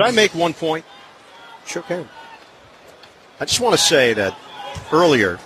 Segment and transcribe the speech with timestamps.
[0.00, 0.86] Could I make one point?
[1.66, 2.08] Sure can.
[3.38, 4.34] I just want to say that
[4.90, 5.38] earlier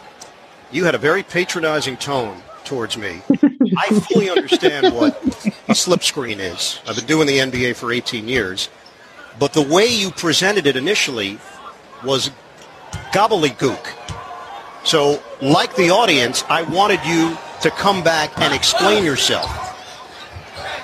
[0.71, 3.21] you had a very patronizing tone towards me.
[3.77, 6.79] I fully understand what a slipscreen is.
[6.87, 8.69] I've been doing the NBA for 18 years.
[9.41, 11.41] But the way you presented it initially
[12.05, 12.31] was
[13.11, 13.89] gobbledygook.
[14.85, 19.51] So, like the audience, I wanted you to come back and explain yourself.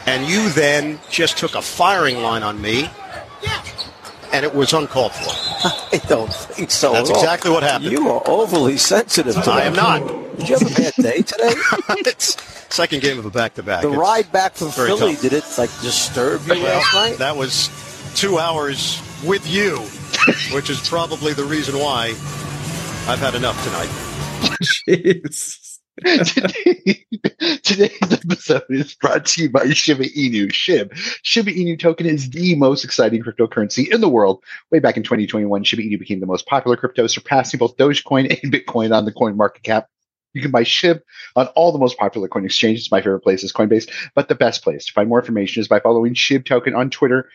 [0.09, 2.91] And you then just took a firing line on me,
[4.33, 5.31] and it was uncalled for.
[5.93, 6.93] I don't think so.
[6.93, 7.23] That's at all.
[7.23, 7.91] exactly what happened.
[7.93, 9.51] You are overly sensitive today.
[9.51, 10.07] I am not.
[10.39, 11.53] Did you have a bad day today?
[12.07, 12.37] it's
[12.75, 13.83] second game of a back-to-back.
[13.83, 15.23] the It's ride back from very Philly, tough.
[15.23, 17.19] did it like disturb you last night?
[17.19, 17.69] That was
[18.15, 19.77] two hours with you,
[20.55, 22.07] which is probably the reason why
[23.09, 23.89] I've had enough tonight.
[24.63, 25.70] Jeez.
[25.99, 27.05] Today,
[27.63, 30.51] today's episode is brought to you by Shiba Inu.
[30.51, 30.93] SHIB.
[31.23, 34.43] Shiba Inu token is the most exciting cryptocurrency in the world.
[34.71, 38.53] Way back in 2021, Shiba Inu became the most popular crypto, surpassing both Dogecoin and
[38.53, 39.89] Bitcoin on the coin market cap.
[40.33, 41.01] You can buy SHIB
[41.37, 42.91] on all the most popular coin exchanges.
[42.91, 45.81] My favorite place is Coinbase, but the best place to find more information is by
[45.81, 47.29] following SHIB token on Twitter.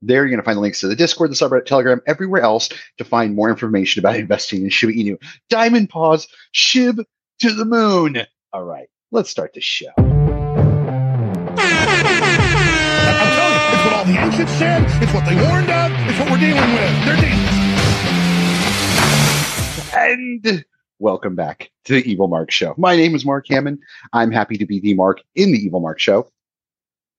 [0.00, 2.68] There, you're going to find the links to the Discord, the subreddit, Telegram, everywhere else
[2.98, 5.16] to find more information about investing in Shiba Inu.
[5.48, 7.04] Diamond Paws, SHIB
[7.40, 8.18] to the moon.
[8.52, 9.90] All right, let's start the show.
[9.96, 11.56] I'm
[13.34, 14.84] telling you, it's what all the ancients said.
[15.02, 15.90] It's what they warned of.
[16.08, 17.04] It's what we're dealing with.
[17.04, 17.44] They're dealing.
[19.96, 20.64] And
[20.98, 22.74] welcome back to the Evil Mark Show.
[22.76, 23.78] My name is Mark Hammond.
[24.12, 26.30] I'm happy to be the Mark in the Evil Mark Show.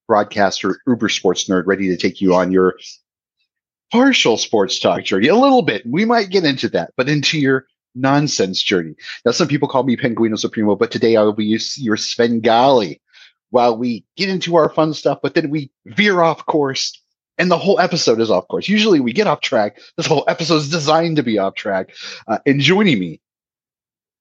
[0.08, 2.78] Broadcaster, Uber sports nerd, ready to take you on your
[3.92, 5.30] partial sports talk journey.
[5.30, 5.84] A little bit.
[5.86, 8.96] We might get into that, but into your nonsense journey.
[9.26, 13.02] Now, some people call me Penguino Supremo, but today I will be your Svengali
[13.50, 17.02] while we get into our fun stuff, but then we veer off course
[17.38, 18.68] and the whole episode is off course.
[18.68, 19.80] Usually we get off track.
[19.98, 21.94] This whole episode is designed to be off track.
[22.28, 23.22] Uh, and joining me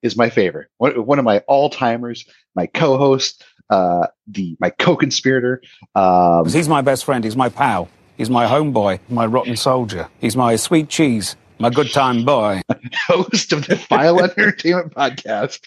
[0.02, 5.62] is my favorite, one, one of my all timers, my co-host, uh, the my co-conspirator.
[5.94, 7.24] Um, He's my best friend.
[7.24, 7.88] He's my pal.
[8.16, 10.08] He's my homeboy, my rotten soldier.
[10.20, 12.62] He's my sweet cheese, my good time boy.
[13.06, 15.66] host of the File Entertainment Podcast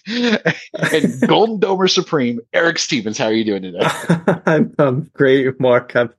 [0.92, 3.18] and Golden Domer Supreme, Eric Stephens.
[3.18, 3.86] How are you doing today?
[4.46, 5.94] I'm, I'm great, Mark.
[5.96, 6.12] I'm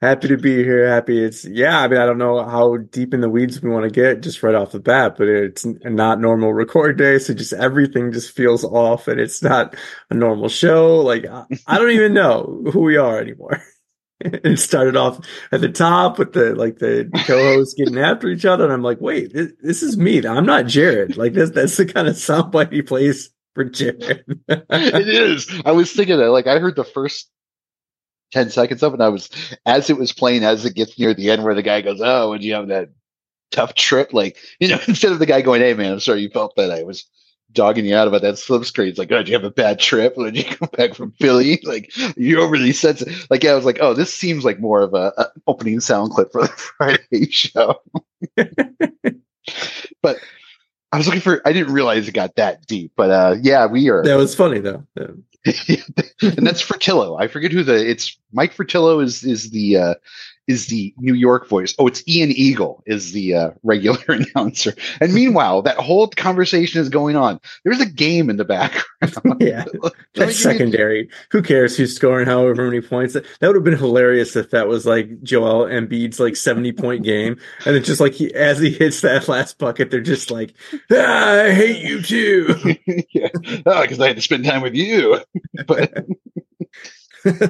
[0.00, 0.86] happy to be here.
[0.88, 1.80] Happy it's yeah.
[1.80, 4.42] I mean, I don't know how deep in the weeds we want to get just
[4.42, 8.64] right off the bat, but it's not normal record day, so just everything just feels
[8.64, 9.76] off, and it's not
[10.10, 11.00] a normal show.
[11.00, 13.62] Like I, I don't even know who we are anymore.
[14.44, 18.64] it started off at the top with the like the co-hosts getting after each other,
[18.64, 20.24] and I'm like, wait, this, this is me.
[20.24, 21.16] I'm not Jared.
[21.16, 24.24] Like this, that's the kind of soundbite he plays for Jared.
[24.48, 25.50] it is.
[25.64, 27.30] I was thinking that, like, I heard the first
[28.32, 29.28] 10 seconds of it, and I was,
[29.66, 32.30] as it was playing, as it gets near the end where the guy goes, Oh,
[32.30, 32.90] would you have that
[33.50, 34.12] tough trip?
[34.12, 36.70] Like, you know, instead of the guy going, Hey, man, I'm sorry you felt that
[36.70, 37.04] I was
[37.52, 38.88] dogging you out about that slip screen.
[38.88, 40.16] It's like, Oh, did you have a bad trip?
[40.16, 41.60] When you come back from Philly?
[41.64, 43.26] Like, you overly sensitive.
[43.30, 46.12] Like, yeah, I was like, Oh, this seems like more of a, a opening sound
[46.12, 46.48] clip for the
[46.78, 47.80] Friday show.
[50.02, 50.18] but
[50.92, 53.88] I was looking for, I didn't realize it got that deep, but uh, yeah, we
[53.88, 54.02] are.
[54.04, 54.84] that was funny though.
[54.96, 57.16] and that's Fratello.
[57.18, 59.94] I forget who the it's Mike Fratello is is the uh
[60.46, 61.74] is the New York voice.
[61.78, 64.74] Oh, it's Ian Eagle is the uh, regular announcer.
[65.00, 67.40] And meanwhile, that whole conversation is going on.
[67.64, 68.86] There's a game in the background.
[69.40, 71.08] Yeah, Let me give That's secondary.
[71.32, 73.14] Who cares who's scoring however many points?
[73.14, 77.38] That would have been hilarious if that was like Joel Embiid's like 70 point game.
[77.66, 80.54] And it's just like he, as he hits that last bucket, they're just like,
[80.92, 82.76] ah, I hate you too.
[83.12, 83.28] yeah,
[83.64, 85.20] because I had to spend time with you.
[85.66, 86.06] But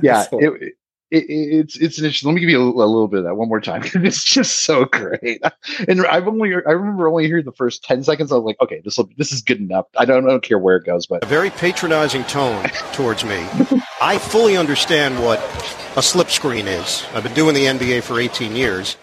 [0.02, 0.74] yeah, it,
[1.12, 2.28] it, it's it's an interesting.
[2.28, 3.82] Let me give you a, a little bit of that one more time.
[3.94, 5.42] it's just so great.
[5.86, 8.32] And I've only I remember only hearing the first ten seconds.
[8.32, 9.86] I was like, okay, this will this is good enough.
[9.96, 13.46] I don't I don't care where it goes, but A very patronizing tone towards me.
[14.00, 15.38] I fully understand what
[15.94, 17.04] a slipscreen is.
[17.14, 18.96] I've been doing the NBA for 18 years.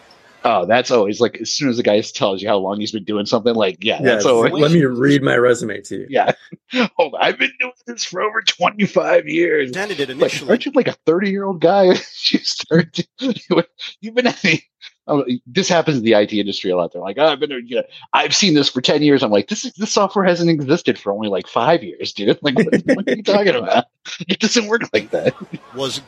[0.44, 3.03] Oh, that's always like as soon as the guy tells you how long he's been
[3.03, 6.07] doing something, like yeah, yeah, that's always let me read my resume to you.
[6.09, 6.31] yeah.
[7.00, 9.71] Oh, I've been doing this for over twenty five years.
[9.71, 10.50] Presented it Like, initially.
[10.50, 11.86] aren't you like a 30 year old guy?
[12.31, 13.07] you start to,
[14.01, 14.62] you've been at the,
[15.07, 16.94] oh, this happens in the IT industry a lot.
[16.94, 17.83] They're like, oh, I've been, you know,
[18.13, 19.24] I've seen this for 10 years.
[19.24, 22.38] I'm like, this is, this software hasn't existed for only like five years, dude.
[22.44, 23.86] Like, what, what are you talking about?
[24.27, 25.33] It doesn't work like that.
[25.75, 26.01] was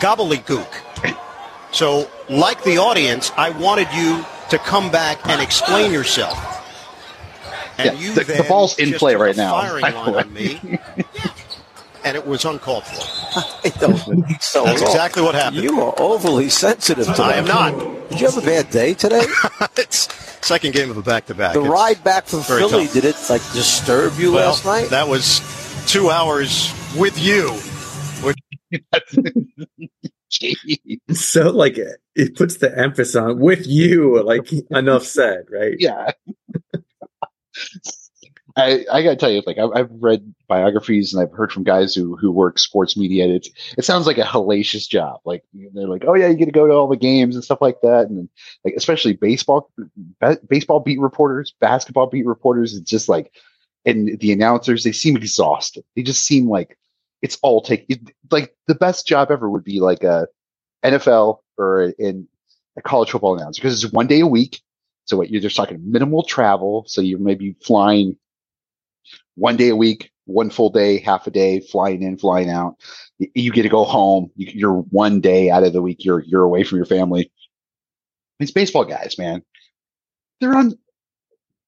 [0.00, 1.16] gobbledygook.
[1.76, 6.34] So, like the audience, I wanted you to come back and explain yourself.
[7.76, 10.78] And Yeah, you the- the ball's in play right now, Firing line on me,
[12.02, 13.04] and it was uncalled for.
[13.62, 14.64] I don't think so.
[14.64, 15.64] That's exactly what happened.
[15.64, 17.22] You are overly sensitive today.
[17.24, 17.72] I am not.
[18.08, 19.26] Did you have a bad day today?
[19.76, 20.08] it's
[20.40, 21.52] second game of a back-to-back.
[21.52, 22.94] The It's ride back from very Philly, tough.
[22.94, 24.88] did it like disturb you well, last night?
[24.88, 25.42] That was
[25.86, 27.54] two hours with you.
[30.30, 31.00] Jeez.
[31.14, 31.78] So like
[32.14, 35.76] it puts the emphasis on with you, like enough said, right?
[35.78, 36.12] yeah.
[38.58, 41.94] I, I gotta tell you, like I've, I've read biographies and I've heard from guys
[41.94, 43.24] who who work sports media.
[43.24, 45.20] And it's it sounds like a hellacious job.
[45.26, 47.60] Like they're like, oh yeah, you get to go to all the games and stuff
[47.60, 48.30] like that, and
[48.64, 49.70] like especially baseball,
[50.20, 52.74] ba- baseball beat reporters, basketball beat reporters.
[52.74, 53.30] It's just like,
[53.84, 55.84] and the announcers they seem exhausted.
[55.94, 56.78] They just seem like
[57.22, 57.86] it's all take
[58.30, 60.26] like the best job ever would be like a
[60.84, 62.28] NFL or in
[62.76, 64.60] a college football announcer because it's one day a week.
[65.06, 66.84] So what you're just talking minimal travel.
[66.88, 68.16] So you're maybe flying
[69.36, 72.76] one day a week, one full day, half a day, flying in, flying out.
[73.18, 74.30] You, get to go home.
[74.36, 76.04] You, you're one day out of the week.
[76.04, 77.30] You're you're away from your family.
[78.38, 79.42] These baseball guys, man,
[80.40, 80.74] they're on.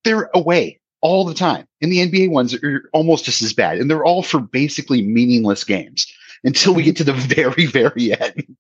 [0.05, 1.67] They're away all the time.
[1.81, 5.65] And the NBA ones are almost just as bad, and they're all for basically meaningless
[5.65, 6.06] games
[6.45, 8.56] until we get to the very, very end.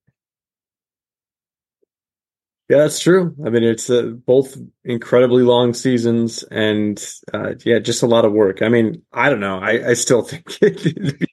[2.68, 3.34] Yeah, that's true.
[3.46, 7.02] I mean, it's uh, both incredibly long seasons and
[7.32, 8.60] uh, yeah, just a lot of work.
[8.60, 9.58] I mean, I don't know.
[9.58, 11.26] I, I still think it'd be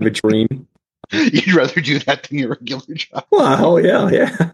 [0.00, 0.66] a dream.
[1.12, 3.26] You'd rather do that than your regular job.
[3.30, 4.50] Well, yeah, yeah.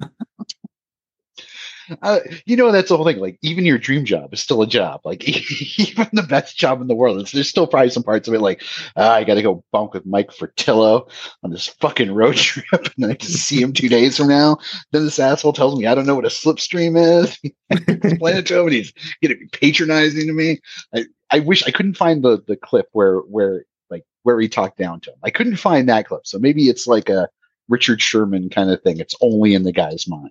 [2.02, 3.18] Uh, you know, that's the whole thing.
[3.18, 5.00] Like, even your dream job is still a job.
[5.04, 5.26] Like,
[5.78, 8.40] even the best job in the world, there's still probably some parts of it.
[8.40, 8.62] Like,
[8.96, 11.08] ah, I got to go bunk with Mike Fratello
[11.42, 14.58] on this fucking road trip, and I just see him two days from now.
[14.92, 17.38] Then this asshole tells me I don't know what a slipstream is.
[17.70, 18.92] Explain it to him, and he's
[19.22, 20.60] gonna be patronizing to me.
[20.94, 24.78] I, I wish I couldn't find the the clip where where like where he talked
[24.78, 25.18] down to him.
[25.22, 26.26] I couldn't find that clip.
[26.26, 27.28] So maybe it's like a
[27.68, 28.98] Richard Sherman kind of thing.
[28.98, 30.30] It's only in the guy's mind.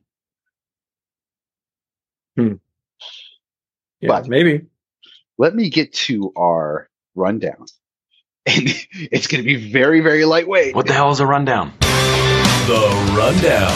[2.38, 2.54] Yeah,
[4.07, 4.62] But- maybe.
[5.38, 7.66] let me get to our rundown.
[8.50, 8.63] And
[8.94, 10.74] it's going to be very, very lightweight.
[10.74, 11.74] What the hell is a rundown?
[11.81, 13.74] The Rundown.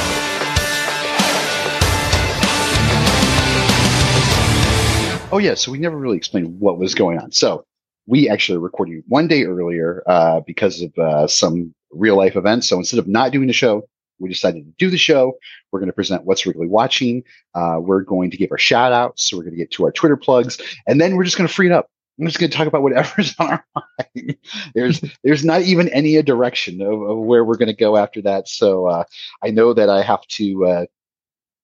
[5.34, 5.56] Oh, yeah.
[5.56, 7.32] So we never really explained what was going on.
[7.32, 7.66] So
[8.06, 12.68] we actually recorded one day earlier uh, because of uh, some real life events.
[12.68, 13.88] So instead of not doing the show,
[14.22, 15.38] we decided to do the show.
[15.72, 17.24] We're going to present what's Wrigley watching.
[17.56, 19.30] Uh, we're going to give our shout outs.
[19.30, 21.54] So we're going to get to our Twitter plugs and then we're just going to
[21.54, 21.88] free it up.
[22.20, 24.38] I'm just going to talk about whatever's on our mind.
[24.76, 28.22] there's, there's not even any a direction of, of where we're going to go after
[28.24, 28.48] that.
[28.48, 29.04] So, uh,
[29.44, 30.86] I know that I have to, uh,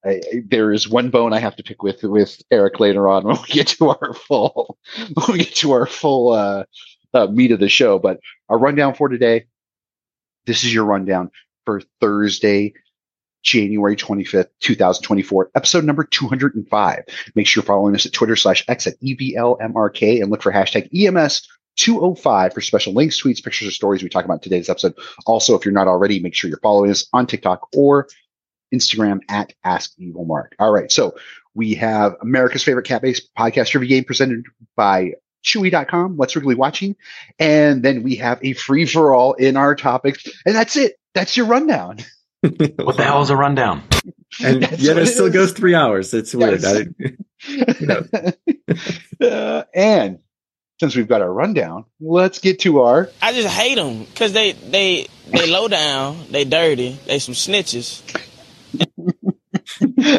[0.05, 3.35] I- there is one bone I have to pick with with Eric later on when
[3.37, 4.77] we get to our full
[5.13, 6.63] when we get to our full uh,
[7.13, 7.99] uh, meat of the show.
[7.99, 8.19] But
[8.49, 9.45] our rundown for today.
[10.45, 11.29] This is your rundown
[11.67, 12.73] for Thursday,
[13.43, 17.03] January twenty fifth, two thousand twenty four, episode number two hundred and five.
[17.35, 20.89] Make sure you're following us at Twitter slash X at EVLMRK and look for hashtag
[20.95, 21.45] EMS.
[21.75, 24.95] 205 for special links, tweets, pictures, or stories we talk about today's episode.
[25.27, 28.07] Also, if you're not already, make sure you're following us on TikTok or
[28.73, 30.55] Instagram at Ask Evil Mark.
[30.57, 30.91] All right.
[30.91, 31.17] So
[31.53, 35.11] we have America's favorite cat based podcast trivia game presented by
[35.43, 36.17] Chewy.com.
[36.17, 36.95] What's Wrigley watching?
[37.39, 40.25] And then we have a free for all in our topics.
[40.45, 40.95] And that's it.
[41.13, 41.97] That's your rundown.
[42.41, 43.81] What the hell is a rundown?
[44.43, 45.33] And That's yet it it still is.
[45.33, 46.13] goes three hours.
[46.13, 46.61] It's weird.
[46.61, 46.87] Yes.
[48.19, 48.33] I-
[49.21, 50.19] Uh, and
[50.79, 54.51] since we've got our rundown, let's get to our I just hate them because they
[54.51, 58.01] they they low down, they dirty, they some snitches.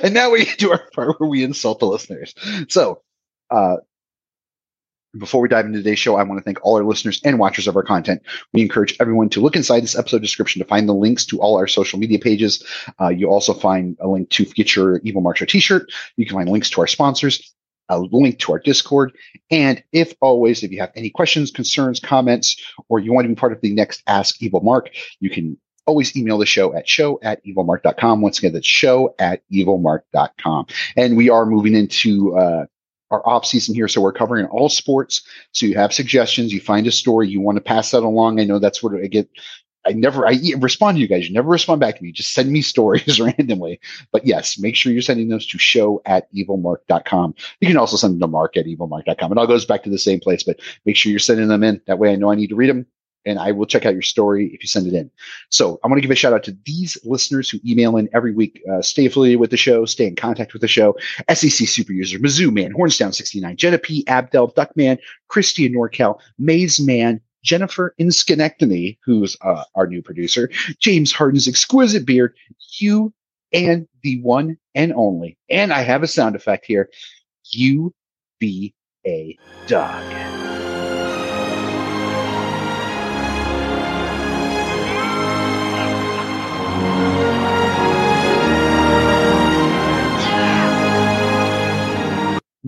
[0.02, 2.34] and now we get to our part where we insult the listeners.
[2.68, 3.02] So,
[3.50, 3.76] uh,
[5.16, 7.66] before we dive into today's show, I want to thank all our listeners and watchers
[7.66, 8.22] of our content.
[8.52, 11.56] We encourage everyone to look inside this episode description to find the links to all
[11.56, 12.64] our social media pages.
[13.00, 15.90] Uh, you also find a link to get your Evil Mark Show t-shirt.
[16.16, 17.54] You can find links to our sponsors,
[17.88, 19.16] a link to our Discord.
[19.50, 23.34] And if always, if you have any questions, concerns, comments, or you want to be
[23.34, 27.18] part of the next Ask Evil Mark, you can always email the show at show
[27.22, 28.20] at evilmark.com.
[28.20, 30.66] Once again, that's show at evilmark.com.
[30.96, 32.66] And we are moving into, uh,
[33.10, 33.88] our off season here.
[33.88, 35.22] So we're covering all sports.
[35.52, 38.40] So you have suggestions, you find a story, you want to pass that along.
[38.40, 39.28] I know that's what I get.
[39.86, 41.28] I never, I respond to you guys.
[41.28, 42.12] You never respond back to me.
[42.12, 43.80] Just send me stories randomly.
[44.12, 47.34] But yes, make sure you're sending those to show at evilmark.com.
[47.60, 49.32] You can also send them to mark at evilmark.com.
[49.32, 51.80] It all goes back to the same place, but make sure you're sending them in.
[51.86, 52.86] That way I know I need to read them
[53.28, 55.10] and I will check out your story if you send it in.
[55.50, 58.32] So I want to give a shout out to these listeners who email in every
[58.32, 58.62] week.
[58.70, 60.96] Uh, stay affiliated with the show, stay in contact with the show.
[61.32, 67.20] SEC super user, Mizzou man, Hornstown 69, Jenna P, Abdel, Duckman, Christian Norcal, Maze Man,
[67.42, 72.34] Jennifer Schenectady, who's uh, our new producer, James Harden's exquisite beard,
[72.78, 73.12] you
[73.52, 76.90] and the one and only, and I have a sound effect here.
[77.50, 77.94] You
[78.38, 78.74] be
[79.06, 80.47] a dog.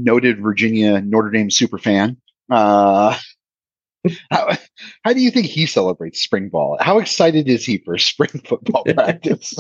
[0.05, 2.17] Noted Virginia Notre Dame superfan.
[2.51, 3.17] Uh,
[4.31, 4.57] how,
[5.05, 6.79] how do you think he celebrates spring ball?
[6.81, 9.55] How excited is he for spring football practice?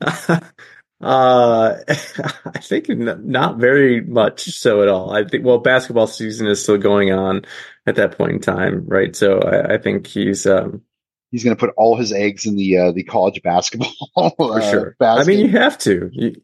[0.00, 5.10] uh, I think not very much so at all.
[5.10, 7.44] I think well, basketball season is still going on
[7.86, 9.14] at that point in time, right?
[9.14, 10.82] So I, I think he's um,
[11.30, 13.92] He's going to put all his eggs in the uh, the college basketball
[14.36, 14.96] for uh, sure.
[14.98, 15.22] basket.
[15.22, 16.08] I mean, you have to.
[16.12, 16.40] You,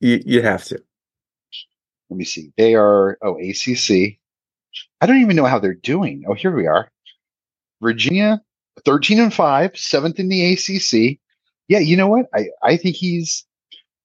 [0.00, 0.82] you you have to.
[2.12, 2.52] Let me see.
[2.58, 4.18] They are oh ACC.
[5.00, 6.24] I don't even know how they're doing.
[6.28, 6.90] Oh, here we are.
[7.82, 8.42] Virginia,
[8.84, 11.18] thirteen and five, seventh in the ACC.
[11.68, 12.26] Yeah, you know what?
[12.34, 13.46] I I think he's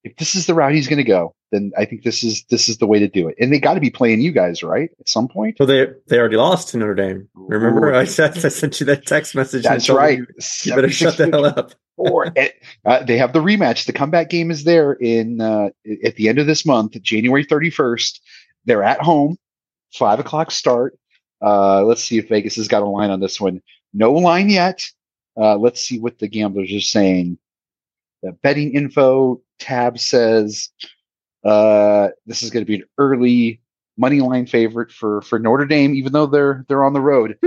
[0.08, 2.70] if this is the route he's going to go, then I think this is this
[2.70, 3.36] is the way to do it.
[3.40, 4.90] And they got to be playing you guys, right?
[5.00, 5.58] At some point.
[5.60, 7.30] Well, they they already lost to Notre Dame.
[7.36, 7.96] Remember, Ooh.
[7.96, 9.64] I said I sent you that text message.
[9.64, 10.20] That's right.
[10.20, 10.28] You,
[10.64, 11.74] you better shut the hell up.
[11.98, 12.32] Or
[12.86, 13.86] uh, they have the rematch.
[13.86, 15.70] The comeback game is there in uh,
[16.04, 18.22] at the end of this month, January thirty first.
[18.66, 19.38] They're at home,
[19.94, 20.98] five o'clock start.
[21.42, 23.62] Uh, let's see if Vegas has got a line on this one.
[23.94, 24.86] No line yet.
[25.36, 27.38] Uh, let's see what the gamblers are saying.
[28.24, 30.70] The betting info tab says
[31.44, 33.62] uh, this is going to be an early
[33.98, 37.38] money line favorite for for Notre Dame, even though they're they're on the road.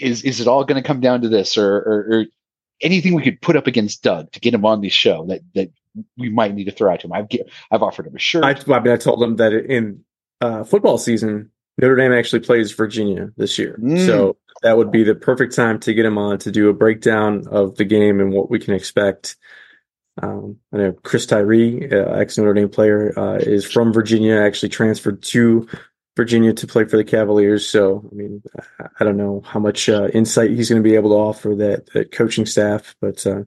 [0.00, 2.24] Is is it all going to come down to this, or, or, or
[2.80, 5.70] anything we could put up against Doug to get him on the show that that
[6.16, 7.12] we might need to throw out to him?
[7.12, 7.28] I've
[7.70, 8.44] I've offered him a shirt.
[8.44, 10.02] I, I mean, I told him that in
[10.40, 14.06] uh, football season, Notre Dame actually plays Virginia this year, Mm.
[14.06, 17.46] so that would be the perfect time to get him on to do a breakdown
[17.50, 19.36] of the game and what we can expect.
[20.22, 24.36] Um, I know Chris Tyree, uh, ex Notre Dame player, uh, is from Virginia.
[24.36, 25.68] Actually transferred to
[26.16, 27.68] Virginia to play for the Cavaliers.
[27.68, 28.42] So, I mean,
[29.00, 31.86] I- don't know how much uh, insight he's going to be able to offer that
[31.94, 33.42] that coaching staff, but uh,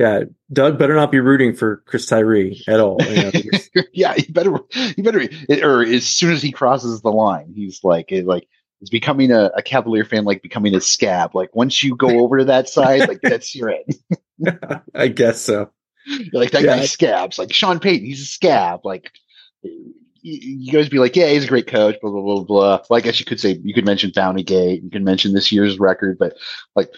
[0.00, 2.98] yeah, Doug better not be rooting for Chris Tyree at all.
[3.02, 4.58] You know, because- yeah, you better
[4.96, 5.28] you better
[5.62, 8.48] or as soon as he crosses the line, he's like it, like
[8.80, 11.34] is becoming a, a Cavalier fan like becoming a scab.
[11.34, 13.94] Like once you go over to that side, like that's your end.
[14.94, 15.70] I guess so.
[16.32, 16.76] like that Yeah.
[16.76, 17.38] guy scabs.
[17.38, 18.80] Like Sean Payton, he's a scab.
[18.84, 19.10] Like
[20.22, 21.96] you, guys be like, yeah, he's a great coach.
[22.00, 22.80] Blah blah blah blah.
[22.88, 24.82] Well, I guess you could say you could mention Bounty Gate.
[24.82, 26.34] You can mention this year's record, but
[26.74, 26.90] like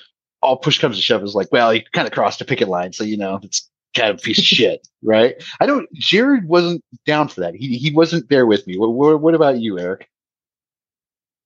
[0.43, 2.93] all push comes to shove is like, well, he kind of crossed a picket line,
[2.93, 5.35] so you know it's kind of a piece of shit, right?
[5.61, 5.93] I don't.
[5.95, 7.55] Jared wasn't down for that.
[7.55, 8.79] He he wasn't there with me.
[8.79, 10.09] What what, what about you, Eric?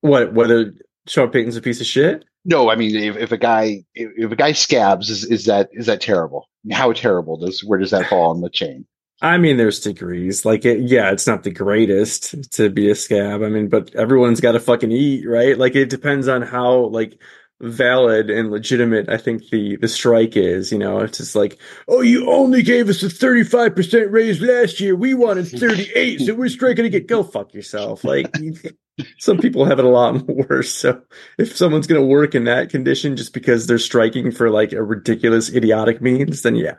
[0.00, 0.72] What whether
[1.06, 2.24] Sean Payton's a piece of shit?
[2.44, 5.70] No, I mean, if, if a guy if, if a guy scabs, is is that
[5.72, 6.48] is that terrible?
[6.70, 8.86] How terrible does where does that fall on the chain?
[9.22, 10.44] I mean, there's degrees.
[10.44, 13.42] Like, it, yeah, it's not the greatest to be a scab.
[13.42, 15.56] I mean, but everyone's got to fucking eat, right?
[15.56, 17.18] Like, it depends on how like
[17.60, 20.70] valid and legitimate I think the the strike is.
[20.72, 21.58] You know, it's just like,
[21.88, 24.94] oh, you only gave us a 35 percent raise last year.
[24.94, 27.06] We wanted 38, so we're striking again.
[27.06, 28.04] Go fuck yourself.
[28.04, 28.30] Like.
[29.18, 30.72] Some people have it a lot worse.
[30.72, 31.02] So
[31.38, 34.82] if someone's going to work in that condition just because they're striking for like a
[34.82, 36.76] ridiculous, idiotic means, then yeah,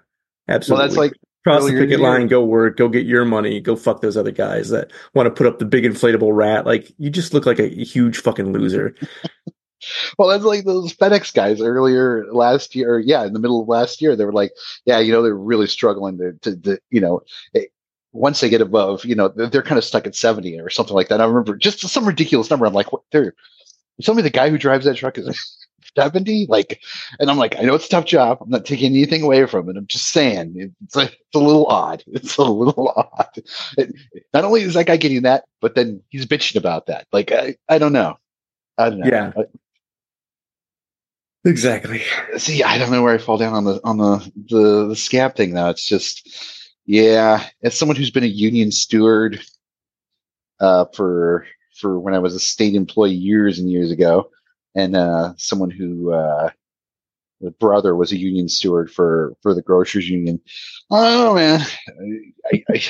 [0.47, 0.79] absolutely.
[0.79, 4.01] Well, that's like cross the picket line, go work, go get your money, go fuck
[4.01, 6.65] those other guys that want to put up the big inflatable rat.
[6.65, 8.95] Like you just look like a huge fucking loser.
[10.17, 12.97] Well, that's like those FedEx guys earlier last year.
[12.97, 14.51] Yeah, in the middle of last year, they were like,
[14.85, 17.21] "Yeah, you know, they're really struggling to, to, to you know,
[17.53, 17.65] eh,
[18.15, 21.09] once they get above, you know, they're, kind of stuck at seventy or something like
[21.09, 22.65] that." I remember just some ridiculous number.
[22.65, 23.03] I'm like, "What?
[23.13, 23.31] You
[24.03, 25.57] tell me the guy who drives that truck is
[25.97, 26.81] 70 like
[27.19, 29.69] and i'm like i know it's a tough job i'm not taking anything away from
[29.69, 33.29] it i'm just saying it's a, it's a little odd it's a little odd
[33.77, 33.95] It-
[34.33, 37.55] not only is that guy getting that but then he's bitching about that like i,
[37.69, 38.17] I don't know
[38.77, 39.31] i don't know Yeah.
[39.37, 39.45] I-
[41.49, 42.01] Exactly.
[42.37, 45.35] see i don't know where i fall down on the on the the, the scab
[45.35, 46.27] thing now it's just
[46.85, 49.41] yeah as someone who's been a union steward
[50.59, 51.45] uh for
[51.79, 54.29] for when i was a state employee years and years ago
[54.75, 56.49] and uh someone who uh
[57.41, 60.39] the brother was a union steward for for the grocers union
[60.91, 61.59] oh man
[62.51, 62.83] i i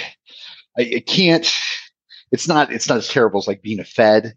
[0.77, 1.51] i, can't
[2.31, 4.35] it's not it's not as terrible as like being a fed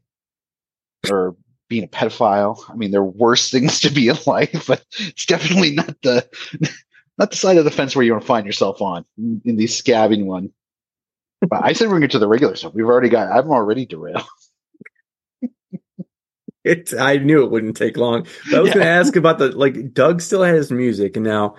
[1.10, 1.36] or
[1.68, 2.58] being a pedophile.
[2.68, 6.28] I mean, there are worse things to be in life, but it's definitely not the
[7.18, 9.56] not the side of the fence where you want to find yourself on in, in
[9.56, 10.50] the scabbing one.
[11.40, 12.74] But I said we're going to get to the regular stuff.
[12.74, 13.30] We've already got.
[13.30, 14.24] I'm already derailed.
[16.64, 18.26] It, I knew it wouldn't take long.
[18.50, 18.74] But I was Yeah.
[18.74, 19.94] going to ask about the like.
[19.94, 21.54] Doug still has music, and now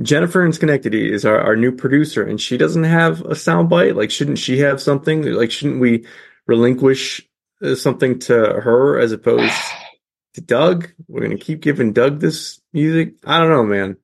[0.00, 3.94] Jennifer in Schenectady is our, our new producer, and she doesn't have a soundbite.
[3.94, 5.22] Like, shouldn't she have something?
[5.22, 6.06] Like, shouldn't we
[6.46, 7.20] relinquish
[7.62, 9.52] uh, something to her as opposed
[10.34, 10.88] to Doug?
[11.08, 13.16] We're gonna keep giving Doug this music.
[13.24, 13.96] I don't know, man.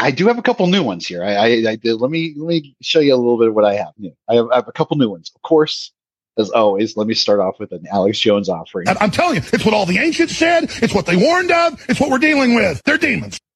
[0.00, 1.22] I do have a couple new ones here.
[1.22, 3.64] I, I, I did, let me let me show you a little bit of what
[3.64, 3.92] I have.
[3.98, 5.30] Yeah, I have, I have a couple new ones.
[5.34, 5.92] Of course,
[6.38, 8.88] as always, let me start off with an Alex Jones offering.
[8.88, 10.64] And I'm telling you, it's what all the ancients said.
[10.82, 11.84] It's what they warned of.
[11.88, 12.82] It's what we're dealing with.
[12.84, 13.38] They're demons.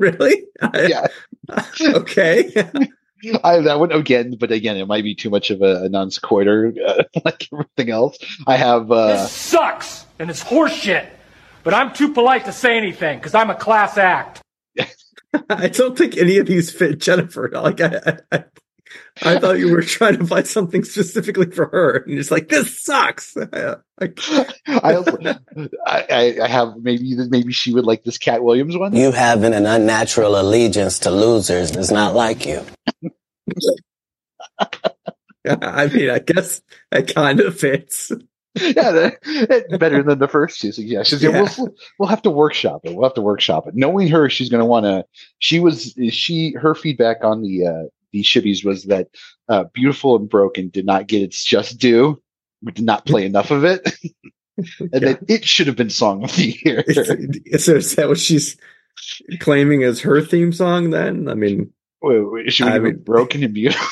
[0.00, 0.44] Really?
[0.74, 1.06] Yeah.
[1.80, 2.50] okay.
[3.44, 5.88] I have that one again, but again, it might be too much of a, a
[5.90, 8.16] non sequitur uh, like everything else.
[8.46, 11.06] I have uh, This sucks and it's horseshit.
[11.62, 14.42] But I'm too polite to say anything because I'm a class act.
[15.50, 17.50] I don't think any of these fit Jennifer.
[17.52, 18.44] Like, I, I,
[19.22, 22.82] I thought you were trying to find something specifically for her, and it's like this
[22.82, 23.36] sucks.
[23.52, 24.12] I, I,
[24.66, 25.04] I,
[25.86, 28.96] I I have maybe maybe she would like this Katt Williams one.
[28.96, 32.64] You having an unnatural allegiance to losers is not like you.
[35.46, 36.60] I mean, I guess
[36.92, 38.12] it kind of fits.
[38.60, 41.22] yeah, that, better than the first two suggestions.
[41.22, 41.48] Yeah, Yeah.
[41.56, 42.94] We'll, we'll have to workshop it.
[42.94, 43.74] We'll have to workshop it.
[43.76, 45.04] Knowing her, she's going to want to.
[45.38, 49.08] She was she her feedback on the uh, the shivvies was that
[49.48, 52.20] uh, "Beautiful and Broken" did not get its just due.
[52.62, 53.88] We did not play enough of it,
[54.80, 56.82] and that it should have been song of the year.
[56.88, 58.56] Is, so is that what she's
[59.38, 60.90] claiming as her theme song?
[60.90, 63.88] Then I mean, Wait, wait, she would I have been mean- broken and beautiful.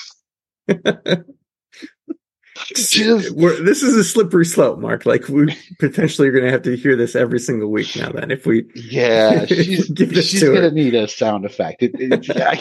[2.67, 2.93] Just-
[3.65, 5.07] this is a slippery slope, Mark.
[5.07, 8.11] Like we potentially are going to have to hear this every single week now.
[8.11, 11.83] Then, if we Yeah, she's, Give she's gonna need a sound effect.
[11.83, 12.59] It, it, I,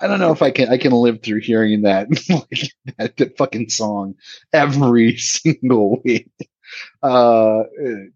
[0.00, 3.36] I don't know if I can I can live through hearing that like, that, that
[3.36, 4.14] fucking song
[4.52, 6.28] every single week.
[7.02, 7.64] Uh, uh,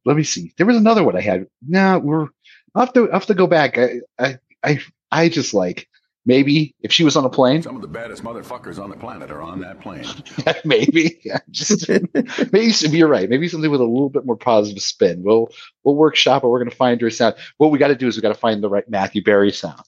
[0.05, 0.53] let me see.
[0.57, 1.47] There was another one I had.
[1.67, 2.29] No, we're
[2.75, 3.79] I'll have to I'll have to go back.
[3.79, 4.79] I I I,
[5.11, 5.89] I just like
[6.27, 9.31] maybe if she was on a plane, Some of the baddest motherfuckers on the planet
[9.31, 10.07] are on that plane.
[10.65, 11.89] maybe yeah, just
[12.53, 13.29] maybe you're right.
[13.29, 15.23] Maybe something with a little bit more positive spin.
[15.23, 15.49] We'll
[15.83, 16.49] we'll workshop it.
[16.49, 17.35] We're gonna find her sound.
[17.59, 19.83] What we got to do is we got to find the right Matthew Berry sound.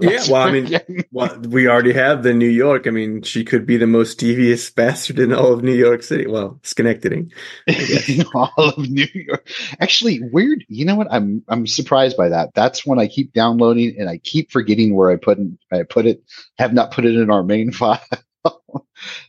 [0.00, 2.86] Yeah, well, I mean, well, we already have the New York.
[2.86, 6.26] I mean, she could be the most devious bastard in all of New York City.
[6.26, 7.28] Well, Schenectady.
[7.66, 9.48] in all of New York.
[9.80, 10.64] Actually, weird.
[10.68, 11.08] You know what?
[11.10, 12.54] I'm I'm surprised by that.
[12.54, 16.06] That's when I keep downloading and I keep forgetting where I put in, I put
[16.06, 16.22] it.
[16.58, 18.00] Have not put it in our main file.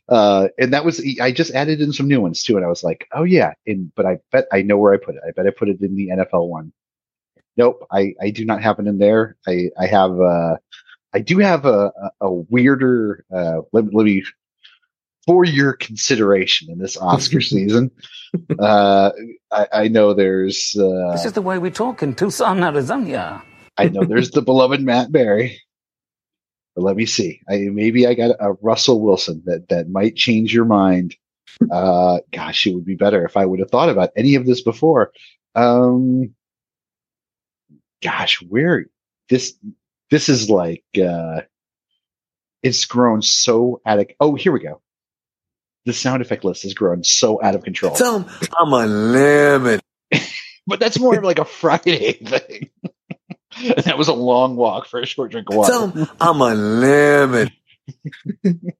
[0.08, 2.84] uh, and that was I just added in some new ones too, and I was
[2.86, 3.54] like, oh yeah.
[3.68, 5.22] And but I bet I know where I put it.
[5.28, 6.72] I bet I put it in the NFL one.
[7.58, 9.36] Nope, I I do not have it in there.
[9.48, 10.58] I I have uh
[11.14, 14.24] I do have a a, a weirder uh let, let me
[15.26, 17.92] for your consideration in this Oscar season.
[18.60, 19.12] Uh,
[19.52, 23.44] I, I know there's uh, This is the way we talk in Tucson, Arizona.
[23.78, 25.62] I know there's the beloved Matt Berry.
[26.76, 27.40] But let me see.
[27.48, 31.16] I maybe I got a Russell Wilson that that might change your mind.
[31.72, 34.62] Uh, gosh, it would be better if I would have thought about any of this
[34.62, 35.12] before.
[35.54, 36.34] Um,
[38.04, 38.86] gosh, where
[39.30, 39.56] this
[40.12, 41.42] this is like uh,
[42.62, 44.08] it's grown so out of.
[44.20, 44.82] Oh, here we go.
[45.86, 47.96] The sound effect list has grown so out of control.
[47.96, 48.26] Tell 'em
[48.58, 49.82] I'm unlimited.
[50.68, 52.70] but that's more of like a Friday thing.
[53.60, 55.72] and that was a long walk for a short drink of water.
[55.72, 57.54] Tell 'em I'm unlimited.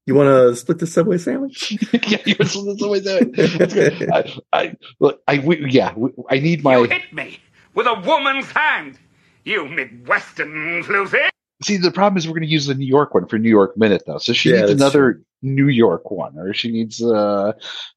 [0.06, 1.78] You want to split the Subway sandwich?
[2.08, 4.10] yeah, you was always That's good.
[4.10, 6.78] I, I, look, I, we, yeah, we, I need my.
[6.78, 7.40] You hit me
[7.74, 8.98] with a woman's hand.
[9.46, 11.30] You Midwestern floozy.
[11.64, 13.78] See, the problem is we're going to use the New York one for New York
[13.78, 14.18] Minute, though.
[14.18, 17.54] So she Yeah, needs that's another New York one, or she needs uh,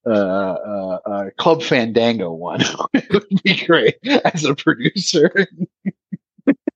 [0.07, 2.61] uh, uh, uh, Club Fandango one.
[2.95, 5.47] it would be great as a producer.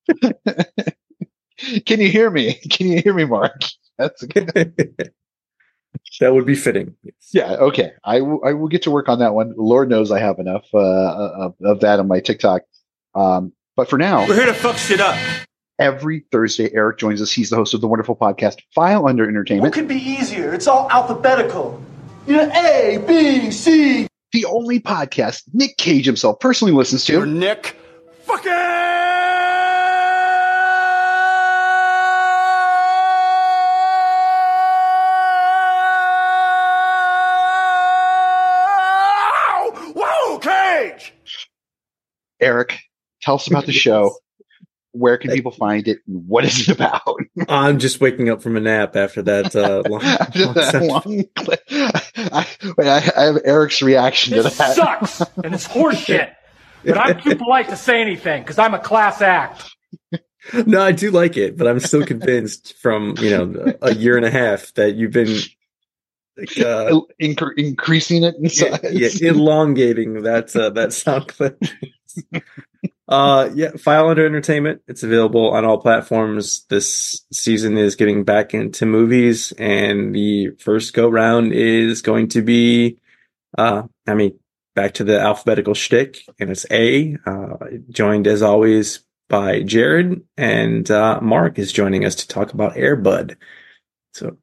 [1.86, 2.54] Can you hear me?
[2.54, 3.60] Can you hear me, Mark?
[3.98, 4.52] That's good.
[6.20, 6.94] that would be fitting.
[7.32, 7.52] Yeah.
[7.52, 7.92] Okay.
[8.02, 8.40] I will.
[8.44, 9.54] I will get to work on that one.
[9.56, 12.62] Lord knows I have enough uh, of, of that on my TikTok.
[13.14, 15.16] Um, but for now, We're here to fuck shit up.
[15.78, 17.30] every Thursday, Eric joins us.
[17.32, 19.74] He's the host of the wonderful podcast File Under Entertainment.
[19.74, 20.52] What Entertainment, could be easier?
[20.54, 21.82] It's all alphabetical.
[22.26, 24.06] You know, A, B, C.
[24.32, 27.24] the only podcast Nick Cage himself personally listens to.
[27.26, 27.76] Nick.
[39.94, 41.12] Whoa, Cage!
[42.40, 42.78] Eric,
[43.22, 44.14] tell us about the show.
[44.92, 45.98] Where can people find it?
[46.06, 47.16] What is it about?
[47.48, 51.24] I'm just waking up from a nap after that uh, long, After long that long
[51.36, 54.74] clip, I, wait, I, I have Eric's reaction to that.
[54.74, 56.32] sucks and it's horseshit.
[56.84, 59.70] But I'm too polite to say anything because I'm a class act.
[60.66, 64.24] No, I do like it, but I'm still convinced from you know a year and
[64.24, 65.38] a half that you've been
[66.36, 71.62] like, uh, Incre- increasing it in yeah, yeah, elongating that uh, that sound clip.
[73.10, 74.82] Uh, yeah, File Under Entertainment.
[74.86, 76.64] It's available on all platforms.
[76.68, 82.40] This season is getting back into movies, and the first go round is going to
[82.42, 82.98] be,
[83.58, 84.38] uh, I mean,
[84.76, 87.16] back to the alphabetical shtick, and it's A.
[87.26, 87.56] Uh,
[87.90, 93.36] joined as always by Jared, and uh, Mark is joining us to talk about Airbud.
[94.14, 94.36] So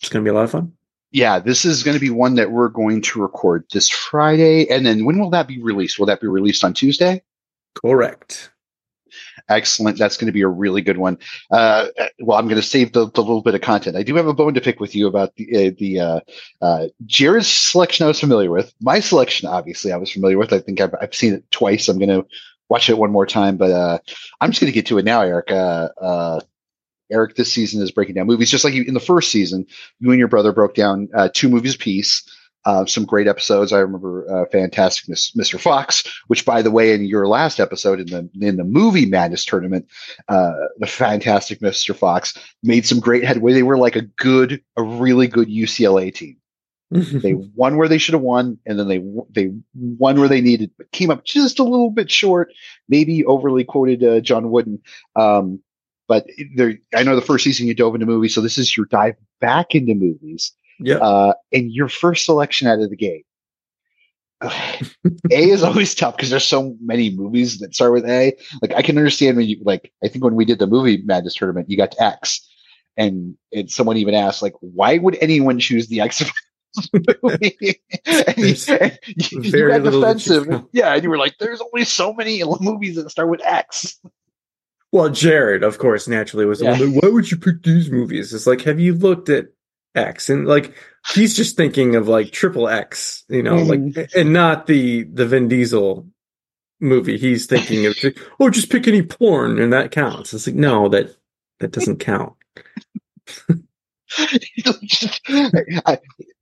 [0.00, 0.72] it's going to be a lot of fun.
[1.12, 4.68] yeah, this is going to be one that we're going to record this Friday.
[4.68, 5.98] And then when will that be released?
[5.98, 7.22] Will that be released on Tuesday?
[7.76, 8.50] Correct.
[9.48, 9.98] Excellent.
[9.98, 11.18] That's going to be a really good one.
[11.50, 11.86] Uh,
[12.18, 13.96] well, I'm going to save the, the little bit of content.
[13.96, 16.20] I do have a bone to pick with you about the, uh, the, uh,
[16.60, 16.88] uh,
[17.42, 18.74] selection I was familiar with.
[18.80, 20.52] My selection, obviously, I was familiar with.
[20.52, 21.88] I think I've, I've seen it twice.
[21.88, 22.26] I'm going to
[22.68, 23.98] watch it one more time, but, uh,
[24.40, 25.52] I'm just going to get to it now, Eric.
[25.52, 26.40] Uh, uh,
[27.12, 29.64] Eric, this season is breaking down movies just like you, in the first season.
[30.00, 32.28] You and your brother broke down uh, two movies apiece.
[32.66, 33.72] Uh, some great episodes.
[33.72, 35.58] I remember uh, Fantastic Miss, Mr.
[35.58, 39.44] Fox, which, by the way, in your last episode in the in the movie Madness
[39.44, 39.86] tournament,
[40.28, 41.94] uh, the Fantastic Mr.
[41.94, 43.52] Fox made some great headway.
[43.52, 46.38] They were like a good, a really good UCLA team.
[46.90, 49.00] they won where they should have won, and then they
[49.30, 52.52] they won where they needed, but came up just a little bit short.
[52.88, 54.80] Maybe overly quoted uh, John Wooden.
[55.14, 55.60] Um,
[56.08, 56.26] but
[56.56, 59.14] there, I know the first season you dove into movies, so this is your dive
[59.40, 60.52] back into movies.
[60.78, 60.96] Yeah.
[60.96, 63.26] Uh, and your first selection out of the gate.
[64.42, 64.80] A
[65.30, 68.36] is always tough because there's so many movies that start with A.
[68.60, 69.92] Like I can understand when you like.
[70.04, 72.46] I think when we did the movie Madness tournament, you got to X,
[72.98, 73.36] and
[73.66, 76.22] someone even asked like, why would anyone choose the X?
[77.22, 77.80] movie?
[78.06, 80.64] and you, and you, you got defensive.
[80.72, 83.98] Yeah, and you were like, "There's only so many movies that start with X."
[84.92, 86.78] Well, Jared, of course, naturally was the one.
[86.78, 88.32] That, Why would you pick these movies?
[88.32, 89.46] It's like, have you looked at
[89.96, 90.28] X?
[90.28, 90.74] And like,
[91.14, 95.48] he's just thinking of like triple X, you know, like, and not the the Vin
[95.48, 96.06] Diesel
[96.80, 97.18] movie.
[97.18, 97.96] He's thinking of,
[98.40, 100.34] oh, just pick any porn and that counts.
[100.34, 101.16] It's like, no, that
[101.60, 102.34] that doesn't count.
[104.18, 105.98] I,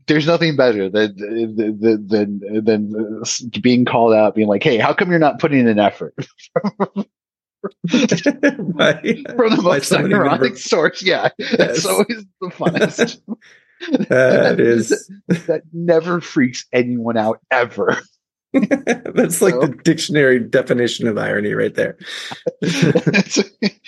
[0.06, 4.92] there's nothing better than than than than uh, being called out, being like, "Hey, how
[4.92, 6.14] come you're not putting in an effort?"
[7.92, 9.26] right?
[9.36, 11.56] From the most ironic source, yeah, Yes.
[11.56, 13.20] that's always the funnest.
[14.08, 17.98] That is that never freaks anyone out ever.
[18.52, 21.98] that's like the dictionary definition of irony right there.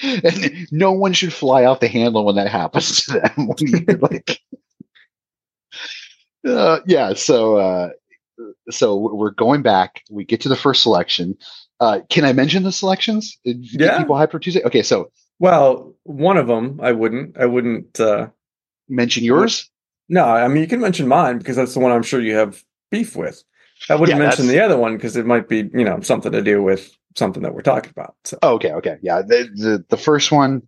[0.03, 4.01] and no one should fly off the handle when that happens to them.
[4.01, 4.41] Like,
[6.47, 7.15] uh, yeah.
[7.15, 7.91] So, uh,
[8.71, 10.03] so we're going back.
[10.11, 11.37] We get to the first selection.
[11.81, 13.39] Uh, can I mention the selections?
[13.45, 13.99] Get Yeah.
[13.99, 14.63] people hyped for Tuesday?
[14.65, 17.37] Okay, so Well, one of them I wouldn't.
[17.39, 18.29] I wouldn't uh
[18.89, 19.71] mention yours.
[20.09, 22.63] No, I mean you can mention mine because that's the one I'm sure you have
[22.91, 23.43] beef with.
[23.91, 26.41] I wouldn't Yeah, mention the other one because it might be, you know, something to
[26.43, 28.15] do with something that we're talking about.
[28.25, 29.21] So Oh, okay, okay, yeah.
[29.23, 30.63] The, the the first one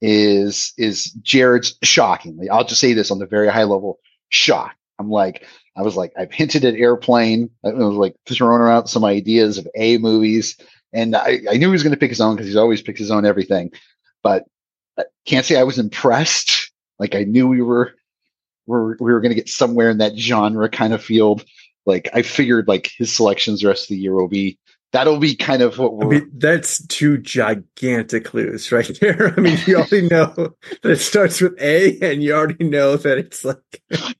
[0.00, 2.48] is is Jared's shockingly.
[2.48, 3.98] I'll just say this on the very high level.
[4.28, 4.74] Shock.
[4.98, 5.44] I'm like,
[5.76, 7.50] I was like, I've hinted at airplane.
[7.64, 10.56] I was like throwing around some ideas of A movies,
[10.92, 13.00] and I, I knew he was going to pick his own because he's always picks
[13.00, 13.72] his own everything.
[14.22, 14.44] But
[14.98, 16.72] I can't say I was impressed.
[16.98, 17.94] Like I knew we were
[18.66, 21.44] were we were going to get somewhere in that genre kind of field.
[21.84, 24.58] Like I figured, like his selections the rest of the year will be
[24.92, 29.34] that'll be kind of what I we're mean that's two gigantic clues right there.
[29.36, 30.32] I mean you already know
[30.82, 33.82] that it starts with A and you already know that it's like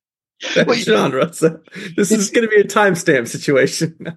[0.56, 1.32] that genre.
[1.32, 1.60] So
[1.96, 3.96] this is gonna be a timestamp situation.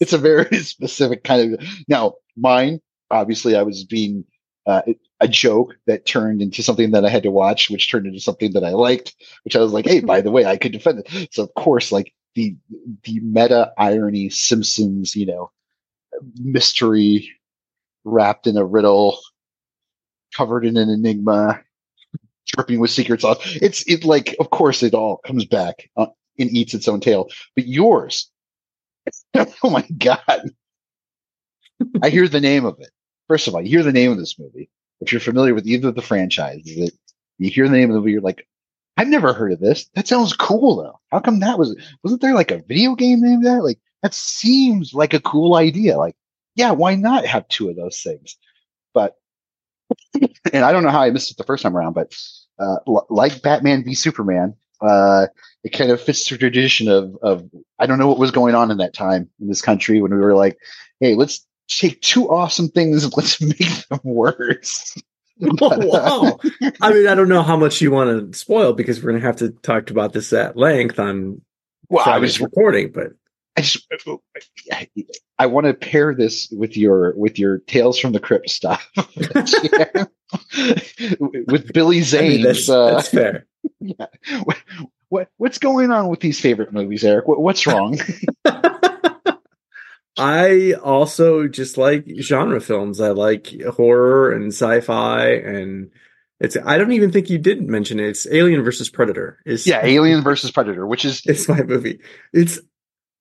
[0.00, 4.24] it's a very specific kind of now mine obviously i was being
[4.66, 4.82] uh,
[5.20, 8.52] a joke that turned into something that i had to watch which turned into something
[8.52, 11.28] that i liked which i was like hey by the way i could defend it
[11.32, 12.56] so of course like the
[13.04, 15.50] the meta irony simpsons you know
[16.40, 17.30] mystery
[18.04, 19.18] wrapped in a riddle
[20.36, 21.60] covered in an enigma
[22.46, 23.38] dripping with secret sauce.
[23.60, 26.06] It's it like of course it all comes back uh,
[26.38, 28.30] and eats its own tail but yours
[29.62, 30.50] oh my god.
[32.02, 32.90] I hear the name of it.
[33.28, 34.70] First of all you hear the name of this movie.
[35.00, 36.94] If you're familiar with either of the franchises it,
[37.38, 38.46] you hear the name of the movie you're like
[38.96, 39.88] i've never heard of this.
[39.94, 41.00] That sounds cool though.
[41.10, 43.62] How come that was wasn't there like a video game named that?
[43.62, 45.98] Like that seems like a cool idea.
[45.98, 46.16] Like
[46.54, 48.36] yeah why not have two of those things?
[48.94, 49.16] But
[50.52, 52.14] and i don't know how i missed it the first time around but
[52.58, 55.26] uh, l- like batman v superman uh,
[55.64, 58.70] it kind of fits the tradition of of I don't know what was going on
[58.70, 60.58] in that time in this country when we were like,
[61.00, 64.94] hey, let's take two awesome things and let's make them worse.
[65.38, 66.38] Wow.
[66.80, 69.26] I mean, I don't know how much you want to spoil because we're going to
[69.26, 71.42] have to talk about this at length on
[71.90, 73.08] Well, I was recording, but
[73.54, 73.86] I just
[75.38, 78.88] I want to pair this with your with your Tales from the Crypt stuff
[81.20, 82.28] with Billy I Zane.
[82.30, 83.46] mean, that's, uh, that's fair.
[83.80, 84.06] yeah.
[84.44, 84.56] What,
[85.08, 87.28] what what's going on with these favorite movies, Eric?
[87.28, 87.98] What, what's wrong?
[90.18, 93.00] I also just like genre films.
[93.00, 95.90] I like horror and sci-fi, and
[96.40, 96.56] it's.
[96.64, 98.08] I don't even think you did mention it.
[98.08, 99.38] It's Alien versus Predator.
[99.44, 102.00] Is yeah, Alien versus Predator, which is it's my movie.
[102.32, 102.58] It's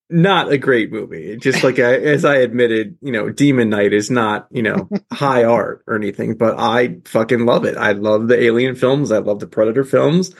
[0.09, 1.35] not a great movie.
[1.37, 5.43] Just like I, as I admitted, you know, Demon Knight is not you know high
[5.43, 7.77] art or anything, but I fucking love it.
[7.77, 9.11] I love the Alien films.
[9.11, 10.33] I love the Predator films.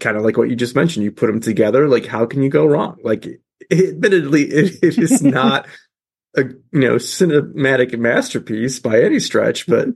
[0.00, 1.04] Kind of like what you just mentioned.
[1.04, 1.88] You put them together.
[1.88, 2.96] Like, how can you go wrong?
[3.04, 3.26] Like,
[3.70, 5.66] admittedly, it, it is not
[6.36, 9.88] a you know cinematic masterpiece by any stretch, but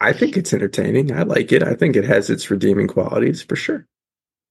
[0.00, 1.12] I think it's entertaining.
[1.12, 1.62] I like it.
[1.62, 3.86] I think it has its redeeming qualities for sure.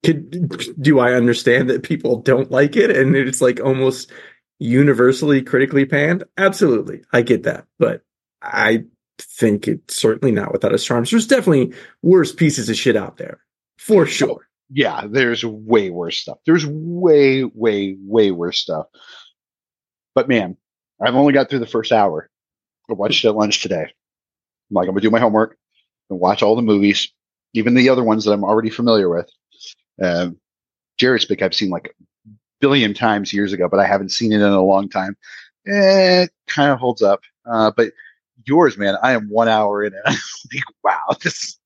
[0.05, 4.11] Could, do I understand that people don't like it and it's like almost
[4.59, 6.23] universally critically panned?
[6.37, 8.01] Absolutely, I get that, but
[8.41, 8.83] I
[9.19, 11.09] think it's certainly not without its charms.
[11.09, 13.39] There's definitely worse pieces of shit out there,
[13.77, 14.47] for sure.
[14.69, 16.37] yeah, there's way worse stuff.
[16.45, 18.85] There's way, way, way worse stuff.
[20.15, 20.57] But man,
[21.01, 22.29] I've only got through the first hour.
[22.89, 23.83] I watched it at lunch today.
[23.83, 25.57] I'm like, I'm gonna do my homework
[26.09, 27.11] and watch all the movies,
[27.53, 29.29] even the other ones that I'm already familiar with.
[30.01, 30.37] Um,
[30.97, 31.87] Jared's Pick I've seen like
[32.27, 32.29] a
[32.59, 35.15] billion times years ago, but I haven't seen it in a long time.
[35.67, 37.21] Eh, it kind of holds up.
[37.45, 37.91] Uh, but
[38.45, 40.15] yours, man, I am one hour in, and I'm
[40.53, 41.57] like, wow, this.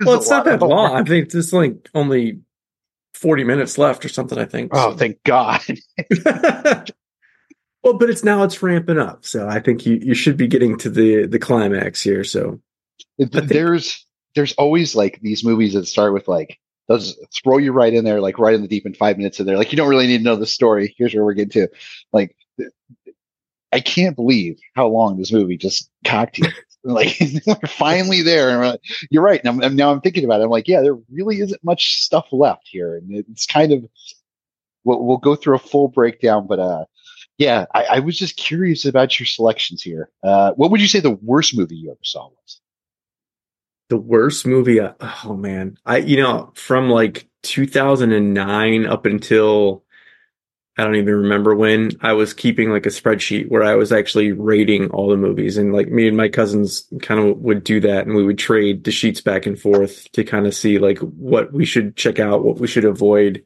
[0.00, 0.94] this Well, it's not that long.
[0.96, 2.40] I think there's like only
[3.14, 4.70] 40 minutes left or something, I think.
[4.74, 5.60] Oh, thank God.
[7.82, 9.24] well, but it's now it's ramping up.
[9.24, 12.24] So I think you, you should be getting to the the climax here.
[12.24, 12.60] So
[13.18, 17.94] It- there's there's always like these movies that start with like those throw you right
[17.94, 19.88] in there, like right in the deep in five minutes, and they're like, you don't
[19.88, 20.94] really need to know the story.
[20.96, 21.68] Here's where we're getting to.
[22.12, 22.36] Like,
[23.72, 26.48] I can't believe how long this movie just cocked you.
[26.84, 29.40] like, we're finally there, like, you're right.
[29.44, 30.44] And I'm, now I'm thinking about it.
[30.44, 33.84] I'm like, yeah, there really isn't much stuff left here, and it's kind of.
[34.86, 36.84] We'll, we'll go through a full breakdown, but uh,
[37.38, 40.10] yeah, I, I was just curious about your selections here.
[40.22, 42.60] Uh, what would you say the worst movie you ever saw was?
[43.88, 44.94] The worst movie, uh,
[45.24, 49.84] oh man, I you know from like 2009 up until
[50.76, 54.32] I don't even remember when I was keeping like a spreadsheet where I was actually
[54.32, 58.06] rating all the movies, and like me and my cousins kind of would do that,
[58.06, 61.52] and we would trade the sheets back and forth to kind of see like what
[61.52, 63.44] we should check out, what we should avoid.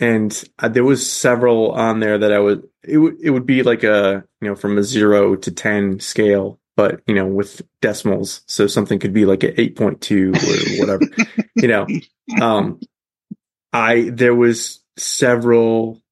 [0.00, 3.62] And uh, there was several on there that I would it would it would be
[3.62, 8.42] like a you know from a zero to ten scale, but you know with decimals,
[8.46, 11.04] so something could be like an eight point two or whatever,
[11.56, 11.86] you know.
[12.40, 12.80] Um,
[13.72, 16.02] I there was several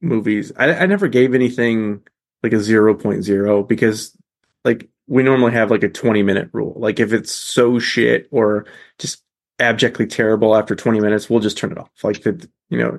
[0.00, 0.52] movies.
[0.56, 2.02] I, I never gave anything
[2.42, 4.16] like a 0.0 because
[4.64, 6.74] like we normally have like a 20 minute rule.
[6.76, 8.66] Like if it's so shit or
[8.98, 9.22] just
[9.58, 11.90] abjectly terrible after 20 minutes, we'll just turn it off.
[12.02, 12.98] Like the, you know,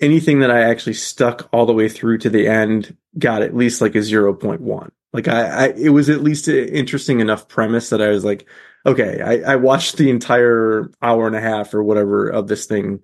[0.00, 3.80] anything that I actually stuck all the way through to the end got at least
[3.80, 4.90] like a 0.1.
[5.12, 8.46] Like I, I it was at least an interesting enough premise that I was like,
[8.84, 13.00] okay, I, I watched the entire hour and a half or whatever of this thing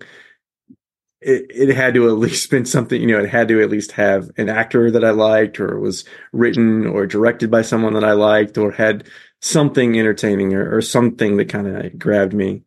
[1.23, 3.93] it, it had to at least been something, you know, it had to at least
[3.93, 8.13] have an actor that I liked, or was written or directed by someone that I
[8.13, 9.07] liked, or had
[9.41, 12.65] something entertaining or, or something that kind of grabbed me.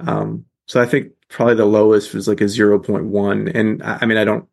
[0.00, 3.54] Um, so I think probably the lowest was like a 0.1.
[3.54, 4.46] And I, mean, I don't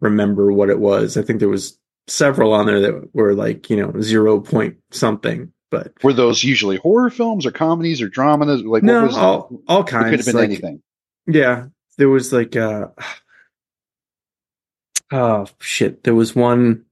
[0.00, 1.16] remember what it was.
[1.16, 5.52] I think there was several on there that were like, you know, 0 point something,
[5.70, 8.62] but Were those usually horror films or comedies or dramas?
[8.62, 10.10] Like no, what was all, all it kinds.
[10.10, 10.82] could have been like- anything.
[11.26, 11.66] Yeah,
[11.98, 12.88] there was like uh
[15.12, 16.84] oh shit, there was one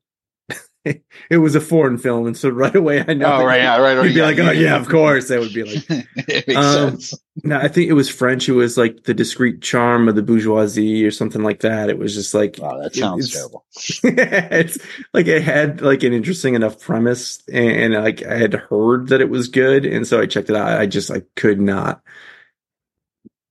[1.31, 3.27] it was a foreign film, and so right away I know.
[3.33, 4.61] Oh, right, yeah, right, right, You'd be yeah, like, oh yeah.
[4.61, 5.29] yeah, of course.
[5.29, 5.85] That would be like.
[6.17, 7.15] it makes Um, sense.
[7.43, 8.49] No, I think it was French.
[8.49, 11.89] It was like the discreet charm of the bourgeoisie or something like that.
[11.91, 13.65] It was just like Wow, that it- sounds it's- terrible.
[14.05, 14.79] it's
[15.15, 19.21] like it had like an interesting enough premise, and, and like I had heard that
[19.21, 20.81] it was good, and so I checked it out.
[20.81, 22.03] I just I could not.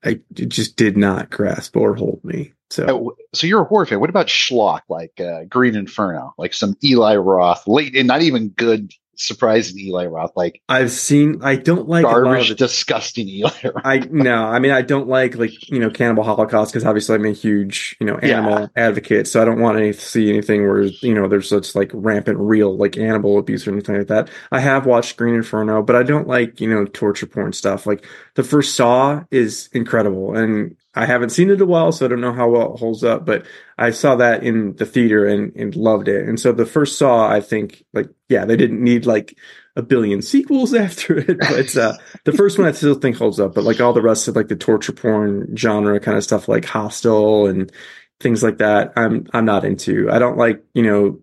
[0.04, 2.54] I just did not grasp or hold me.
[2.70, 4.00] So Uh, So you're a horror fan.
[4.00, 8.50] What about schlock like uh, Green Inferno, like some Eli Roth, late and not even
[8.50, 10.32] good surprised in Eli Roth.
[10.36, 11.40] Like I've seen.
[11.44, 13.86] I don't like a lot of garbage, the- disgusting Eli Roth.
[13.86, 17.26] I no, I mean I don't like like you know Cannibal Holocaust because obviously I'm
[17.26, 21.14] a huge you know animal advocate, so I don't want to see anything where you
[21.14, 24.30] know there's such like rampant real like animal abuse or anything like that.
[24.52, 27.86] I have watched Green Inferno, but I don't like you know torture porn stuff.
[27.86, 28.06] Like
[28.36, 32.22] the first Saw is incredible, and I haven't seen it a while, so I don't
[32.22, 33.26] know how well it holds up.
[33.26, 33.46] But
[33.78, 36.28] I saw that in the theater and and loved it.
[36.28, 39.38] And so the first Saw, I think like yeah, they didn't need like
[39.76, 41.94] a billion sequels after it, but uh,
[42.26, 43.54] the first one I still think holds up.
[43.54, 46.66] But like all the rest of like the torture porn genre kind of stuff, like
[46.66, 47.72] Hostel and
[48.20, 50.10] things like that, I'm I'm not into.
[50.12, 51.20] I don't like you know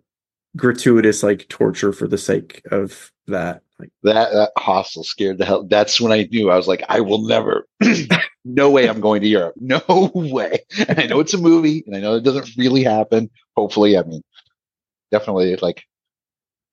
[0.56, 3.62] gratuitous like torture for the sake of that.
[3.78, 5.64] Like That, that hostel scared the hell.
[5.64, 7.66] That's when I knew I was like, I will never.
[8.44, 9.54] no way I'm going to Europe.
[9.60, 10.60] No way.
[10.88, 13.30] And I know it's a movie, and I know it doesn't really happen.
[13.56, 14.22] Hopefully, I mean,
[15.10, 15.84] definitely like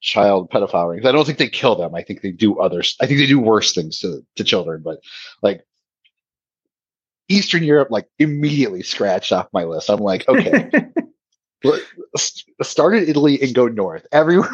[0.02, 1.06] child pedophile rings.
[1.06, 1.96] I don't think they kill them.
[1.96, 2.96] I think they do others.
[3.02, 4.82] I think they do worse things to to children.
[4.84, 5.00] But
[5.42, 5.66] like
[7.30, 9.90] Eastern Europe, like immediately scratched off my list.
[9.90, 10.70] I'm like, okay.
[12.62, 14.06] Start in Italy and go north.
[14.12, 14.50] Everywhere.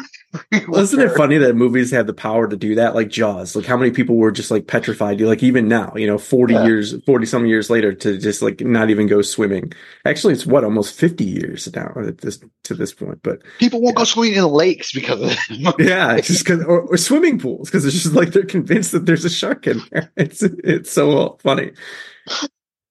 [0.68, 2.94] Well, isn't it funny that movies have the power to do that?
[2.94, 6.18] Like Jaws, like how many people were just like petrified, like even now, you know,
[6.18, 6.66] 40 Yeah.
[6.66, 9.72] years, 40 some years later to just like not even go swimming.
[10.04, 13.20] Actually, it's what, almost 50 years now at this, to this point.
[13.24, 15.36] But People won't go swimming in the lakes because of
[15.80, 19.06] yeah, it's just cause, or, or swimming pools because it's just like they're convinced that
[19.06, 20.12] there's a shark in there.
[20.16, 21.72] It's, it's so funny.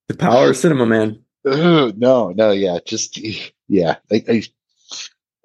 [0.10, 1.24] The power of cinema, man.
[1.46, 3.18] Ugh, no, no, yeah, just
[3.70, 3.96] yeah.
[4.12, 4.44] I, I,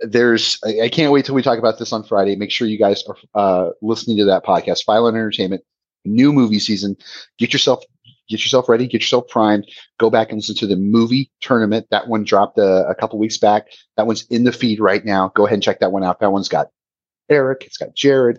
[0.00, 2.34] there's, I, I can't wait till we talk about this on Friday.
[2.34, 5.62] Make sure you guys are uh, listening to that podcast, File Under Entertainment,
[6.04, 6.96] new movie season.
[7.38, 7.84] Get yourself,
[8.28, 9.70] get yourself ready, get yourself primed.
[9.98, 11.86] Go back and listen to the movie tournament.
[11.90, 13.68] That one dropped a, a couple weeks back.
[13.96, 15.30] That one's in the feed right now.
[15.36, 16.20] Go ahead and check that one out.
[16.20, 16.70] That one's got
[17.28, 17.64] Eric.
[17.66, 18.38] It's got Jared.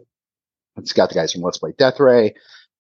[0.78, 2.34] It's got the guys from Let's Play Death Ray.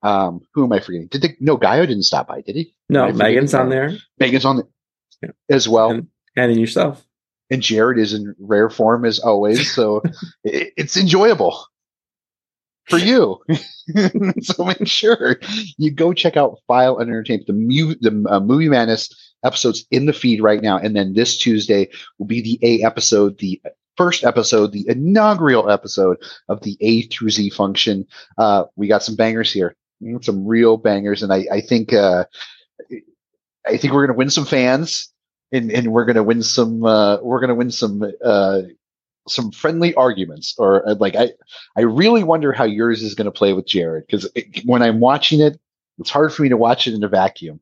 [0.04, 1.08] Um, who am I forgetting?
[1.08, 2.42] Did they, no Gaio didn't stop by?
[2.42, 2.76] Did he?
[2.90, 5.92] No, Am I forgetting Megan's on there Megan's on it as well.
[5.92, 7.06] and, and in yourself.
[7.50, 10.02] and Jared is in rare form as always, so
[10.44, 11.66] it, it's enjoyable
[12.90, 13.40] for you.
[14.42, 15.38] so make sure
[15.78, 19.10] you go check out File Under Entertainment, the, mu- the uh, Movie Madness
[19.44, 23.38] episodes in the feed right now, and then this Tuesday will be the A episode,
[23.40, 23.62] the
[23.98, 26.18] first episode, the inaugural episode
[26.50, 28.06] of the A through Z function.
[28.38, 29.76] Uh, we got some bangers here,
[30.22, 32.26] some real bangers, and I, I think uh,
[33.68, 35.12] I think we're going to win some fans
[35.52, 38.62] and and we're gonna win some uh we're gonna win some uh
[39.28, 41.32] some friendly arguments or uh, like i
[41.76, 44.30] i really wonder how yours is gonna play with jared because
[44.66, 45.60] when i'm watching it
[46.00, 47.60] it's hard for me to watch it in a vacuum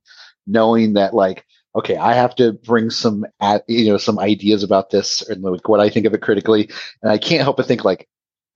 [0.48, 4.90] knowing that like okay i have to bring some at you know some ideas about
[4.90, 6.70] this and like what i think of it critically
[7.02, 8.08] and i can't help but think like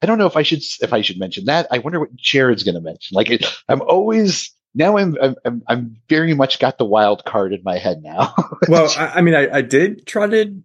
[0.01, 1.67] i don't know if i should if i should mention that.
[1.71, 3.15] I wonder what jared's gonna mention.
[3.15, 7.61] Like it, i'm always now I'm, I'm I'm very much got the wild card in
[7.63, 8.33] my head now.
[8.69, 10.61] well, I, I mean, I, I did try to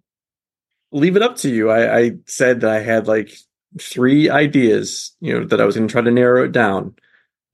[0.91, 1.69] leave it up to you.
[1.69, 3.31] I, I said that I had like
[3.79, 6.95] three ideas, you know, that I was going to try to narrow it down.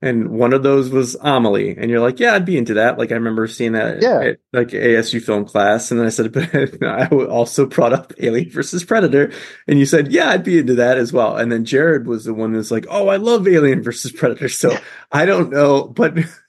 [0.02, 1.76] And one of those was Amelie.
[1.76, 2.96] And you're like, yeah, I'd be into that.
[2.96, 4.20] Like, I remember seeing that Yeah.
[4.20, 5.90] at like ASU film class.
[5.90, 9.30] And then I said, but I also brought up Alien versus Predator.
[9.68, 11.36] And you said, yeah, I'd be into that as well.
[11.36, 14.48] And then Jared was the one that's like, oh, I love Alien versus Predator.
[14.48, 14.74] So
[15.12, 16.14] I don't know, but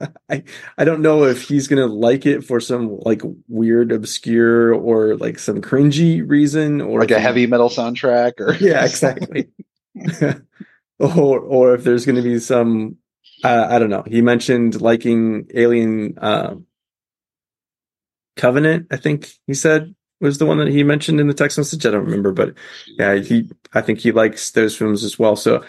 [0.30, 0.44] I
[0.78, 5.38] I don't know if he's gonna like it for some like weird, obscure, or like
[5.38, 9.48] some cringy reason, or like a heavy metal soundtrack or yeah, exactly.
[10.98, 12.96] or or if there's gonna be some,
[13.44, 14.04] uh, I don't know.
[14.06, 16.54] He mentioned liking Alien uh,
[18.36, 18.86] Covenant.
[18.90, 21.84] I think he said was the one that he mentioned in the text message.
[21.86, 22.54] I don't remember, but
[22.98, 25.36] yeah, he I think he likes those films as well.
[25.36, 25.64] So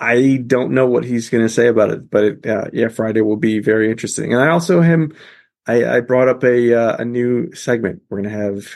[0.00, 3.20] I don't know what he's going to say about it, but it, uh, yeah, Friday
[3.20, 4.32] will be very interesting.
[4.32, 5.14] And I also him,
[5.66, 8.02] I, I brought up a uh, a new segment.
[8.08, 8.66] We're going to have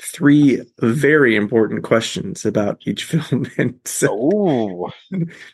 [0.00, 4.90] three very important questions about each film, and so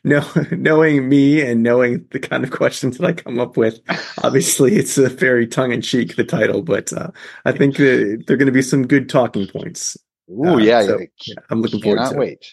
[0.05, 3.81] know, knowing me and knowing the kind of questions that I come up with,
[4.23, 7.11] obviously it's a very tongue in cheek the title, but uh,
[7.45, 9.97] I think that there are going to be some good talking points.
[10.31, 11.35] Oh Uh, yeah, so, yeah.
[11.51, 12.47] I'm looking forward to it.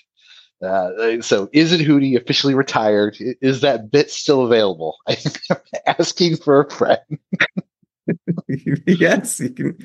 [0.63, 3.17] Uh, so, is it Hootie officially retired?
[3.19, 4.97] Is that bit still available?
[5.07, 5.17] I'm
[5.85, 6.99] asking for a friend.
[8.87, 9.77] yes, you can.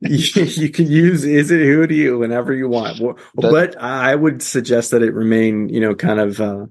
[0.00, 3.00] You, you can use is it Hootie whenever you want,
[3.34, 6.66] but I would suggest that it remain, you know, kind of uh,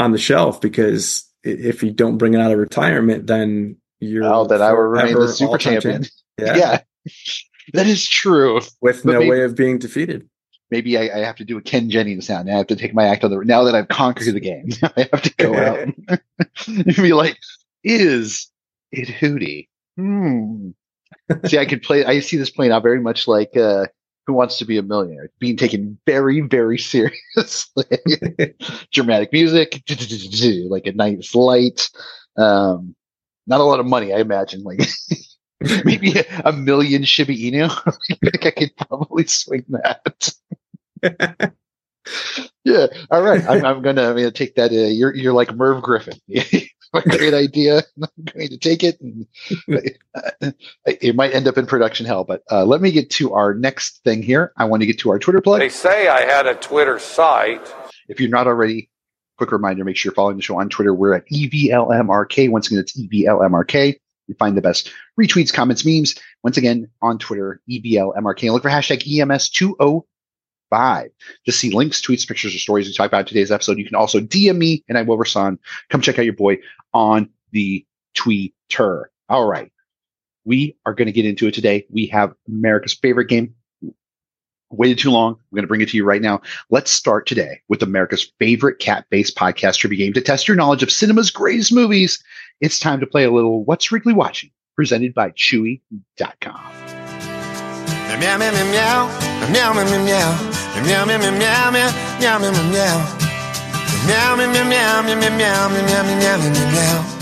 [0.00, 4.46] on the shelf because if you don't bring it out of retirement, then you're Oh,
[4.46, 6.02] then I will remain the super all-time champion.
[6.02, 6.56] champ.
[6.56, 6.80] Yeah.
[7.74, 8.56] that is true.
[8.80, 10.28] with But no maybe- way of being defeated.
[10.70, 12.42] Maybe I, I have to do a Ken Jennings now.
[12.42, 14.70] Now I have to take my act on the now that I've conquered the game.
[14.82, 17.38] I have to go out and be like,
[17.84, 18.48] is
[18.92, 19.68] it Hootie?
[19.96, 20.70] Hmm.
[21.46, 22.04] see, I could play.
[22.04, 23.86] I see this playing out very much like uh,
[24.26, 27.84] Who Wants to Be a Millionaire, being taken very, very seriously.
[28.92, 29.82] Dramatic music,
[30.68, 31.90] like a nice light.
[32.36, 32.94] Um,
[33.46, 34.62] not a lot of money, I imagine.
[34.62, 34.80] Like
[35.84, 37.70] maybe a, a million Shiba Inu.
[38.22, 40.32] I think I could probably swing that.
[42.64, 42.86] yeah.
[43.10, 43.44] All right.
[43.48, 44.10] I'm, I'm gonna.
[44.10, 44.70] I'm gonna take that.
[44.70, 46.18] Uh, you're you're like Merv Griffin.
[46.94, 47.82] a great idea.
[48.02, 49.00] I'm going to take it.
[49.00, 49.26] And,
[50.14, 50.50] uh,
[50.86, 54.02] it might end up in production hell, but uh, let me get to our next
[54.04, 54.52] thing here.
[54.56, 55.60] I want to get to our Twitter plug.
[55.60, 57.72] They say I had a Twitter site.
[58.08, 58.90] If you're not already,
[59.38, 60.94] quick reminder: make sure you're following the show on Twitter.
[60.94, 62.50] We're at evlmrk.
[62.50, 63.96] Once again, it's evlmrk.
[64.26, 66.14] You find the best retweets, comments, memes.
[66.44, 68.52] Once again, on Twitter, EBLMRK.
[68.52, 70.04] Look for hashtag EMS20
[70.70, 71.10] five
[71.44, 73.78] to see links, tweets, pictures, or stories we talk about in today's episode.
[73.78, 75.58] You can also DM me and I will respond.
[75.90, 76.58] Come check out your boy
[76.94, 79.10] on the Twitter.
[79.28, 79.70] All right.
[80.44, 81.86] We are going to get into it today.
[81.90, 83.54] We have America's favorite game.
[84.72, 85.32] Waited too long.
[85.34, 86.40] I'm going to bring it to you right now.
[86.70, 90.84] Let's start today with America's favorite cat based podcast trivia game to test your knowledge
[90.84, 92.22] of cinema's greatest movies.
[92.60, 96.72] It's time to play a little What's Wrigley Watching presented by Chewy.com.
[98.20, 100.49] Meow, meow, meow, meow, meow, meow, meow.
[100.84, 102.96] Meow meow meow meow meow meow meow meow meow.
[104.06, 107.20] Meow meow meow meow meow meow meow meow meow meow.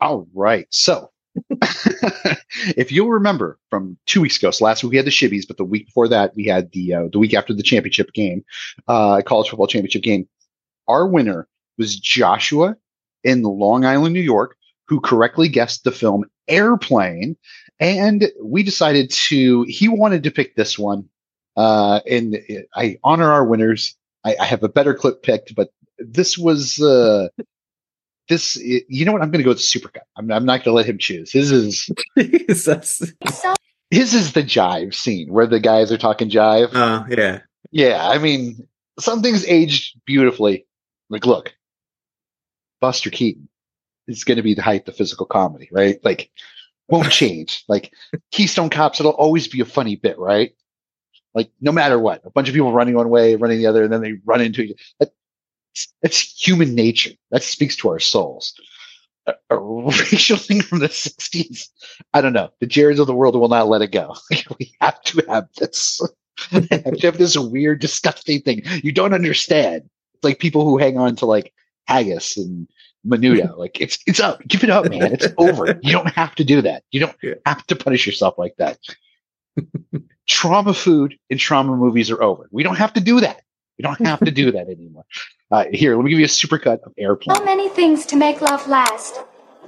[0.00, 0.66] All right.
[0.70, 1.10] So
[2.76, 5.56] if you'll remember from two weeks ago, so last week we had the shibbies, but
[5.56, 8.44] the week before that we had the uh, the week after the championship game,
[8.88, 10.28] uh, college football championship game.
[10.86, 12.76] Our winner was Joshua
[13.24, 14.56] in Long Island, New York,
[14.86, 17.36] who correctly guessed the film Airplane.
[17.80, 21.08] And we decided to, he wanted to pick this one.
[21.56, 22.38] Uh, and
[22.74, 23.96] I honor our winners.
[24.24, 27.28] I, I have a better clip picked, but this was, uh,
[28.28, 29.22] this, you know what?
[29.22, 30.02] I'm going to go with Supercut.
[30.16, 31.32] I'm, I'm not going to let him choose.
[31.32, 31.90] His is,
[33.90, 36.70] his is the jive scene where the guys are talking jive.
[36.74, 37.40] Oh, uh, yeah.
[37.72, 38.08] Yeah.
[38.08, 38.68] I mean,
[38.98, 40.66] something's aged beautifully.
[41.08, 41.54] Like, look,
[42.80, 43.48] Buster Keaton
[44.06, 45.98] is going to be the height of physical comedy, right?
[46.04, 46.30] Like,
[46.90, 47.64] won't change.
[47.68, 47.92] Like
[48.30, 50.52] Keystone Cops, it'll always be a funny bit, right?
[51.34, 53.92] Like no matter what, a bunch of people running one way, running the other, and
[53.92, 54.74] then they run into you.
[54.98, 55.10] That,
[56.02, 57.12] it's human nature.
[57.30, 58.52] That speaks to our souls.
[59.26, 61.68] A, a racial thing from the '60s.
[62.12, 62.50] I don't know.
[62.60, 64.16] The Jareds of the world will not let it go.
[64.58, 66.00] we have to have this.
[66.50, 68.62] have to have this weird, disgusting thing.
[68.82, 69.82] You don't understand.
[70.14, 71.52] It's like people who hang on to like
[71.86, 72.66] haggis and
[73.06, 73.56] menudo.
[73.56, 74.40] Like it's it's up.
[74.46, 75.12] Give it up, man.
[75.12, 75.78] It's over.
[75.82, 76.84] You don't have to do that.
[76.90, 78.78] You don't have to punish yourself like that.
[80.28, 82.48] trauma food and trauma movies are over.
[82.52, 83.42] We don't have to do that.
[83.78, 85.04] We don't have to do that anymore.
[85.52, 87.36] Uh, here, let me give you a supercut of Airplane.
[87.36, 89.18] So many things to make love last.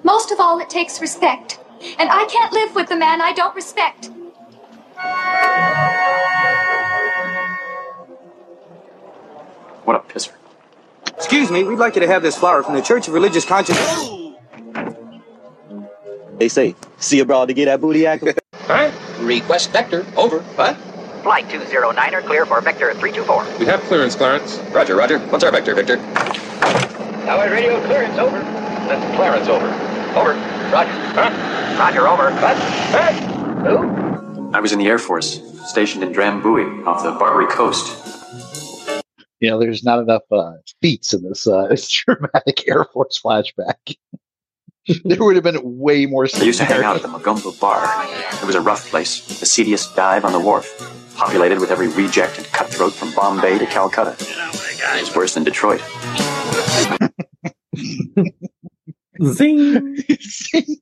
[0.05, 1.59] Most of all, it takes respect.
[1.99, 4.13] And I can't live with the man I don't respect.
[9.85, 10.35] What a pisser.
[11.17, 13.79] Excuse me, we'd like you to have this flower from the Church of Religious Conscience.
[16.39, 18.39] They say, see abroad to get that booty active.
[18.55, 18.91] Huh?
[19.21, 20.05] Request vector.
[20.17, 20.41] Over.
[20.41, 20.77] What?
[21.23, 23.59] Flight 209er, clear for vector 324.
[23.61, 24.59] We have clearance, Clarence.
[24.73, 25.21] Roger, roger.
[25.29, 25.99] What's our vector, Victor?
[27.27, 28.41] Tower radio clearance, over.
[28.41, 29.67] That's Clarence, over.
[30.19, 30.33] Over.
[30.73, 30.91] Roger.
[31.15, 31.77] Huh?
[31.79, 32.33] Roger, over.
[32.41, 32.57] What?
[32.57, 33.21] Hey!
[33.69, 34.51] Who?
[34.53, 38.02] I was in the Air Force, stationed in Drambuie off the Barbary coast
[39.43, 41.75] you know, there's not enough uh, feats in this, uh,
[42.07, 43.97] dramatic Air Force flashback.
[45.05, 46.27] there would have been way more.
[46.35, 47.85] I used to hang out at the Magumbo Bar.
[48.41, 50.67] It was a rough place, the seediest dive on the wharf,
[51.17, 54.17] populated with every reject and cutthroat from Bombay to Calcutta.
[54.19, 55.81] It was worse than Detroit.
[59.25, 59.97] Zing.
[60.21, 60.77] Zing.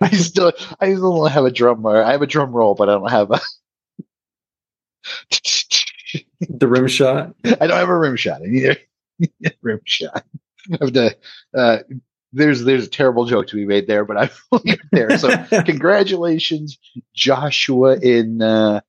[0.00, 1.86] I still, I still don't have a drum.
[1.86, 3.40] I have a drum roll, but I don't have a
[6.48, 7.34] the rim shot.
[7.44, 8.42] I don't have a rim shot.
[8.44, 8.78] I need
[9.44, 10.24] a rim shot.
[10.72, 11.16] I have to,
[11.54, 11.78] uh,
[12.32, 15.18] there's there's a terrible joke to be made there, but I'm there.
[15.18, 15.30] So
[15.64, 16.78] congratulations,
[17.14, 18.80] Joshua in uh,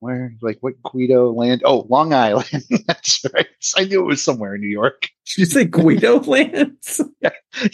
[0.00, 1.62] where like what Guido land?
[1.64, 2.64] Oh, Long Island.
[2.86, 3.46] That's right.
[3.76, 5.08] I knew it was somewhere in New York.
[5.26, 7.00] Did you say Guido lands?
[7.20, 7.30] yeah,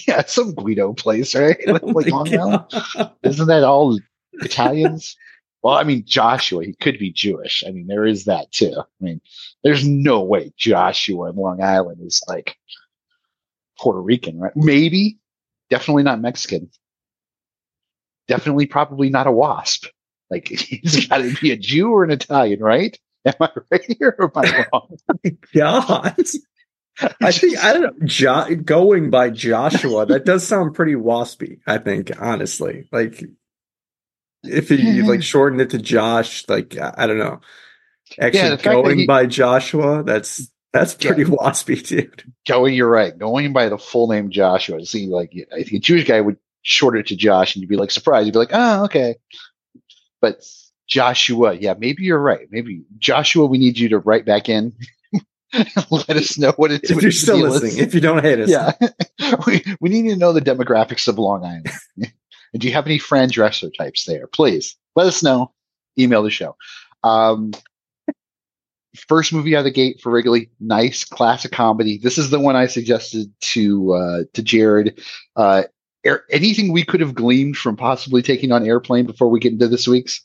[0.06, 1.58] yeah, some Guido place, right?
[1.66, 2.72] Like, oh like Long God.
[2.94, 3.10] Island.
[3.22, 3.98] Isn't that all
[4.34, 5.16] Italians?
[5.66, 7.64] Well, I mean, Joshua, he could be Jewish.
[7.66, 8.72] I mean, there is that too.
[8.78, 9.20] I mean,
[9.64, 12.56] there's no way Joshua in Long Island is like
[13.76, 14.52] Puerto Rican, right?
[14.54, 15.18] Maybe,
[15.68, 16.70] definitely not Mexican.
[18.28, 19.86] Definitely, probably not a wasp.
[20.30, 22.96] Like he's got to be a Jew or an Italian, right?
[23.24, 24.96] Am I right here or am I wrong?
[25.52, 26.16] God.
[27.20, 28.06] I think I don't know.
[28.06, 31.58] Jo- going by Joshua, that does sound pretty waspy.
[31.66, 33.24] I think honestly, like
[34.48, 37.40] if he like shortened it to Josh, like I don't know.
[38.20, 41.28] Actually, Yeah, the fact that going he- by Joshua, that's that's pretty Yeah.
[41.30, 42.22] waspy, dude.
[42.46, 43.16] Going, you're right.
[43.16, 44.84] Going by the full name Joshua.
[44.86, 47.76] See, like I think a Jewish guy would shorten it to Josh, and you'd be
[47.76, 48.26] like surprised.
[48.26, 49.16] You'd be like, oh, okay.
[50.20, 50.42] But
[50.88, 52.46] Joshua, yeah, maybe you're right.
[52.50, 54.72] Maybe Joshua, we need you to write back in.
[55.90, 56.90] Let us know what it's.
[56.90, 58.72] If what you're still listening, if you don't hate us, Yeah,
[59.46, 62.12] we, we need to know the demographics of Long Island.
[62.56, 64.26] And do you have any Fran Drescher types there?
[64.26, 65.52] Please let us know.
[65.98, 66.56] Email the show.
[67.04, 67.52] Um,
[69.10, 71.98] first movie out of the gate for Wrigley, nice classic comedy.
[71.98, 75.02] This is the one I suggested to uh, to Jared.
[75.36, 75.64] Uh,
[76.02, 79.68] air, anything we could have gleaned from possibly taking on Airplane before we get into
[79.68, 80.24] this week's?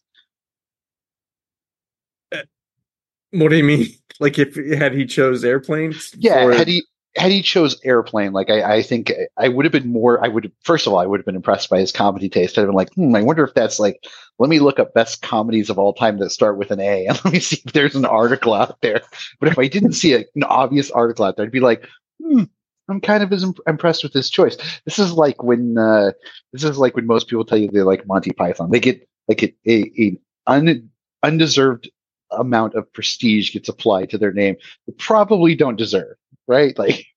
[3.32, 3.88] What do you mean?
[4.20, 6.14] Like if had he chose airplanes?
[6.16, 9.72] Yeah, or- had he had he chose airplane, like I, I think I would have
[9.72, 10.24] been more.
[10.24, 12.58] I would first of all, I would have been impressed by his comedy taste.
[12.58, 14.06] I'd have been like, hmm, I wonder if that's like.
[14.40, 17.24] Let me look up best comedies of all time that start with an A, and
[17.24, 19.02] let me see if there's an article out there.
[19.40, 21.86] But if I didn't see a, an obvious article out there, I'd be like,
[22.24, 22.44] hmm,
[22.90, 24.58] I'm kind of as imp- impressed with this choice.
[24.86, 26.12] This is like when uh,
[26.54, 28.72] this is like when most people tell you they like Monty Python.
[28.72, 30.90] They get like a, a, un,
[31.24, 31.90] undeserved
[32.32, 34.56] amount of prestige gets applied to their name.
[34.88, 36.16] They probably don't deserve,
[36.48, 36.78] right?
[36.78, 37.06] Like.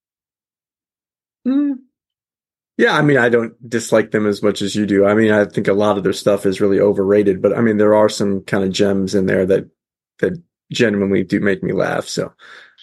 [1.47, 1.75] Mm.
[2.77, 5.07] Yeah, I mean, I don't dislike them as much as you do.
[5.07, 7.77] I mean, I think a lot of their stuff is really overrated, but I mean,
[7.77, 9.69] there are some kind of gems in there that
[10.19, 12.09] that genuinely do make me laugh.
[12.09, 12.33] So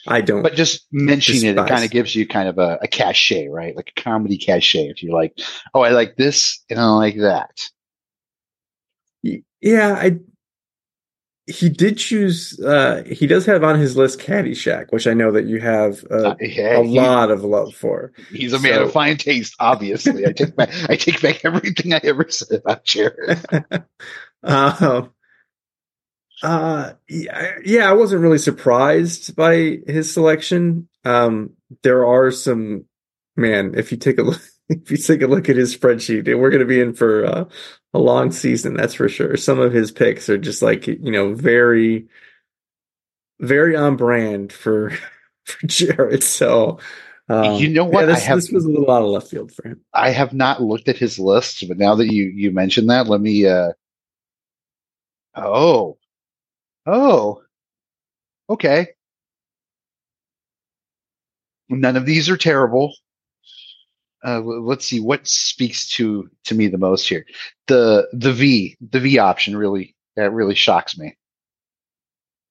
[0.07, 0.43] I don't.
[0.43, 3.75] But just mentioning it, it kind of gives you kind of a, a cachet, right?
[3.75, 4.87] Like a comedy cachet.
[4.89, 5.37] If you're like,
[5.73, 7.69] oh, I like this and I like that.
[9.23, 10.19] Yeah, I.
[11.51, 12.59] He did choose.
[12.59, 16.15] uh He does have on his list Caddyshack, which I know that you have uh,
[16.31, 18.11] Uh, yeah, a he- lot of love for.
[18.31, 20.25] He's a man of fine taste, obviously.
[20.25, 23.43] I take back I take back everything I ever said about Jared.
[24.43, 25.11] um,
[26.43, 30.87] uh, yeah, yeah, I wasn't really surprised by his selection.
[31.05, 31.51] Um,
[31.83, 32.85] there are some,
[33.35, 34.41] man, if you take a look,
[34.71, 37.25] if you take a look at his spreadsheet, and we're going to be in for
[37.25, 37.45] uh,
[37.93, 39.37] a long season, that's for sure.
[39.37, 42.07] Some of his picks are just like, you know, very,
[43.39, 44.91] very on brand for,
[45.45, 46.23] for Jared.
[46.23, 46.79] So,
[47.29, 48.01] um, You know what?
[48.01, 49.81] yeah, this, I have- this was a little out of left field for him.
[49.93, 53.21] I have not looked at his list, but now that you you mentioned that, let
[53.21, 53.71] me uh
[55.35, 55.97] Oh.
[56.85, 57.41] Oh.
[58.49, 58.87] Okay.
[61.69, 62.93] None of these are terrible.
[64.23, 67.25] Uh, let's see what speaks to to me the most here.
[67.67, 71.17] The the V the V option really that really shocks me.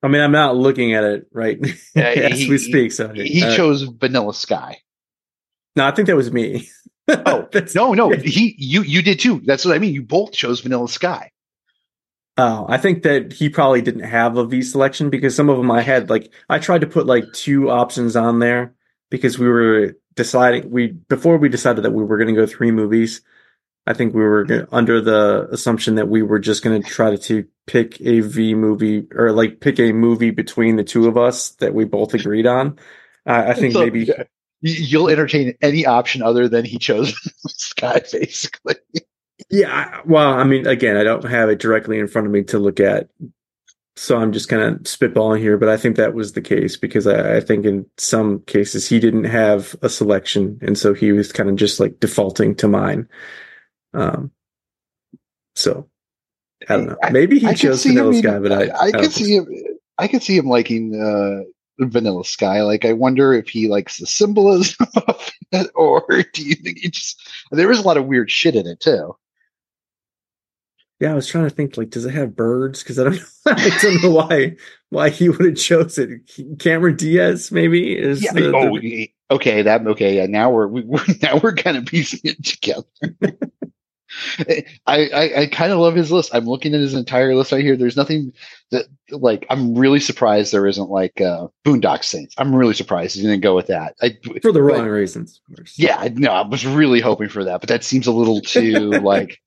[0.02, 1.58] I mean, I'm not looking at it right
[1.96, 2.92] Uh, as he- we speak.
[2.92, 4.78] So He uh, chose Vanilla Sky.
[5.76, 6.68] No, I think that was me.
[7.26, 9.40] Oh that's no no he you you did too.
[9.44, 9.92] That's what I mean.
[9.92, 11.32] You both chose Vanilla Sky.
[12.36, 15.72] Oh, I think that he probably didn't have a V selection because some of them
[15.72, 18.74] I had like I tried to put like two options on there
[19.10, 22.70] because we were deciding we before we decided that we were going to go three
[22.70, 23.22] movies.
[23.86, 27.16] I think we were gonna, under the assumption that we were just going to try
[27.16, 31.50] to, pick a V movie or like pick a movie between the two of us
[31.60, 32.76] that we both agreed on.
[33.26, 34.10] I I think So, maybe
[34.60, 37.14] you'll entertain any option other than he chose
[37.46, 38.74] Sky, basically.
[39.50, 42.58] Yeah, well, I mean, again, I don't have it directly in front of me to
[42.58, 43.08] look at,
[44.00, 45.58] so I'm just kind of spitballing here.
[45.58, 48.98] But I think that was the case because I, I think in some cases he
[48.98, 53.06] didn't have a selection, and so he was kind of just like defaulting to mine.
[53.92, 54.30] Um,
[55.54, 55.86] so
[56.66, 56.96] I don't know.
[57.10, 59.46] Maybe he I could chose Vanilla Sky, but I, I, I could see him.
[59.98, 61.44] I could see him liking uh,
[61.84, 62.62] Vanilla Sky.
[62.62, 66.88] Like, I wonder if he likes the symbolism of it, or do you think he
[66.88, 67.20] just?
[67.50, 69.14] There is a lot of weird shit in it too.
[71.00, 72.82] Yeah, I was trying to think like, does it have birds?
[72.82, 74.56] Because I don't, I don't know why
[74.90, 76.58] why he would have chosen it.
[76.58, 77.50] Cameron Diaz.
[77.50, 78.32] Maybe is Yeah.
[78.32, 79.62] the- oh, the- okay.
[79.62, 80.16] That okay.
[80.16, 82.84] Yeah, now we're, we, we're now we're kind of piecing it together.
[84.38, 86.34] I, I, I kind of love his list.
[86.34, 87.76] I'm looking at his entire list right here.
[87.76, 88.32] There's nothing
[88.72, 92.34] that like I'm really surprised there isn't like uh Boondock Saints.
[92.36, 93.94] I'm really surprised he didn't go with that.
[94.02, 95.40] I, for the but- wrong reasons.
[95.56, 95.68] Of.
[95.76, 98.90] Yeah, I- no, I was really hoping for that, but that seems a little too
[98.90, 99.40] like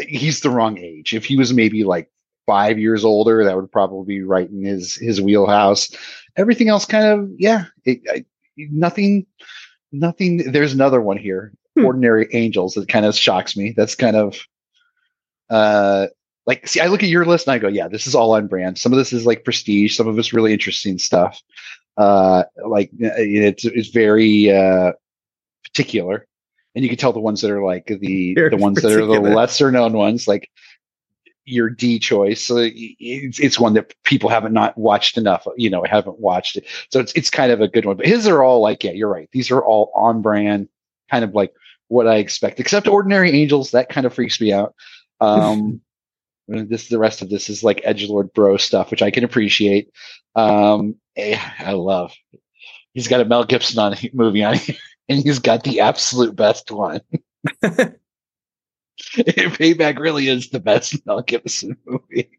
[0.00, 1.14] he's the wrong age.
[1.14, 2.10] If he was maybe like
[2.46, 5.90] five years older, that would probably be right in his his wheelhouse.
[6.36, 8.24] Everything else, kind of, yeah, it, I,
[8.56, 9.26] nothing,
[9.92, 10.50] nothing.
[10.50, 11.84] There's another one here, Hmm.
[11.84, 13.72] Ordinary Angels, that kind of shocks me.
[13.76, 14.38] That's kind of,
[15.50, 16.06] uh,
[16.46, 18.46] like see i look at your list and i go yeah this is all on
[18.46, 21.40] brand some of this is like prestige some of it's really interesting stuff
[21.98, 24.92] uh like it's it's very uh
[25.64, 26.26] particular
[26.74, 29.20] and you can tell the ones that are like the the ones that are the
[29.20, 30.50] lesser known ones like
[31.44, 32.44] your d choice.
[32.44, 36.66] So it's, it's one that people haven't not watched enough you know haven't watched it.
[36.90, 37.96] So it's it's kind of a good one.
[37.96, 39.28] But his are all like yeah you're right.
[39.32, 40.68] These are all on brand
[41.10, 41.52] kind of like
[41.88, 43.72] what i expect except ordinary angels.
[43.72, 44.74] That kind of freaks me out.
[45.20, 45.80] Um
[46.48, 49.90] this the rest of this is like edge lord bro stuff which i can appreciate.
[50.34, 52.14] Um eh, i love.
[52.94, 54.76] He's got a mel gibson on movie on here
[55.12, 57.00] and he's got the absolute best one.
[59.16, 62.30] Payback really is the best mel gibson movie.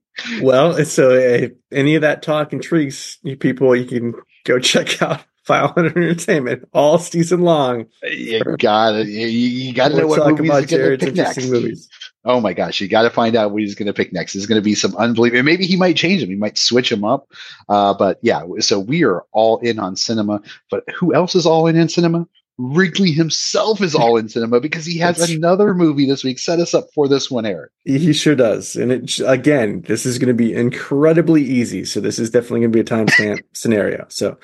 [0.42, 4.14] Well, so if any of that talk intrigues you people, you can
[4.44, 7.88] go check out File Under Entertainment all season long.
[8.04, 11.50] you gotta you, you gotta know what movies about Jared's pick next.
[11.50, 11.90] movies.
[12.24, 14.34] oh my gosh you gotta find out what he's gonna pick next.
[14.34, 17.28] There's gonna be some unbelievable maybe he might change them he might switch them up.
[17.68, 21.68] Uh but yeah so we are all in on cinema but who else is all
[21.68, 22.26] in in cinema
[22.58, 26.38] Wrigley himself is all in cinema because he has another movie this week.
[26.38, 27.72] Set us up for this one, Eric.
[27.84, 28.76] He sure does.
[28.76, 31.84] And it, again, this is going to be incredibly easy.
[31.84, 34.06] So this is definitely going to be a timestamp scenario.
[34.10, 34.38] So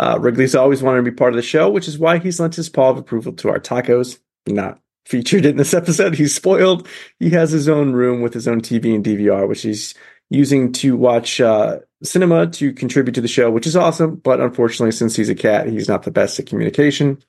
[0.00, 2.56] uh, Wrigley's always wanted to be part of the show, which is why he's lent
[2.56, 4.18] his paw of approval to our tacos.
[4.46, 6.14] Not featured in this episode.
[6.14, 6.88] He's spoiled.
[7.20, 9.94] He has his own room with his own TV and DVR, which he's
[10.30, 14.16] using to watch uh, cinema to contribute to the show, which is awesome.
[14.16, 17.22] But unfortunately, since he's a cat, he's not the best at communication.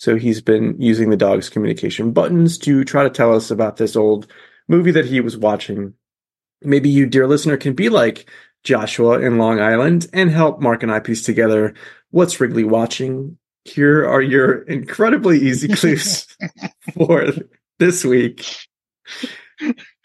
[0.00, 3.96] So he's been using the dog's communication buttons to try to tell us about this
[3.96, 4.26] old
[4.66, 5.92] movie that he was watching.
[6.62, 8.26] Maybe you, dear listener, can be like
[8.64, 11.74] Joshua in Long Island and help Mark and I piece together
[12.12, 13.36] what's Wrigley watching.
[13.64, 16.26] Here are your incredibly easy clues
[16.94, 17.26] for
[17.78, 18.46] this week.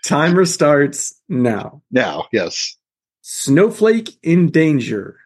[0.06, 1.84] Timer starts now.
[1.90, 2.76] Now, yes.
[3.22, 5.20] Snowflake in danger.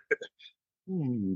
[0.88, 1.34] Hmm.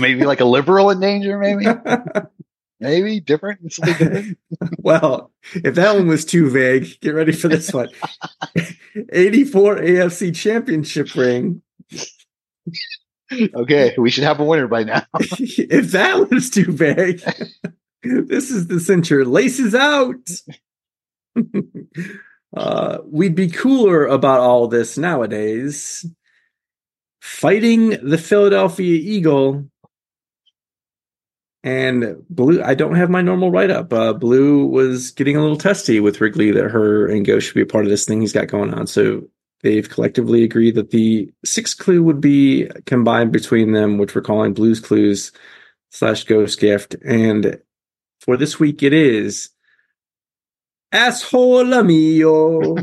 [0.00, 1.66] Maybe like a liberal in danger, maybe?
[2.84, 3.72] maybe different?
[3.72, 4.38] Something different?
[4.78, 7.88] well, if that one was too vague, get ready for this one.
[9.12, 11.62] 84 AFC championship ring.
[13.54, 15.02] okay, we should have a winner by now.
[15.18, 17.22] if that was too vague,
[18.02, 19.24] this is the center.
[19.24, 20.28] Laces out.
[22.56, 26.06] uh, we'd be cooler about all this nowadays.
[27.22, 29.70] Fighting the Philadelphia Eagle
[31.64, 32.62] and Blue.
[32.62, 33.92] I don't have my normal write up.
[33.92, 37.62] Uh, Blue was getting a little testy with Wrigley that her and Ghost should be
[37.62, 38.86] a part of this thing he's got going on.
[38.86, 39.22] So
[39.62, 44.52] they've collectively agreed that the sixth clue would be combined between them, which we're calling
[44.52, 45.32] Blues Clues
[45.90, 46.96] slash Ghost Gift.
[47.02, 47.58] And
[48.20, 49.48] for this week, it is
[50.92, 52.76] asshole amigo.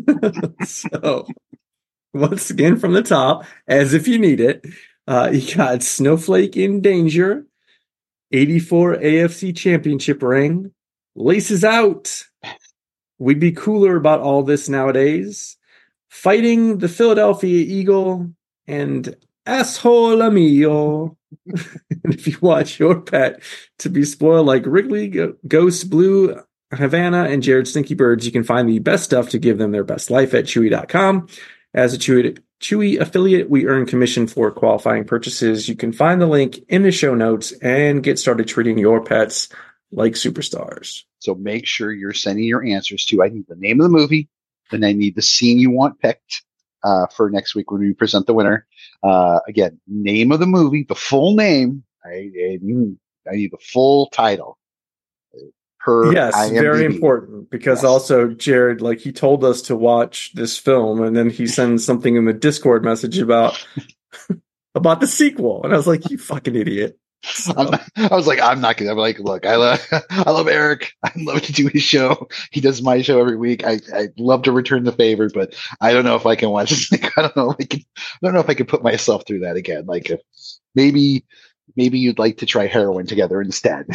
[0.64, 1.26] so
[2.14, 4.64] once again from the top, as if you need it,
[5.06, 7.44] uh, you got Snowflake in danger,
[8.32, 10.72] 84 AFC championship ring,
[11.14, 12.24] laces out.
[13.18, 15.56] We'd be cooler about all this nowadays.
[16.08, 18.30] Fighting the Philadelphia Eagle
[18.66, 19.14] and
[19.46, 21.16] asshole amigo.
[21.46, 23.42] and if you watch your pet
[23.78, 25.12] to be spoiled like Wrigley,
[25.46, 26.40] Ghost, Blue,
[26.72, 29.84] Havana, and Jared Stinky Birds, you can find the best stuff to give them their
[29.84, 31.28] best life at Chewy.com.
[31.74, 35.68] As a Chewy, Chewy affiliate, we earn commission for qualifying purchases.
[35.68, 39.48] You can find the link in the show notes and get started treating your pets
[39.92, 41.04] like superstars.
[41.20, 44.28] So make sure you're sending your answers to I need the name of the movie,
[44.72, 46.42] and I need the scene you want picked
[46.82, 48.66] uh, for next week when we present the winner.
[49.02, 51.84] Uh, again, name of the movie, the full name.
[52.04, 52.58] I, I,
[53.30, 54.57] I need the full title.
[55.88, 57.84] Per yes, very important because Yes.
[57.84, 62.14] also Jared, like he told us to watch this film, and then he sends something
[62.14, 63.64] in the Discord message about
[64.74, 66.98] about the sequel, and I was like, "You fucking idiot!"
[67.56, 68.92] I'm- I was like, I'm not gonna.
[68.92, 69.80] I'm like, look, I love,
[70.10, 70.92] I love Eric.
[71.02, 72.28] I love to do his show.
[72.52, 73.64] He does my show every week.
[73.66, 76.68] I, I love to return the favor, but I don't know if I can watch
[76.70, 76.92] this.
[77.16, 77.80] I don't know if I can.
[77.96, 79.86] I don't know if I can put myself through that again.
[79.86, 80.20] Like, if
[80.74, 81.24] maybe,
[81.76, 83.86] maybe you'd like to try heroin together instead.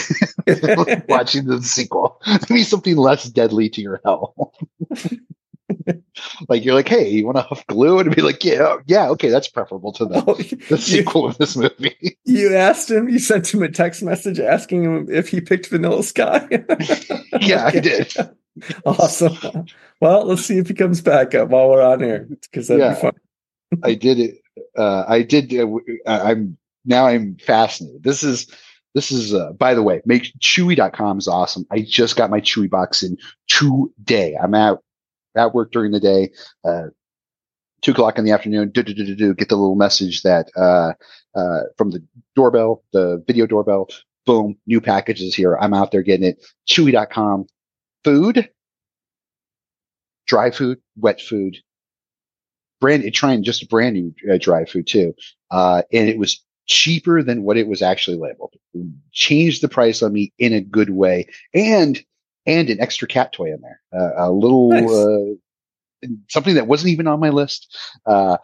[1.09, 4.33] Watching the sequel, maybe something less deadly to your health.
[6.49, 7.99] like you're like, hey, you want to huff glue?
[7.99, 12.17] And be like, yeah, yeah, okay, that's preferable to the, the sequel of this movie.
[12.25, 16.03] You asked him, you sent him a text message asking him if he picked Vanilla
[16.03, 16.47] Sky.
[17.41, 18.13] yeah, I did.
[18.85, 19.65] awesome.
[19.99, 22.93] Well, let's see if he comes back up while we're on here because that'd Yeah.
[22.93, 23.13] be fun.
[23.83, 24.37] I did it.
[24.77, 25.51] Uh, I did.
[25.53, 25.67] Uh,
[26.05, 27.07] uh, I'm now.
[27.07, 28.03] I'm fascinated.
[28.03, 28.47] This is.
[28.93, 29.33] This is.
[29.33, 31.65] Uh, by the way, make Chewy.com is awesome.
[31.71, 33.17] I just got my Chewy box in
[33.47, 34.35] today.
[34.41, 34.77] I'm at
[35.35, 36.31] at work during the day,
[36.63, 36.87] uh,
[37.81, 40.49] two o'clock in the afternoon, do, do, do, do, do, get the little message that,
[40.55, 40.93] uh,
[41.35, 42.03] uh, from the
[42.35, 43.87] doorbell, the video doorbell,
[44.25, 45.57] boom, new packages here.
[45.59, 46.45] I'm out there getting it.
[46.69, 47.47] Chewy.com,
[48.03, 48.49] food,
[50.27, 51.57] dry food, wet food,
[52.79, 55.13] brand, trying just a brand new uh, dry food too.
[55.51, 58.53] Uh, and it was cheaper than what it was actually labeled.
[59.11, 62.03] Changed the price on me in a good way, and
[62.45, 64.91] and an extra cat toy in there, uh, a little Nice.
[64.91, 67.75] uh, something that wasn't even on my list.
[68.05, 68.37] Uh,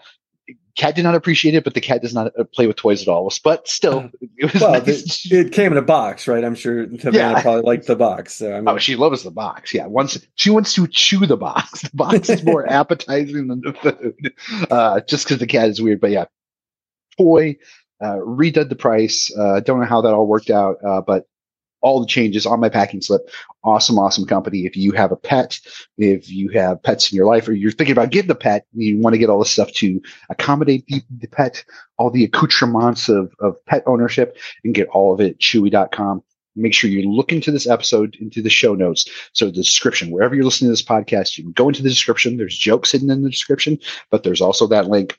[0.78, 3.10] cat did not appreciate it, but the cat does not uh, play with toys at
[3.10, 3.30] all.
[3.44, 5.24] But still, it was Well, nice.
[5.28, 6.44] the- it came in a box, right?
[6.46, 7.42] I'm sure Savannah Yeah.
[7.42, 8.36] probably liked the box.
[8.36, 9.74] So, I mean, Oh, she loves the box.
[9.74, 11.82] Yeah, once she wants to chew the box.
[11.90, 14.34] The box is more appetizing than the food.
[14.72, 16.26] Uh, just because the cat is weird, but yeah,
[17.18, 17.58] toy
[18.02, 19.32] uh, redid the price.
[19.38, 21.26] Uh, don't know how that all worked out, uh, but
[21.82, 23.30] all the changes on my packing slip.
[23.64, 24.66] Awesome, awesome company.
[24.66, 25.60] If you have a pet,
[25.98, 28.98] if you have pets in your life, or you're thinking about getting a pet, you
[29.00, 31.64] want to get all this stuff to accommodate the, the pet,
[31.98, 36.24] all the accoutrements of, of pet ownership, and get all of it at chewy.com.
[36.56, 39.08] Make sure you look into this episode, into the show notes.
[39.34, 42.38] So the description, wherever you're listening to this podcast, you can go into the description.
[42.38, 43.78] There's jokes hidden in the description,
[44.10, 45.18] but there's also that link.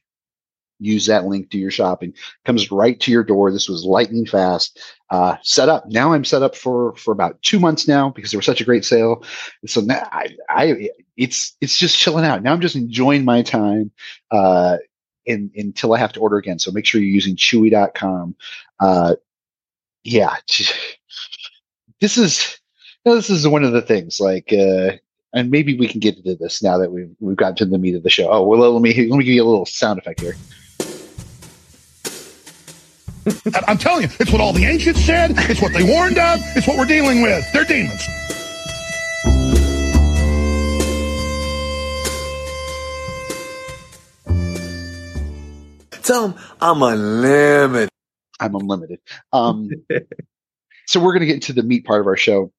[0.80, 2.14] Use that link to your shopping.
[2.44, 3.52] Comes right to your door.
[3.52, 4.80] This was lightning fast.
[5.10, 5.86] Uh, set up.
[5.88, 8.64] Now I'm set up for for about two months now because there was such a
[8.64, 9.24] great sale.
[9.66, 12.42] So now I, I it's it's just chilling out.
[12.42, 13.90] Now I'm just enjoying my time.
[14.30, 14.78] Uh,
[15.26, 16.58] in, until I have to order again.
[16.58, 18.34] So make sure you're using chewy.com.
[18.80, 19.16] Uh,
[20.02, 20.36] yeah,
[22.00, 22.58] this is
[23.04, 24.92] this is one of the things like, uh,
[25.32, 27.94] and maybe we can get into this now that we've we've gotten to the meat
[27.94, 28.28] of the show.
[28.30, 30.36] Oh, well, let me let me give you a little sound effect here.
[33.26, 35.32] I- I'm telling you, it's what all the ancients said.
[35.36, 36.40] It's what they warned of.
[36.56, 37.44] It's what we're dealing with.
[37.52, 38.06] They're demons.
[46.02, 47.90] Tell him I'm unlimited.
[48.40, 49.00] I'm unlimited.
[49.32, 49.70] Um,
[50.86, 52.52] so we're going to get into the meat part of our show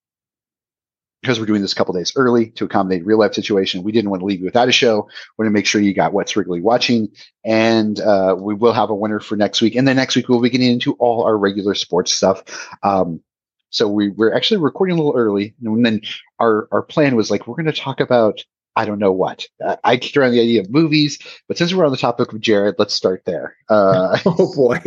[1.21, 3.83] because we're doing this a couple days early to accommodate real life situation.
[3.83, 5.07] We didn't want to leave you without a show.
[5.37, 7.09] We want to make sure you got what's Wrigley watching,
[7.45, 9.75] and uh, we will have a winner for next week.
[9.75, 12.43] And then next week we'll be getting into all our regular sports stuff.
[12.83, 13.21] Um,
[13.69, 16.01] so we, we're actually recording a little early, and then
[16.39, 18.43] our our plan was like we're going to talk about
[18.75, 19.47] I don't know what.
[19.63, 22.39] Uh, I kicked around the idea of movies, but since we're on the topic of
[22.39, 23.55] Jared, let's start there.
[23.69, 24.79] Uh, oh boy,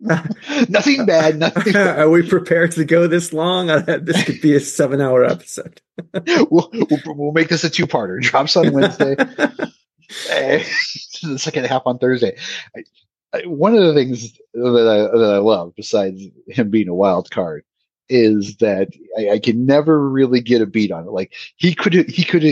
[0.68, 1.38] nothing bad.
[1.38, 1.74] Nothing.
[1.76, 3.70] Are we prepared to go this long?
[3.70, 5.80] Uh, This could be a seven-hour episode.
[6.50, 8.20] we'll, we'll, we'll make this a two-parter.
[8.20, 9.16] Drops on Wednesday.
[10.30, 10.64] eh,
[11.22, 12.36] the second half on Thursday.
[12.76, 12.82] I,
[13.32, 17.30] I, one of the things that I, that I love, besides him being a wild
[17.30, 17.64] card,
[18.08, 21.10] is that I, I can never really get a beat on it.
[21.10, 22.44] Like he could, he could,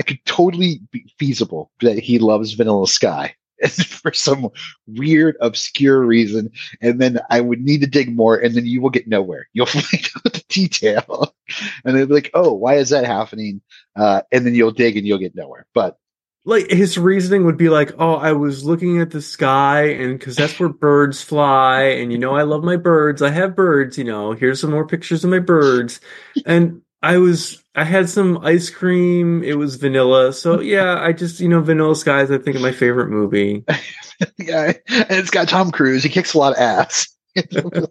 [0.00, 3.34] I could totally be feasible that he loves Vanilla Sky
[3.68, 4.48] for some
[4.86, 8.88] weird, obscure reason, and then I would need to dig more, and then you will
[8.88, 9.46] get nowhere.
[9.52, 11.34] You'll find out the detail,
[11.84, 13.60] and they'll be like, "Oh, why is that happening?"
[13.94, 15.66] Uh, and then you'll dig, and you'll get nowhere.
[15.74, 15.98] But
[16.46, 20.34] like his reasoning would be like, "Oh, I was looking at the sky, and because
[20.34, 23.20] that's where birds fly, and you know, I love my birds.
[23.20, 23.98] I have birds.
[23.98, 26.00] You know, here's some more pictures of my birds,
[26.46, 29.42] and I was, I had some ice cream.
[29.42, 32.72] It was vanilla, so yeah, I just, you know, Vanilla Sky is, I think, my
[32.72, 33.64] favorite movie.
[34.38, 36.02] yeah, and it's got Tom Cruise.
[36.02, 37.08] He kicks a lot of ass.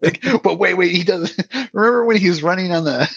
[0.01, 1.33] like, but wait, wait, he does.
[1.71, 3.09] Remember when he was running on the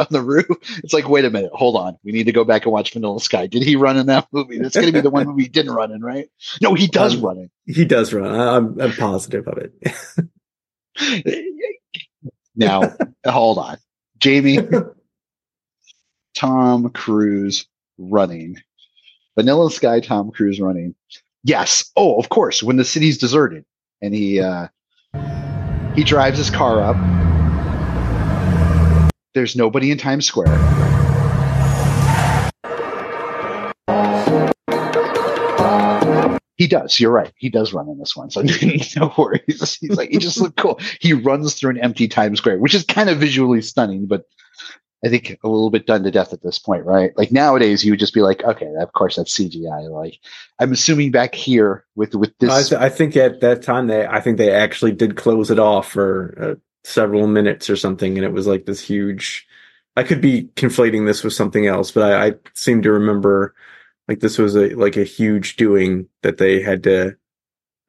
[0.00, 0.46] on the roof?
[0.82, 1.98] It's like, wait a minute, hold on.
[2.02, 3.46] We need to go back and watch Vanilla Sky.
[3.46, 4.58] Did he run in that movie?
[4.58, 6.28] That's going to be the one movie he didn't run in, right?
[6.62, 7.50] No, he does Um, run in.
[7.66, 8.34] He does run.
[8.34, 9.74] I- I'm, I'm positive of it.
[12.54, 12.94] Now,
[13.26, 13.76] hold on,
[14.18, 14.58] Jamie.
[16.36, 17.66] Tom Cruise
[17.98, 18.56] running.
[19.36, 20.94] Vanilla Sky Tom Cruise running.
[21.42, 21.90] Yes.
[21.96, 23.64] Oh, of course, when the city's deserted
[24.02, 24.68] and he uh
[25.94, 26.96] he drives his car up.
[29.34, 30.46] There's nobody in Times Square.
[36.56, 36.98] He does.
[36.98, 37.32] You're right.
[37.36, 38.30] He does run in this one.
[38.30, 38.42] So
[38.96, 39.78] no worries.
[39.78, 40.80] He's like, he just looked cool.
[41.00, 44.24] He runs through an empty Times Square, which is kind of visually stunning, but
[45.04, 47.16] I think a little bit done to death at this point, right?
[47.16, 49.90] Like nowadays, you would just be like, okay, of course that's CGI.
[49.90, 50.18] Like
[50.58, 54.06] I'm assuming back here with with I, this, th- I think at that time they,
[54.06, 58.24] I think they actually did close it off for uh, several minutes or something, and
[58.24, 59.46] it was like this huge.
[59.98, 63.54] I could be conflating this with something else, but I, I seem to remember
[64.08, 67.16] like this was a like a huge doing that they had to,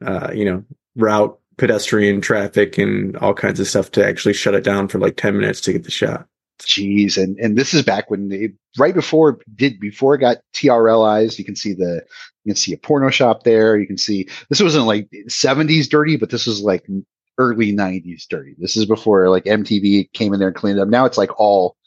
[0.05, 0.63] uh, you know,
[0.95, 5.15] route pedestrian traffic and all kinds of stuff to actually shut it down for like
[5.15, 6.27] ten minutes to get the shot.
[6.61, 11.37] Jeez, and and this is back when they right before did before it got TRLized.
[11.37, 12.03] You can see the
[12.43, 13.77] you can see a porno shop there.
[13.77, 16.85] You can see this wasn't like seventies dirty, but this was like
[17.37, 18.55] early nineties dirty.
[18.57, 20.87] This is before like MTV came in there and cleaned it up.
[20.87, 21.77] Now it's like all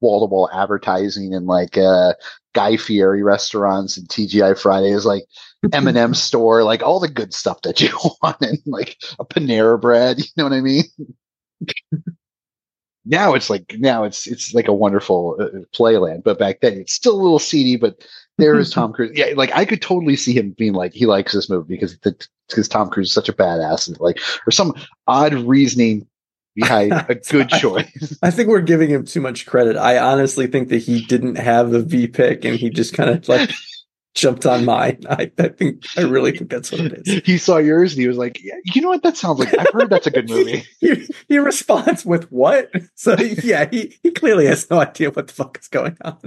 [0.00, 2.14] wall to wall advertising and like uh
[2.54, 5.24] Guy Fieri restaurants and TGI Fridays, like
[5.72, 7.90] M&M store, like all the good stuff that you
[8.22, 10.18] want, and like a Panera bread.
[10.18, 10.84] You know what I mean?
[13.04, 16.92] now it's like now it's it's like a wonderful uh, playland, but back then it's
[16.92, 17.76] still a little seedy.
[17.76, 18.06] But
[18.38, 19.12] there is Tom Cruise.
[19.14, 22.68] Yeah, like I could totally see him being like he likes this movie because because
[22.68, 24.74] Tom Cruise is such a badass, and like or some
[25.06, 26.06] odd reasoning
[26.54, 28.18] behind a good choice.
[28.22, 29.76] I think we're giving him too much credit.
[29.76, 33.28] I honestly think that he didn't have a V pick and he just kind of
[33.28, 33.50] like
[34.14, 35.00] jumped on mine.
[35.10, 37.22] I, I, think I really think that's what it is.
[37.24, 39.02] He saw yours and he was like, yeah, "You know what?
[39.02, 42.70] That sounds like I've heard that's a good movie." he, he, responds with what?
[42.94, 46.18] So yeah, he, he clearly has no idea what the fuck is going on.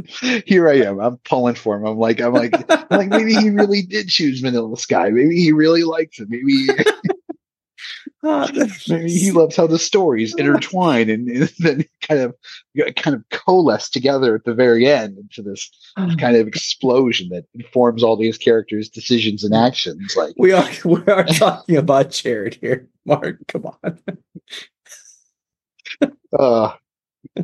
[0.45, 0.99] Here I am.
[0.99, 1.85] I'm pulling for him.
[1.85, 5.09] I'm like, I'm like, I'm like maybe he really did choose Vanilla Sky.
[5.09, 6.29] Maybe he really likes it.
[6.29, 6.67] Maybe.
[8.89, 12.35] Maybe he loves how the stories intertwine and, and, then kind of
[12.95, 18.03] kind of coalesce together at the very end into this kind of explosion that informs
[18.03, 20.15] all these characters' decisions and actions.
[20.15, 23.37] Like we are we are talking about Jared here, Mark.
[23.47, 23.99] Come on.
[26.37, 26.73] uh,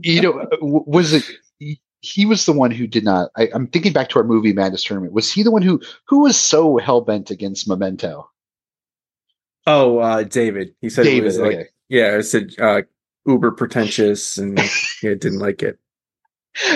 [0.02, 1.24] you know, was it?
[2.02, 3.32] He was the one who did not.
[3.38, 5.14] I, I'm thinking back to our movie Madness Tournament.
[5.14, 8.30] Was he the one who who was so hell bent against Memento?
[9.66, 10.76] Oh, uh, David.
[10.82, 11.68] He said David, it was like, okay.
[11.89, 12.82] yeah, it said uh,
[13.26, 14.57] uber pretentious and
[15.03, 15.80] yeah, didn't like it.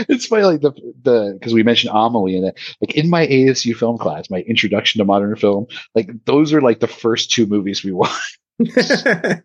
[0.09, 0.71] It's funny, like the
[1.03, 2.59] the because we mentioned Amelie in it.
[2.81, 6.79] Like in my ASU film class, my introduction to modern film, like those are like
[6.79, 8.39] the first two movies we watched.
[8.57, 9.43] the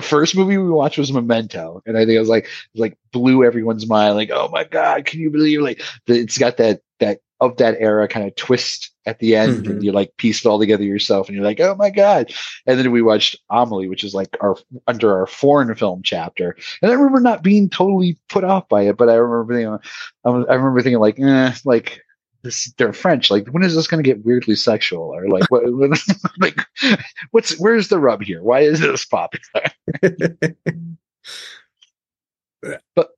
[0.00, 2.98] first movie we watched was Memento, and I think it was like it was like
[3.12, 4.14] blew everyone's mind.
[4.14, 5.62] Like, oh my god, can you believe?
[5.62, 9.62] Like, the, it's got that that of that era kind of twist at the end,
[9.64, 9.70] Mm-hmm.
[9.70, 12.30] and you like piece it all together yourself, and you're like, oh my god.
[12.66, 14.56] And then we watched Amelie, which is like our
[14.86, 18.96] under our foreign film chapter, and I remember not being totally put off by it,
[18.96, 19.78] but I remember thinking,
[20.24, 22.02] I remember thinking like, eh, like.
[22.44, 23.32] This, they're French.
[23.32, 25.64] Like, when is this going to get weirdly sexual, or like, what,
[26.38, 26.56] like,
[27.32, 28.44] what's where's the rub here?
[28.44, 29.64] Why is this popular?
[32.94, 33.08] but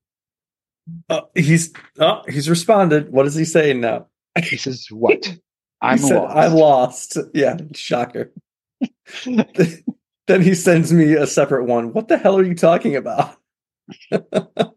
[1.11, 3.13] Uh, he's oh, he's responded.
[3.13, 4.07] What is he saying now?
[4.43, 5.37] He says, "What?
[5.81, 7.19] I'm said, lost." I'm lost.
[7.35, 8.33] Yeah, shocker.
[9.25, 11.93] then he sends me a separate one.
[11.93, 13.37] What the hell are you talking about?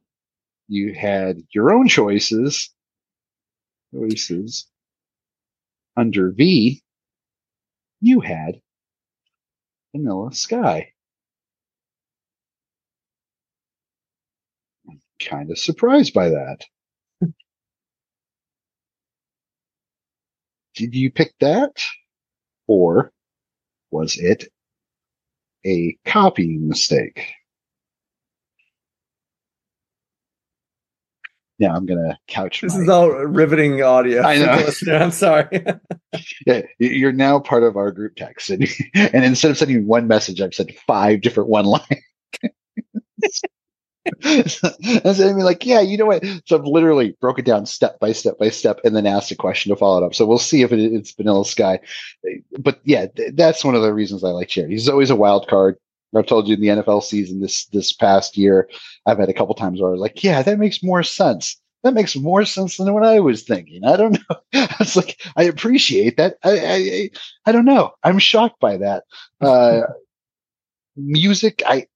[0.67, 2.73] you had your own choices.
[3.93, 4.67] Choices.
[5.95, 6.81] Under V,
[8.01, 8.59] you had
[9.95, 10.89] Vanilla Sky.
[14.89, 16.65] I'm kind of surprised by that.
[20.75, 21.83] Did you pick that?
[22.67, 23.11] Or
[23.91, 24.47] was it
[25.65, 27.33] a copying mistake?
[31.59, 32.61] Now I'm gonna couch.
[32.61, 34.23] This my- is all riveting audio.
[34.23, 34.69] I know.
[34.93, 35.47] I'm sorry.
[36.47, 40.41] yeah, you're now part of our group text, and, and instead of sending one message,
[40.41, 42.01] I've sent five different one line.
[44.23, 44.69] And so
[45.29, 46.25] I mean, like, yeah, you know what?
[46.45, 49.35] So I've literally broke it down step by step by step, and then asked a
[49.35, 50.15] question to follow it up.
[50.15, 51.79] So we'll see if it, it's Vanilla Sky.
[52.59, 54.71] But yeah, th- that's one of the reasons I like Jared.
[54.71, 55.77] He's always a wild card.
[56.15, 58.69] I've told you in the NFL season this this past year,
[59.05, 61.59] I've had a couple times where I was like, yeah, that makes more sense.
[61.83, 63.83] That makes more sense than what I was thinking.
[63.83, 64.37] I don't know.
[64.53, 66.37] I was like, I appreciate that.
[66.43, 67.09] I, I,
[67.45, 67.91] I don't know.
[68.03, 69.03] I'm shocked by that.
[69.41, 69.81] Uh,
[70.95, 71.87] music, I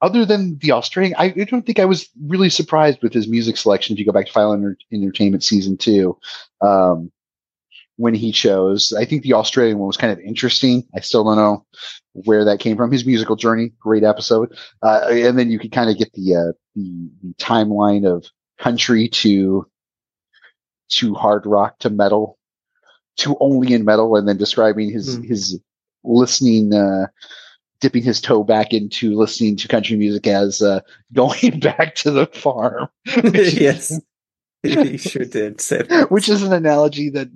[0.00, 3.56] other than the Australian, I I don't think I was really surprised with his music
[3.56, 3.94] selection.
[3.94, 6.16] If you go back to Final Enter- Entertainment season two,
[6.60, 7.10] um,
[7.96, 10.86] when he chose, I think the Australian one was kind of interesting.
[10.94, 11.66] I still don't know
[12.12, 12.90] where that came from.
[12.90, 16.52] His musical journey, great episode, uh, and then you could kind of get the, uh,
[16.74, 18.26] the the timeline of
[18.58, 19.66] country to
[20.88, 22.38] to hard rock to metal
[23.16, 25.60] to only in metal, and then describing his his
[26.04, 26.72] listening.
[26.72, 27.06] Uh,
[27.80, 30.80] dipping his toe back into listening to country music as uh,
[31.12, 32.88] going back to the farm.
[33.06, 33.98] yes,
[34.62, 35.60] he sure did.
[36.10, 37.28] Which is an analogy that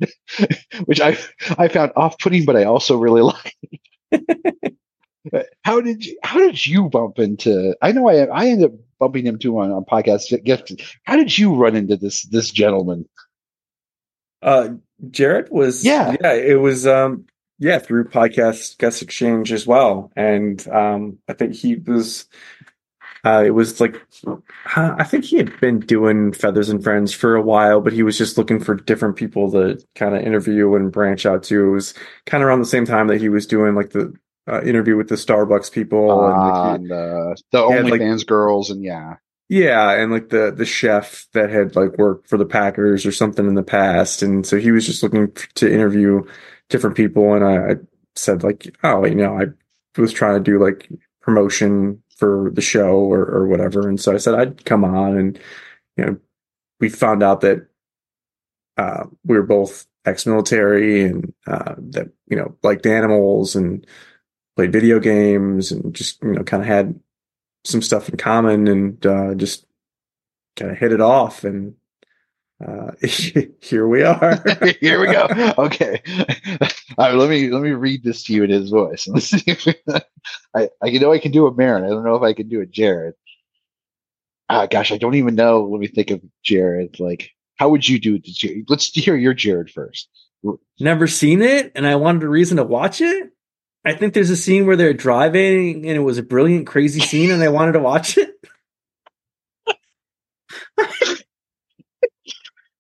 [0.85, 1.17] which I
[1.59, 3.57] I found off putting, but I also really like.
[5.65, 9.27] how did you how did you bump into I know I I ended up bumping
[9.27, 10.73] him too on, on podcast gift.
[11.05, 13.07] How did you run into this this gentleman?
[14.43, 14.75] Uh,
[15.11, 16.17] Jared was Yeah.
[16.21, 16.35] yeah.
[16.35, 17.27] It was um
[17.65, 22.27] yeah through podcast guest exchange as well, and um I think he was
[23.25, 23.97] Uh, it was like,
[24.77, 28.19] I think he had been doing Feathers and Friends for a while, but he was
[28.19, 31.69] just looking for different people to kind of interview and branch out to.
[31.69, 31.95] It was
[32.27, 34.13] kind of around the same time that he was doing like the
[34.47, 38.01] uh, interview with the Starbucks people Uh, and like, and uh, the he had, like-
[38.03, 39.15] OnlyFans girls, and yeah,
[39.49, 43.47] yeah, and like the the chef that had like worked for the Packers or something
[43.47, 46.23] in the past, and so he was just looking to interview
[46.69, 47.75] different people, and I, I
[48.15, 49.47] said like, oh, you know, I
[50.01, 50.89] was trying to do like
[51.21, 55.39] promotion for the show or or whatever, and so I said I'd come on, and
[55.97, 56.17] you know,
[56.81, 57.67] we found out that
[58.77, 63.87] uh, we were both ex-military and uh, that you know liked animals and
[64.57, 66.99] played video games and just you know kind of had
[67.65, 69.65] some stuff in common and uh, just
[70.57, 71.75] kind of hit it off and
[72.67, 72.93] uh,
[73.61, 74.43] here we are.
[74.81, 75.27] here we go.
[75.59, 76.01] Okay,
[76.99, 79.07] right, let me let me read this to you in his voice.
[79.07, 79.75] Let's see
[80.55, 81.85] I I know I can do a Marin.
[81.85, 83.15] I don't know if I can do a Jared.
[84.49, 85.65] Ah, gosh, I don't even know.
[85.65, 87.01] Let me think of Jared.
[87.01, 88.25] Like, how would you do it?
[88.25, 88.65] to Jared?
[88.69, 90.09] Let's hear your Jared first.
[90.79, 93.31] Never seen it, and I wanted a reason to watch it.
[93.85, 97.31] I think there's a scene where they're driving, and it was a brilliant, crazy scene,
[97.31, 98.31] and I wanted to watch it.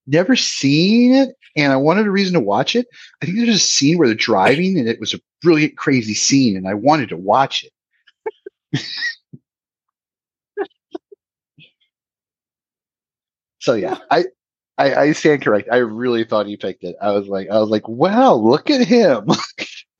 [0.07, 2.87] Never seen it, and I wanted a reason to watch it.
[3.23, 6.57] I think there's a scene where they're driving, and it was a brilliant, crazy scene,
[6.57, 7.65] and I wanted to watch
[8.73, 8.73] it.
[13.61, 14.25] so yeah, I,
[14.77, 15.69] I I stand correct.
[15.73, 16.97] I really thought he picked it.
[17.01, 19.29] I was like, I was like, wow, look at him.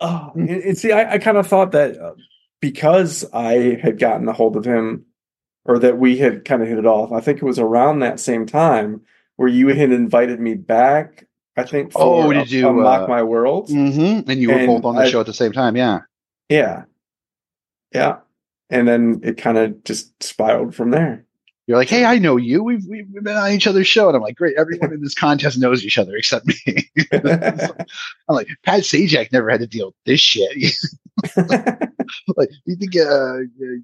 [0.01, 2.15] Oh, and, see, I, I kind of thought that uh,
[2.61, 5.07] because I had gotten a hold of him,
[5.65, 7.13] or that we had kind of hit it off.
[7.13, 9.03] I think it was around that same time
[9.37, 11.27] where you had invited me back.
[11.57, 11.93] I think.
[11.93, 13.69] For Oh, did you, a mock uh, my world?
[13.69, 14.29] mm-hmm.
[14.29, 15.77] And you were And both on the I- show at the same time.
[15.77, 16.01] Yeah.
[16.51, 16.83] Yeah,
[17.95, 18.17] yeah,
[18.69, 21.25] and then it kind of just spiraled from there.
[21.67, 22.63] You're like, hey, I know you.
[22.63, 24.55] We've, we've we've been on each other's show, and I'm like, great.
[24.59, 26.91] Everyone in this contest knows each other except me.
[27.13, 27.87] I'm
[28.29, 30.51] like, Pat Sajak never had to deal with this shit.
[32.37, 33.39] like, you think, uh,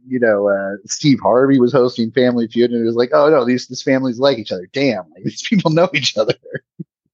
[0.07, 3.45] you know, uh, Steve Harvey was hosting Family Feud, and it was like, oh no,
[3.45, 4.69] these these families like each other.
[4.73, 6.35] Damn, like, these people know each other.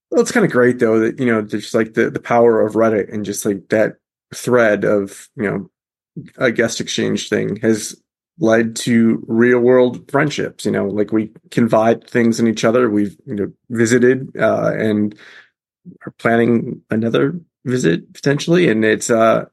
[0.09, 2.73] Well, it's kind of great though that you know just like the the power of
[2.73, 3.97] Reddit and just like that
[4.33, 5.69] thread of you know
[6.37, 7.95] a guest exchange thing has
[8.39, 10.65] led to real world friendships.
[10.65, 12.89] You know, like we confide things in each other.
[12.89, 15.17] We've you know visited uh, and
[16.05, 19.45] are planning another visit potentially, and it's uh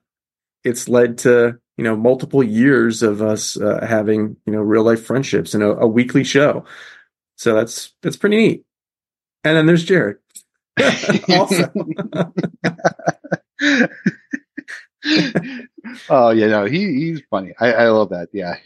[0.65, 5.05] it's led to you know multiple years of us uh, having you know real life
[5.05, 6.65] friendships and a, a weekly show.
[7.37, 8.65] So that's that's pretty neat.
[9.45, 10.17] And then there's Jared.
[16.09, 17.53] oh yeah, no, he he's funny.
[17.61, 18.29] I, I love that.
[18.33, 18.57] Yeah.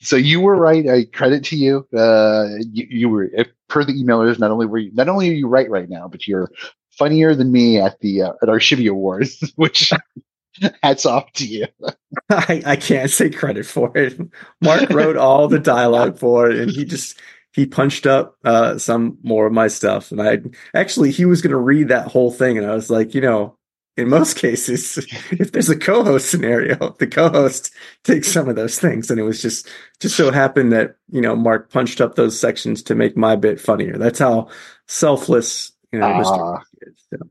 [0.00, 0.88] So you were right.
[0.88, 1.86] I credit to you.
[1.96, 3.30] Uh, you, you were
[3.68, 4.38] per the emailers.
[4.38, 6.50] Not only were you, not only are you right right now, but you're
[6.90, 9.92] funnier than me at the uh, at our Shibby Awards, which
[10.82, 11.66] hats off to you.
[12.30, 14.18] I, I can't say credit for it.
[14.60, 17.18] Mark wrote all the dialogue for it, and he just
[17.52, 20.12] he punched up uh, some more of my stuff.
[20.12, 20.40] And I
[20.74, 23.56] actually he was going to read that whole thing, and I was like, you know,
[23.96, 24.98] in most cases,
[25.30, 27.72] if there's a co-host scenario, the co-host
[28.04, 29.68] takes some of those things, and it was just
[30.00, 33.60] just so happened that you know Mark punched up those sections to make my bit
[33.60, 33.96] funnier.
[33.96, 34.48] That's how
[34.86, 36.56] selfless you know Mr.
[36.58, 37.26] Ah.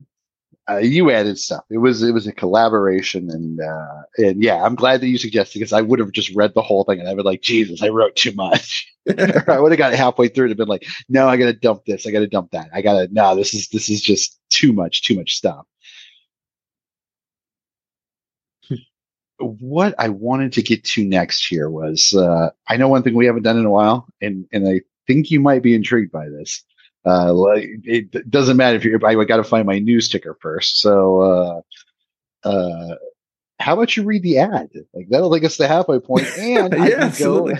[0.68, 1.64] Uh, you added stuff.
[1.70, 5.60] It was it was a collaboration, and uh, and yeah, I'm glad that you suggested
[5.60, 7.90] because I would have just read the whole thing and I would like, Jesus, I
[7.90, 8.92] wrote too much.
[9.48, 12.08] I would have got halfway through and been like, no, I got to dump this.
[12.08, 12.70] I got to dump that.
[12.74, 15.66] I got to no, this is this is just too much, too much stuff.
[19.40, 23.26] what I wanted to get to next here was uh, I know one thing we
[23.26, 26.64] haven't done in a while, and and I think you might be intrigued by this.
[27.06, 29.06] Uh, like it doesn't matter if you're.
[29.06, 30.80] I got to find my news ticker first.
[30.80, 31.64] So,
[32.44, 32.96] uh, uh,
[33.60, 34.70] how about you read the ad?
[34.94, 37.52] Like that'll take us to halfway point, and I Yeah, can go.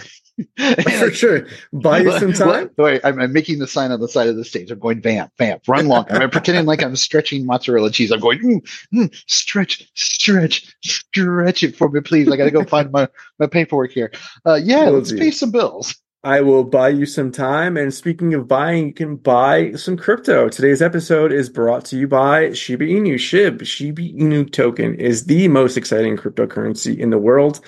[1.00, 1.48] for sure.
[1.72, 2.70] Buy you some time.
[2.78, 4.70] Wait, I'm, I'm making the sign on the side of the stage.
[4.70, 6.06] I'm going vamp, vamp, run long.
[6.10, 8.12] I'm pretending like I'm stretching mozzarella cheese.
[8.12, 12.30] I'm going mm, mm, stretch, stretch, stretch it for me, please.
[12.30, 13.08] I got to go find my
[13.40, 14.12] my paperwork here.
[14.46, 15.18] Uh, yeah, Will let's do.
[15.18, 15.96] pay some bills.
[16.26, 17.78] I will buy you some time.
[17.78, 20.50] And speaking of buying, you can buy some crypto.
[20.50, 23.14] Today's episode is brought to you by Shiba Inu.
[23.14, 27.60] SHIB, Shiba Inu token, is the most exciting cryptocurrency in the world.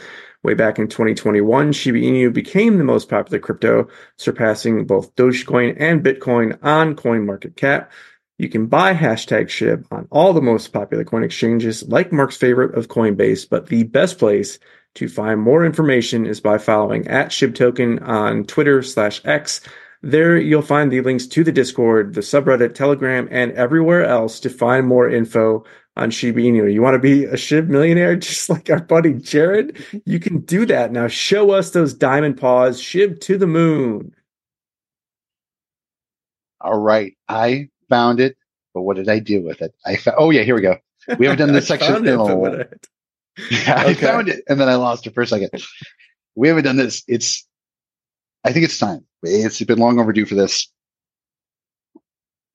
[0.41, 6.03] Way back in 2021, Shiba Inu became the most popular crypto, surpassing both Dogecoin and
[6.03, 7.89] Bitcoin on CoinMarketCap.
[8.39, 12.75] You can buy hashtag SHIB on all the most popular coin exchanges, like Mark's favorite
[12.75, 14.57] of Coinbase, but the best place
[14.97, 19.61] to find more information is by following at ShibToken on Twitter slash X.
[20.01, 24.49] There you'll find the links to the Discord, the subreddit, Telegram, and everywhere else to
[24.49, 25.63] find more info
[25.95, 26.73] on Shiba Inu.
[26.73, 29.77] You want to be a Shib millionaire just like our buddy Jared?
[30.05, 31.07] You can do that now.
[31.07, 32.81] Show us those diamond paws.
[32.81, 34.15] Shib to the moon.
[36.59, 37.15] All right.
[37.29, 38.35] I found it,
[38.73, 39.75] but what did I do with it?
[39.85, 40.77] I found, oh yeah, here we go.
[41.19, 42.67] We haven't done this section in it, a
[43.37, 43.75] but while.
[43.75, 44.05] what I- Yeah, I Okay.
[44.05, 45.49] found it and then I lost it for a second.
[46.35, 47.03] We haven't done this.
[47.07, 47.47] It's,
[48.43, 49.05] I think it's time.
[49.23, 50.71] It's been long overdue for this.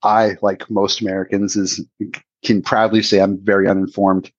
[0.03, 1.85] I, like most Americans, is
[2.45, 4.31] can proudly say I'm very uninformed.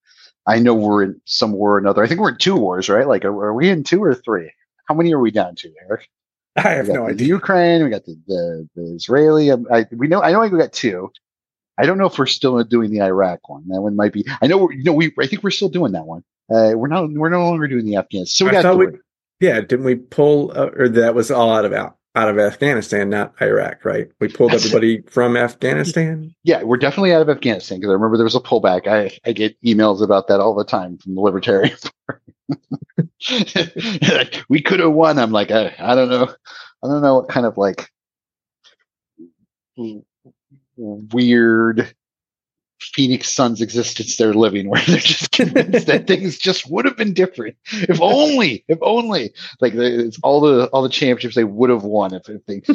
[0.46, 2.04] I know we're in some war or another.
[2.04, 3.08] I think we're in two wars, right?
[3.08, 4.52] Like, are, are we in two or three?
[4.90, 6.10] How many are we down to, Eric?
[6.58, 7.28] I have we got no the idea.
[7.28, 7.84] Ukraine.
[7.84, 9.52] We got the the, the Israeli.
[9.52, 10.22] um, I, we know.
[10.22, 10.42] I know.
[10.42, 11.12] We got two.
[11.78, 13.64] I don't know if we're still doing the Iraq one.
[13.68, 14.26] That one might be.
[14.42, 14.58] I know.
[14.58, 14.94] We're, you know.
[14.94, 15.12] We.
[15.20, 16.24] I think we're still doing that one.
[16.50, 17.10] Uh, we're not.
[17.12, 18.48] We're no longer doing the Afghanistan.
[18.48, 18.88] So we I got we,
[19.40, 23.10] yeah, didn't we pull, uh, or that was all out of out, out of Afghanistan,
[23.10, 24.10] not Iraq, right?
[24.20, 24.68] We pulled That's it.
[24.68, 26.34] everybody from Afghanistan.
[26.44, 28.88] Yeah, we're definitely out of Afghanistan because I remember there was a pullback.
[28.88, 31.76] I, I get emails about that all the time from the Libertarian.
[33.30, 35.18] Like, we could have won.
[35.18, 36.34] I'm like, I, I don't know.
[36.84, 37.90] I don't know what kind of like
[40.78, 41.94] weird
[42.92, 47.14] Phoenix Suns existence they're living where they're just convinced that things just would have been
[47.14, 47.56] different.
[47.72, 52.14] If only, if only like it's all the, all the championships they would have won
[52.14, 52.62] if, if they,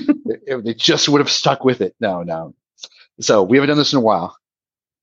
[0.47, 1.95] if they just would have stuck with it.
[2.01, 2.55] No, no.
[3.21, 4.37] So we haven't done this in a while.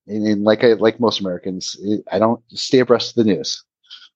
[0.08, 3.64] And, and like I, like most Americans, it, I don't stay abreast of the news.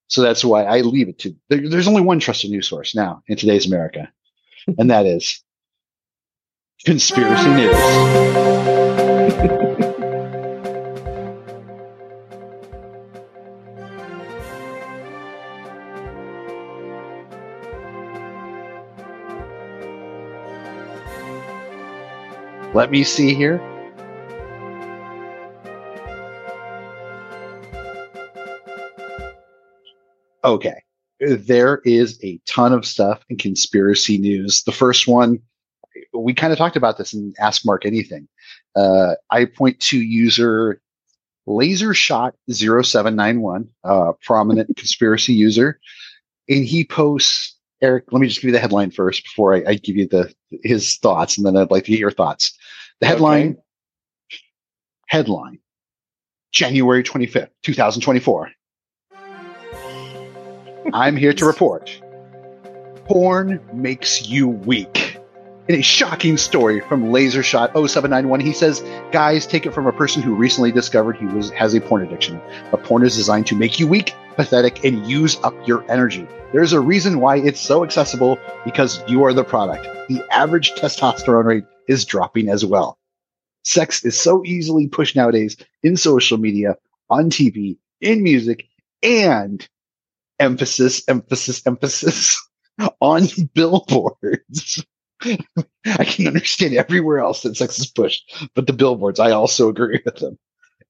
[0.08, 3.22] So that's why I leave it to, there, there's only one trusted news source now
[3.28, 4.12] in today's America.
[4.78, 5.44] And that is
[6.86, 7.76] conspiracy news.
[22.74, 23.60] Let me see here.
[30.44, 30.84] Okay.
[31.20, 34.64] There is a ton of stuff in conspiracy news.
[34.64, 35.40] The first one,
[36.24, 38.28] we kind of talked about this in Ask Mark Anything.
[38.76, 40.82] Uh, I point to user
[41.48, 45.80] lasershot0791, uh, prominent conspiracy user,
[46.48, 47.56] and he posts.
[47.82, 50.34] Eric, let me just give you the headline first before I, I give you the
[50.64, 52.54] his thoughts, and then I'd like to get your thoughts.
[53.00, 53.56] The headline,
[55.08, 55.60] headline,
[56.52, 58.52] January twenty fifth, two thousand twenty four.
[60.94, 62.02] I'm here to report.
[63.06, 65.09] Porn makes you weak.
[65.70, 70.24] In a shocking story from Lasershot 0791, he says, Guys, take it from a person
[70.24, 72.42] who recently discovered he was has a porn addiction.
[72.74, 76.28] A porn is designed to make you weak, pathetic, and use up your energy.
[76.54, 79.84] There's a reason why it's so accessible because you are the product.
[80.08, 82.98] The average testosterone rate is dropping as well.
[83.64, 86.78] Sex is so easily pushed nowadays in social media,
[87.12, 88.66] on TV, in music,
[89.04, 89.70] and
[90.40, 92.44] emphasis, emphasis, emphasis
[93.00, 94.84] on billboards.
[95.86, 100.02] I can understand everywhere else that sex is pushed, but the billboards, I also agree
[100.04, 100.38] with them.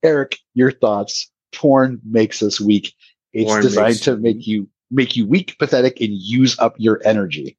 [0.04, 1.30] Eric, your thoughts.
[1.54, 2.94] Porn makes us weak.
[3.34, 7.02] It's Porn designed makes to make you make you weak, pathetic, and use up your
[7.04, 7.58] energy.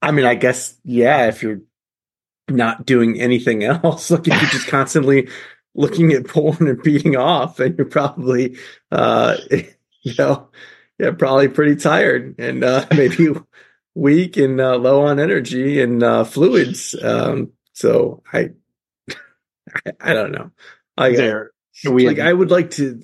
[0.00, 1.60] I mean, I guess, yeah, if you're
[2.48, 5.28] not doing anything else, like if you're just constantly
[5.74, 8.56] looking at porn and beating off, then you're probably,
[8.90, 10.48] uh, you know,
[10.98, 13.28] yeah, probably pretty tired and uh, maybe
[13.94, 16.94] weak and uh, low on energy and uh, fluids.
[17.02, 18.50] Um, so I,
[19.08, 20.50] I, I don't know.
[20.96, 21.50] I, There,
[21.90, 23.02] we like, I would like to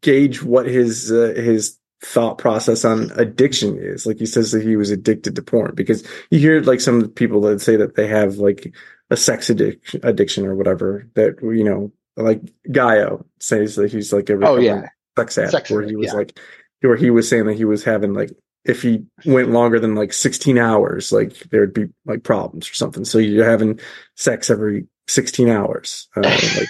[0.00, 4.06] gauge what his uh, his thought process on addiction is.
[4.06, 7.40] Like he says that he was addicted to porn because you hear like some people
[7.42, 8.74] that say that they have like
[9.10, 11.08] a sex addiction, addiction or whatever.
[11.14, 14.88] That you know, like Gaio says that he's like a Oh, yeah.
[15.18, 16.14] sex addict, Sex where he was yeah.
[16.14, 16.38] like,
[16.80, 18.30] where he was saying that he was having like.
[18.64, 22.74] If he went longer than like 16 hours, like there would be like problems or
[22.74, 23.04] something.
[23.04, 23.78] So you're having
[24.16, 26.08] sex every 16 hours.
[26.16, 26.22] Uh,
[26.56, 26.68] like,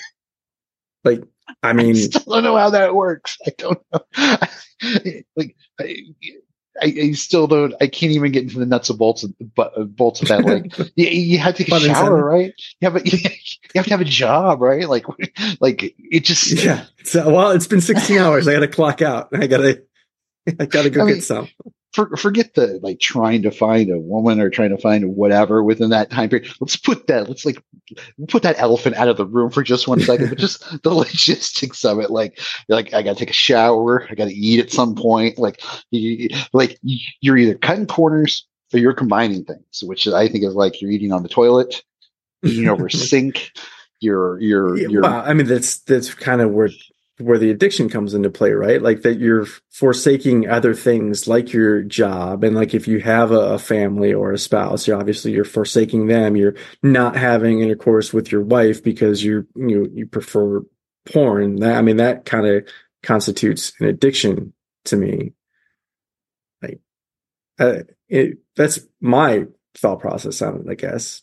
[1.04, 1.22] like,
[1.62, 3.38] I mean, I still don't know how that works.
[3.46, 4.00] I don't know.
[5.36, 5.96] like, I,
[6.82, 7.74] I, I still don't.
[7.80, 10.44] I can't even get into the nuts and bolts of but bolts of that.
[10.44, 12.52] Like, you, you have to take a shower, right?
[12.80, 13.18] You have a, you
[13.76, 14.88] have to have a job, right?
[14.88, 15.06] Like,
[15.60, 16.84] like it just yeah.
[17.04, 18.48] So, well, it's been 16 hours.
[18.48, 19.28] I got to clock out.
[19.32, 19.82] I got to,
[20.58, 21.48] I got to go I mean, get some.
[21.94, 25.90] For, forget the like trying to find a woman or trying to find whatever within
[25.90, 26.52] that time period.
[26.60, 27.62] Let's put that, let's like
[28.28, 31.84] put that elephant out of the room for just one second, but just the logistics
[31.84, 32.10] of it.
[32.10, 34.08] Like, like I got to take a shower.
[34.10, 35.38] I got to eat at some point.
[35.38, 35.62] Like,
[35.92, 40.82] you, like you're either cutting corners or you're combining things, which I think is like
[40.82, 41.80] you're eating on the toilet,
[42.42, 43.52] eating over sink.
[44.00, 46.68] You're, you're, you're, well, I mean, that's that's kind of where
[47.18, 48.82] where the addiction comes into play, right?
[48.82, 53.54] Like that you're forsaking other things like your job, and like if you have a,
[53.54, 56.36] a family or a spouse, you're obviously you're forsaking them.
[56.36, 60.62] You're not having intercourse with your wife because you're you you prefer
[61.06, 61.56] porn.
[61.56, 62.68] That, I mean, that kind of
[63.02, 64.52] constitutes an addiction
[64.86, 65.32] to me.
[66.62, 66.80] Like,
[67.58, 69.46] uh, it that's my
[69.76, 70.70] thought process on it.
[70.70, 71.22] I guess.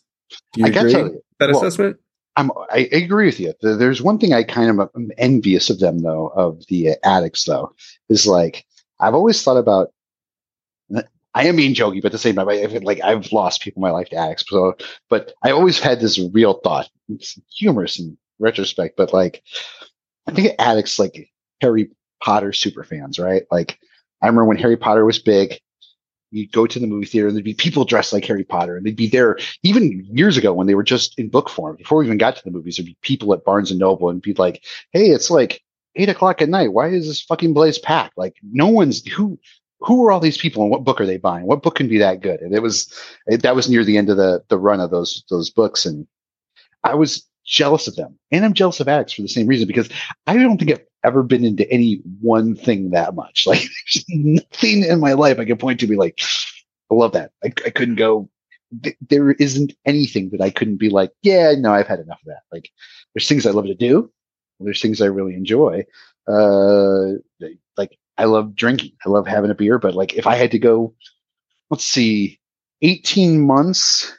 [0.54, 0.92] Do you I agree?
[1.38, 1.98] that well, assessment?
[2.36, 3.52] I'm, I agree with you.
[3.60, 6.94] There's one thing I kind of uh, am envious of them, though, of the uh,
[7.04, 7.74] addicts, though,
[8.08, 8.64] is like
[9.00, 9.92] I've always thought about.
[11.34, 13.88] I am being jokey, but at the same time, I, like I've lost people in
[13.88, 14.44] my life to addicts.
[14.48, 14.76] So,
[15.08, 16.90] but I always had this real thought.
[17.08, 19.42] It's humorous in retrospect, but like
[20.26, 21.30] I think addicts like
[21.62, 21.90] Harry
[22.22, 23.44] Potter super fans, right?
[23.50, 23.78] Like
[24.20, 25.58] I remember when Harry Potter was big,
[26.32, 28.84] you'd go to the movie theater and there'd be people dressed like Harry Potter and
[28.84, 31.76] they'd be there even years ago when they were just in book form.
[31.76, 34.20] Before we even got to the movies, there'd be people at Barnes and Noble and
[34.20, 35.62] be like, Hey, it's like
[35.94, 36.72] eight o'clock at night.
[36.72, 38.16] Why is this fucking place packed?
[38.16, 39.38] Like no one's who,
[39.80, 41.46] who are all these people and what book are they buying?
[41.46, 42.40] What book can be that good?
[42.40, 42.92] And it was,
[43.26, 45.84] it, that was near the end of the, the run of those, those books.
[45.84, 46.06] And
[46.82, 49.88] I was jealous of them and I'm jealous of addicts for the same reason because
[50.26, 53.46] I don't think I've ever been into any one thing that much.
[53.46, 56.20] Like there's nothing in my life I can point to be like,
[56.90, 57.32] I love that.
[57.44, 58.28] I, I couldn't go.
[58.82, 62.26] th- There isn't anything that I couldn't be like, yeah, no, I've had enough of
[62.26, 62.42] that.
[62.52, 62.70] Like
[63.14, 64.10] there's things I love to do.
[64.60, 65.84] There's things I really enjoy.
[66.28, 67.14] Uh,
[67.76, 68.92] like I love drinking.
[69.04, 70.94] I love having a beer, but like if I had to go,
[71.70, 72.38] let's see,
[72.82, 74.12] 18 months,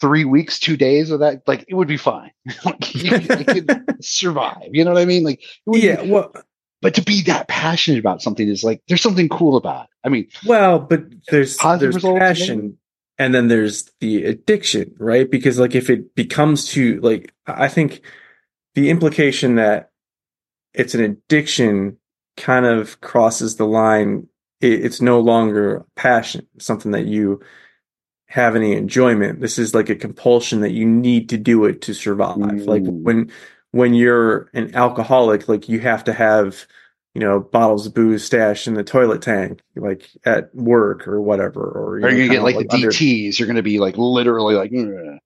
[0.00, 2.30] three weeks, two days of that, like it would be fine.
[2.64, 4.68] like you, could survive.
[4.70, 5.24] You know what I mean?
[5.24, 6.32] Like, it would Yeah, be- well,
[6.80, 9.90] but to be that passionate about something is like, there's something cool about it.
[10.04, 12.78] I mean, Well, but there's there's passion
[13.18, 15.28] and then there's the addiction, right?
[15.28, 18.02] Because like if it becomes to like I think
[18.74, 19.90] the implication that
[20.72, 21.96] it's an addiction
[22.36, 24.28] kind of crosses the line.
[24.60, 27.40] It, it's no longer passion, something that you
[28.28, 29.40] have any enjoyment.
[29.40, 32.36] This is like a compulsion that you need to do it to survive.
[32.62, 33.02] Like mm.
[33.02, 33.32] when
[33.72, 36.66] when you're an alcoholic, like you have to have
[37.14, 41.62] you know bottles of booze stashed in the toilet tank, like at work or whatever.
[41.62, 43.38] Or you are you gonna get kinda like, the under- DTs?
[43.38, 45.18] You're gonna be like literally like, "Ugh."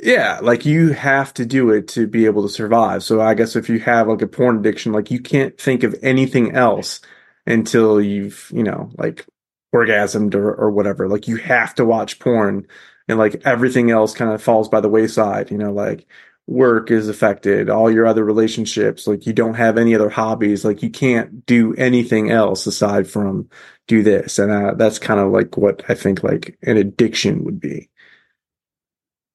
[0.00, 3.02] Yeah, like you have to do it to be able to survive.
[3.02, 5.94] So I guess if you have like a porn addiction, like you can't think of
[6.02, 7.00] anything else
[7.46, 9.26] until you've, you know, like
[9.74, 11.08] orgasmed or, or whatever.
[11.08, 12.66] Like you have to watch porn
[13.08, 16.06] and like everything else kind of falls by the wayside, you know, like
[16.46, 20.82] work is affected, all your other relationships, like you don't have any other hobbies, like
[20.82, 23.48] you can't do anything else aside from
[23.88, 24.38] do this.
[24.38, 27.90] And uh, that's kind of like what I think like an addiction would be.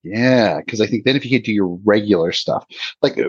[0.03, 2.65] Yeah, because I think then if you could do your regular stuff,
[3.01, 3.19] like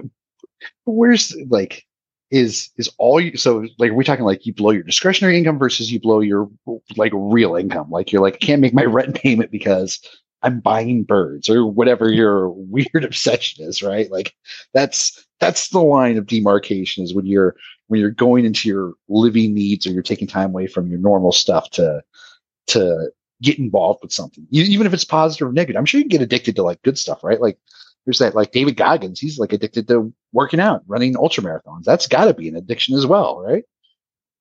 [0.84, 1.84] where's like
[2.30, 5.58] is is all you so like are we talking like you blow your discretionary income
[5.58, 6.48] versus you blow your
[6.96, 7.90] like real income?
[7.90, 10.00] Like you're like I can't make my rent payment because
[10.42, 14.10] I'm buying birds or whatever your weird obsession is, right?
[14.10, 14.34] Like
[14.72, 17.56] that's that's the line of demarcation is when you're
[17.88, 21.32] when you're going into your living needs or you're taking time away from your normal
[21.32, 22.02] stuff to
[22.68, 23.10] to
[23.42, 25.78] get involved with something, E- even if it's positive or negative.
[25.78, 27.40] I'm sure you can get addicted to like good stuff, right?
[27.40, 27.58] Like
[28.06, 31.84] there's that like David Goggins, he's like addicted to working out, running ultra marathons.
[31.84, 33.64] That's got to be an addiction as well, right?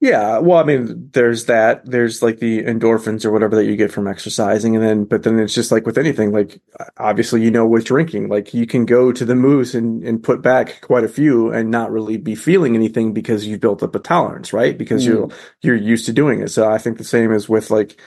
[0.01, 1.85] Yeah, well, I mean, there's that.
[1.85, 5.37] There's like the endorphins or whatever that you get from exercising, and then, but then
[5.39, 6.31] it's just like with anything.
[6.31, 6.61] Like,
[6.97, 10.41] obviously, you know, with drinking, like you can go to the moose and and put
[10.41, 13.99] back quite a few and not really be feeling anything because you've built up a
[13.99, 14.77] tolerance, right?
[14.77, 15.33] Because you're Mm.
[15.63, 16.47] you're used to doing it.
[16.49, 17.99] So I think the same is with like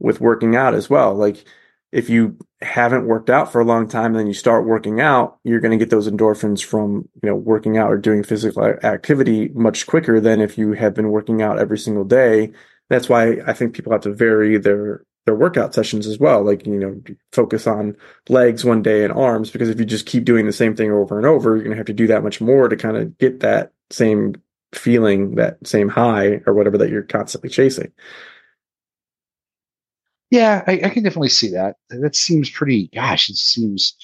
[0.00, 1.14] with working out as well.
[1.14, 1.44] Like,
[1.90, 5.38] if you haven't worked out for a long time and then you start working out,
[5.44, 9.48] you're going to get those endorphins from, you know, working out or doing physical activity
[9.54, 12.52] much quicker than if you have been working out every single day.
[12.90, 16.42] That's why I think people have to vary their their workout sessions as well.
[16.42, 17.02] Like, you know,
[17.32, 17.96] focus on
[18.30, 21.18] legs one day and arms because if you just keep doing the same thing over
[21.18, 23.40] and over, you're going to have to do that much more to kind of get
[23.40, 24.36] that same
[24.72, 27.92] feeling, that same high or whatever that you're constantly chasing.
[30.30, 31.76] Yeah, I, I can definitely see that.
[31.90, 32.88] That seems pretty.
[32.94, 33.94] Gosh, it seems.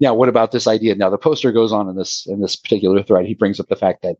[0.00, 0.94] Now, what about this idea?
[0.94, 3.26] Now, the poster goes on in this in this particular thread.
[3.26, 4.16] He brings up the fact that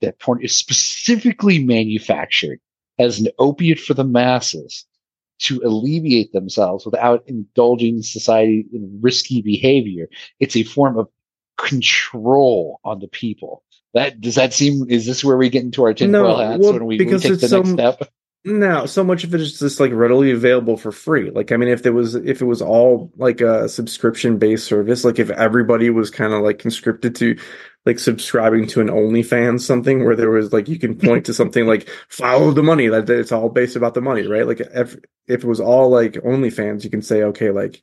[0.00, 2.60] that porn is specifically manufactured
[2.98, 4.86] as an opiate for the masses
[5.40, 10.08] to alleviate themselves without indulging society in risky behavior.
[10.40, 11.08] It's a form of
[11.56, 13.62] control on the people.
[13.94, 14.90] That does that seem?
[14.90, 17.48] Is this where we get into our tinfoil hats well, when we, we take the
[17.48, 18.12] so- next step?
[18.44, 21.30] No, so much of it is just like readily available for free.
[21.30, 25.04] Like, I mean, if it was, if it was all like a subscription based service,
[25.04, 27.36] like if everybody was kind of like conscripted to
[27.84, 31.66] like subscribing to an OnlyFans something where there was like, you can point to something
[31.66, 34.46] like follow the money, that it's all based about the money, right?
[34.46, 34.94] Like if,
[35.26, 37.82] if it was all like OnlyFans, you can say, okay, like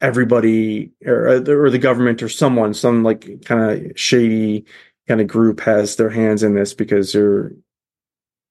[0.00, 4.66] everybody or, or the government or someone, some like kind of shady
[5.08, 7.52] kind of group has their hands in this because they're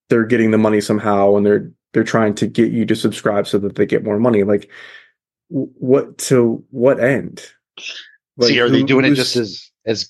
[0.09, 3.57] they're getting the money somehow and they're they're trying to get you to subscribe so
[3.59, 4.43] that they get more money.
[4.43, 4.69] Like
[5.49, 7.45] what to what end?
[8.41, 10.09] See, are they doing it just as as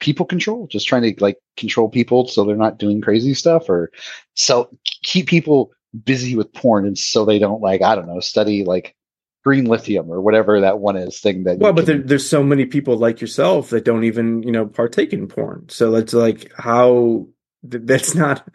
[0.00, 3.90] people control, just trying to like control people so they're not doing crazy stuff, or
[4.34, 4.70] so
[5.02, 5.72] keep people
[6.04, 8.96] busy with porn and so they don't like I don't know study like
[9.44, 11.58] green lithium or whatever that one is thing that.
[11.58, 15.12] well but there, there's so many people like yourself that don't even you know partake
[15.12, 15.66] in porn.
[15.68, 17.26] So that's like how
[17.62, 18.46] that's not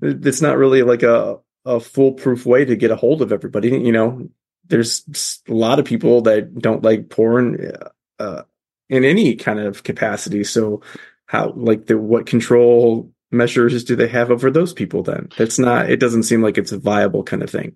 [0.00, 3.92] that's not really like a a foolproof way to get a hold of everybody you
[3.92, 4.28] know?
[4.68, 7.72] There's a lot of people that don't like porn
[8.18, 8.42] uh,
[8.88, 10.42] in any kind of capacity.
[10.44, 10.82] So
[11.26, 15.28] how like the what control measures do they have over those people then?
[15.36, 17.74] That's not it doesn't seem like it's a viable kind of thing.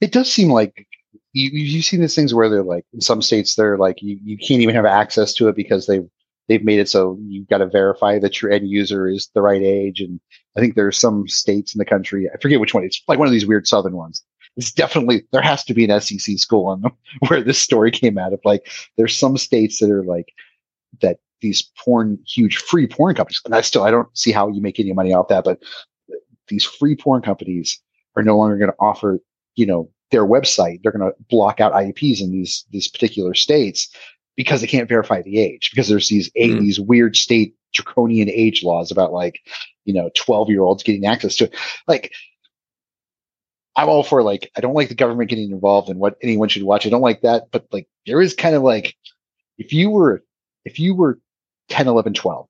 [0.00, 0.86] It does seem like
[1.32, 4.38] you you've seen these things where they're like in some states they're like you, you
[4.38, 6.08] can't even have access to it because they've
[6.48, 9.62] they've made it so you've got to verify that your end user is the right
[9.62, 10.20] age and
[10.56, 13.28] i think there's some states in the country i forget which one it's like one
[13.28, 14.22] of these weird southern ones.
[14.56, 16.92] It's definitely there has to be an sec school on them
[17.28, 18.40] where this story came out of.
[18.44, 20.32] Like there's some states that are like
[21.02, 24.62] that these porn huge free porn companies and i still i don't see how you
[24.62, 25.62] make any money off that but
[26.48, 27.78] these free porn companies
[28.16, 29.20] are no longer going to offer
[29.54, 30.80] you know their website.
[30.82, 33.88] They're going to block out IEPs in these these particular states
[34.36, 36.60] because they can't verify the age because there's these a, Mhm.
[36.60, 39.40] these weird state draconian age laws about like
[39.84, 41.54] you know 12 year olds getting access to it.
[41.86, 42.12] Like
[43.74, 46.62] i'm all for like i don't like the government getting involved in what anyone should
[46.62, 46.86] watch.
[46.86, 48.96] I don't like that but like there is kind of like
[49.58, 50.22] if you were
[50.64, 51.18] if you were
[51.68, 52.46] 10 11 12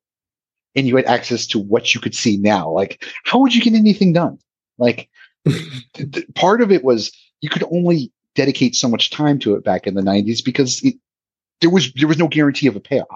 [0.76, 3.74] and you had access to what you could see now like how would you get
[3.74, 4.38] anything done?
[4.78, 5.08] Like
[5.48, 9.64] th- th- part of it was you could only dedicate so much time to it
[9.64, 10.94] back in the 90s because it,
[11.60, 13.06] there was there was no guarantee of a payoff.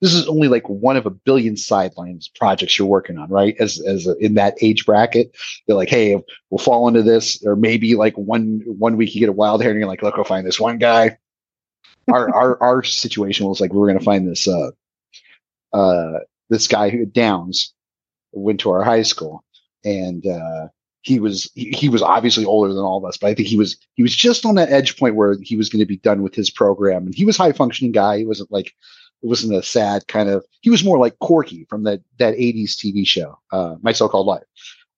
[0.00, 3.56] This is only like one of a billion sidelines projects you're working on right?
[3.58, 7.56] As as a, in that age bracket they're like hey we'll fall into this or
[7.56, 10.24] maybe like one one week you get a wild hair and you're like look we'll
[10.24, 11.18] find this one guy.
[12.12, 14.70] Our our our situation was like we were going to find this uh
[15.72, 17.72] uh this guy who downs
[18.32, 19.44] went to our high school
[19.84, 20.68] and uh
[21.04, 23.56] he was he, he was obviously older than all of us but i think he
[23.56, 26.22] was he was just on that edge point where he was going to be done
[26.22, 27.04] with his program.
[27.06, 28.18] And he was high functioning guy.
[28.18, 28.68] He wasn't like
[29.22, 32.72] it wasn't a sad kind of he was more like corky from that that 80s
[32.72, 34.42] tv show uh my so-called life.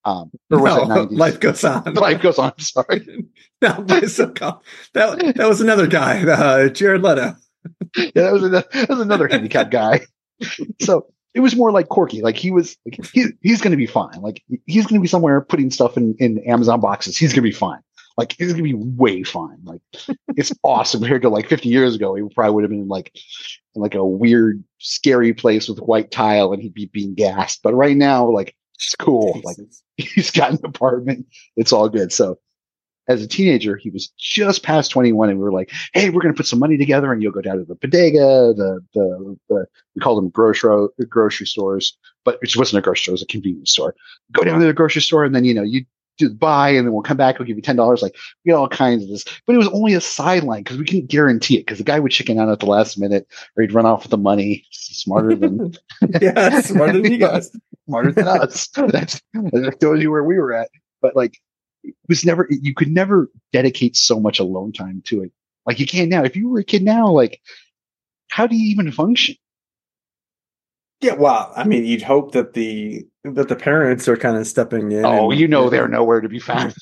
[0.05, 1.95] Um or was it No, 90s life goes on.
[1.95, 3.27] Life goes on sorry.
[3.63, 4.63] No, but so called-
[4.95, 7.35] that that was another guy, uh, Jared Leto.
[7.97, 10.01] yeah, that was another, that was another handicapped guy.
[10.81, 11.07] So
[11.37, 12.23] it was more like Corky.
[12.23, 14.23] Like he was, like, he, he's going to be fine.
[14.23, 17.15] Like he's going to be somewhere putting stuff in, in Amazon boxes.
[17.15, 17.81] He's going to be fine.
[18.17, 19.59] Like he's going to be way fine.
[19.63, 19.83] Like
[20.29, 22.15] it's awesome compared to like 50 years ago.
[22.15, 23.13] He probably would have been like
[23.75, 27.61] in like a weird, scary place with white tile and he'd be being gassed.
[27.63, 29.39] But right now, like it's cool.
[29.45, 29.59] Like
[29.99, 31.27] he's got an apartment.
[31.57, 32.15] It's all good.
[32.15, 32.39] So
[33.09, 36.35] as a teenager, he was just past 21 and we were like, Hey, we're going
[36.35, 39.67] to put some money together and you'll go down to the bodega, the, the, the,
[39.95, 43.13] we called them grocery, grocery stores, but it wasn't a grocery store.
[43.13, 43.95] It was a convenience store.
[44.33, 45.85] Go down to the grocery store and then, you know, you
[46.19, 47.39] do buy and then we'll come back.
[47.39, 48.03] We'll give you $10.
[48.03, 50.85] Like we had all kinds of this, but it was only a sideline because we
[50.85, 53.27] couldn't guarantee it because the guy would chicken out at the last minute
[53.57, 55.75] or he'd run off with the money smarter than,
[56.21, 57.51] yeah, smarter than you guys.
[57.87, 58.69] smarter than us.
[58.69, 60.71] That's that shows you where we were at.
[61.01, 61.39] But like,
[61.87, 65.33] it was never you could never dedicate so much alone time to it
[65.67, 66.23] like you can now.
[66.25, 67.41] If you were a kid now, like,
[68.31, 69.35] how do you even function?
[71.01, 74.93] Yeah, well, I mean, you'd hope that the that the parents are kind of stepping
[74.93, 75.05] in.
[75.05, 76.75] Oh, and- you know they're nowhere to be found.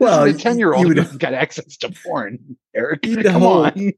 [0.00, 2.56] Well, a ten year old got access to porn.
[2.74, 3.92] Eric, come hope- on.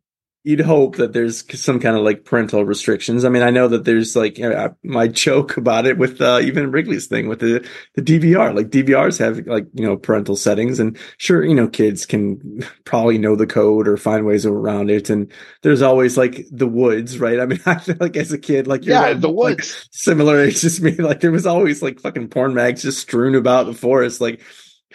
[0.44, 3.24] You'd hope that there's some kind of like parental restrictions.
[3.24, 6.40] I mean, I know that there's like you know, my joke about it with uh,
[6.42, 8.52] even Wrigley's thing with the the DVR.
[8.52, 13.18] Like DVRs have like you know parental settings, and sure you know kids can probably
[13.18, 15.10] know the code or find ways around it.
[15.10, 15.30] And
[15.62, 17.40] there's always like the woods, right?
[17.40, 19.88] I mean, I feel like as a kid, like you're Yeah, like, the like, woods.
[19.90, 20.92] similar age as me.
[20.92, 24.40] Like there was always like fucking porn mags just strewn about the forest, like.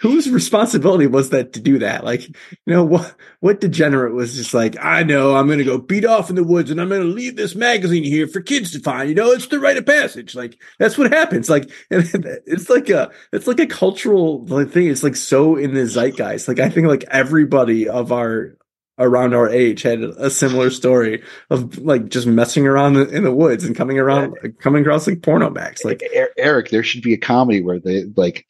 [0.00, 2.04] Whose responsibility was that to do that?
[2.04, 2.36] Like, you
[2.66, 6.36] know, what what degenerate was just like, I know I'm gonna go beat off in
[6.36, 9.08] the woods and I'm gonna leave this magazine here for kids to find.
[9.08, 10.34] You know, it's the rite of passage.
[10.34, 11.48] Like that's what happens.
[11.48, 14.88] Like it's like a it's like a cultural like, thing.
[14.88, 16.46] It's like so in the zeitgeist.
[16.46, 18.56] Like I think like everybody of our
[18.98, 23.64] around our age had a similar story of like just messing around in the woods
[23.64, 25.84] and coming around coming across like porno mags.
[25.84, 26.02] Like
[26.36, 28.46] Eric, there should be a comedy where they like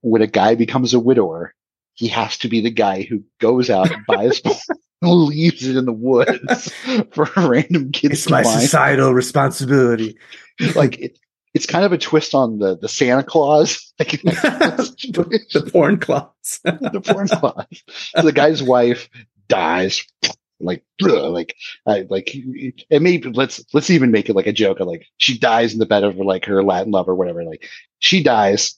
[0.00, 1.54] when a guy becomes a widower,
[1.94, 4.42] he has to be the guy who goes out and buys
[5.02, 6.72] leaves it in the woods
[7.12, 8.60] for a random kids it's my find.
[8.60, 10.16] societal responsibility.
[10.74, 11.18] Like it,
[11.54, 16.60] it's kind of a twist on the the Santa Claus, like the porn clause.
[16.64, 17.82] the porn clause.
[18.14, 19.08] So the guy's wife
[19.48, 20.04] dies.
[20.58, 21.54] Like, like,
[21.86, 22.34] I, like,
[22.90, 25.78] and maybe let's let's even make it like a joke of like she dies in
[25.78, 27.44] the bed of like her Latin lover, whatever.
[27.44, 27.68] Like,
[27.98, 28.74] she dies.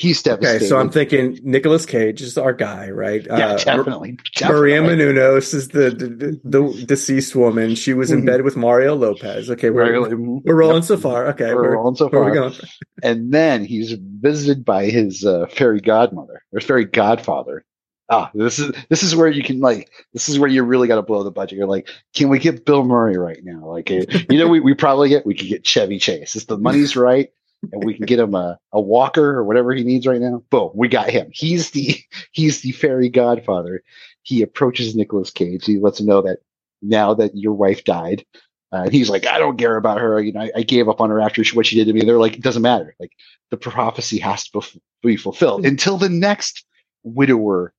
[0.00, 0.56] He's devastated.
[0.58, 3.26] Okay, so I'm thinking Nicolas Cage is our guy, right?
[3.26, 4.16] Yeah, Uh, definitely,
[4.48, 5.04] Maria definitely.
[5.06, 7.74] Menounos is the, the the deceased woman.
[7.74, 8.26] She was in Mhm.
[8.26, 9.50] bed with Mario Lopez.
[9.50, 11.26] Okay, we're, Mario- we're rolling so far.
[11.30, 12.50] Okay, We're rolling so where are we far.
[12.50, 12.54] going?
[13.02, 17.64] and then he's visited by his uh, fairy godmother or fairy godfather.
[18.10, 20.94] Ah, this is this is where you can like this is where you really got
[20.96, 21.58] to blow the budget.
[21.58, 23.66] You're like, can we get Bill Murray right now?
[23.66, 26.36] Like, eh, you know, we we probably get we could get Chevy Chase.
[26.36, 27.30] If the money's right,
[27.72, 30.42] and we can get him a, a walker or whatever he needs right now.
[30.50, 31.28] Boom, we got him.
[31.32, 31.98] He's the
[32.32, 33.82] he's the fairy godfather.
[34.22, 35.64] He approaches Nicolas Cage.
[35.64, 36.38] He lets him know that
[36.82, 38.24] now that your wife died,
[38.72, 40.20] uh, and he's like, I don't care about her.
[40.20, 42.04] You know, I, I gave up on her after she, what she did to me.
[42.04, 42.94] They're like, it doesn't matter.
[43.00, 43.12] Like
[43.50, 44.62] the prophecy has to
[45.02, 46.64] be fulfilled until the next
[47.02, 47.72] widower,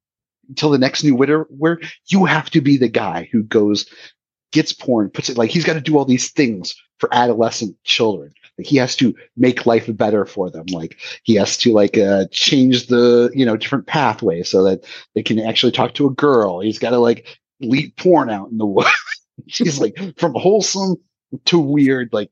[0.49, 3.85] until the next new widower, where you have to be the guy who goes,
[4.51, 8.33] gets porn, puts it like he's got to do all these things for adolescent children.
[8.57, 10.65] Like he has to make life better for them.
[10.71, 14.83] Like he has to like uh, change the you know different pathways so that
[15.15, 16.59] they can actually talk to a girl.
[16.59, 18.89] He's got to like leave porn out in the woods.
[19.45, 20.97] He's like from wholesome
[21.45, 22.09] to weird.
[22.11, 22.29] Like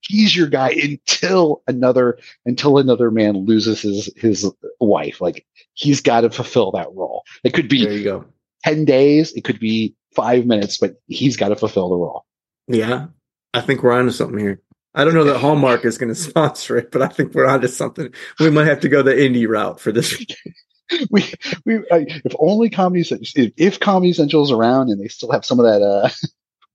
[0.00, 4.50] he's your guy until another until another man loses his his
[4.80, 5.20] wife.
[5.22, 7.22] Like he's got to fulfill that role.
[7.44, 8.24] It could be There you go.
[8.64, 9.32] ten days.
[9.32, 12.24] It could be five minutes, but he's got to fulfill the role.
[12.68, 13.06] Yeah,
[13.54, 14.60] I think we're onto something here.
[14.94, 17.68] I don't know that Hallmark is going to sponsor it, but I think we're onto
[17.68, 18.12] something.
[18.40, 20.14] We might have to go the indie route for this.
[21.10, 21.24] we
[21.64, 25.58] we I, if only comedy if, if comedy central's around and they still have some
[25.58, 26.08] of that uh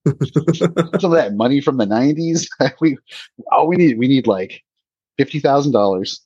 [0.99, 2.47] some of that money from the 90s
[2.79, 2.97] we
[3.51, 4.63] all we need we need like
[5.17, 6.21] fifty thousand dollars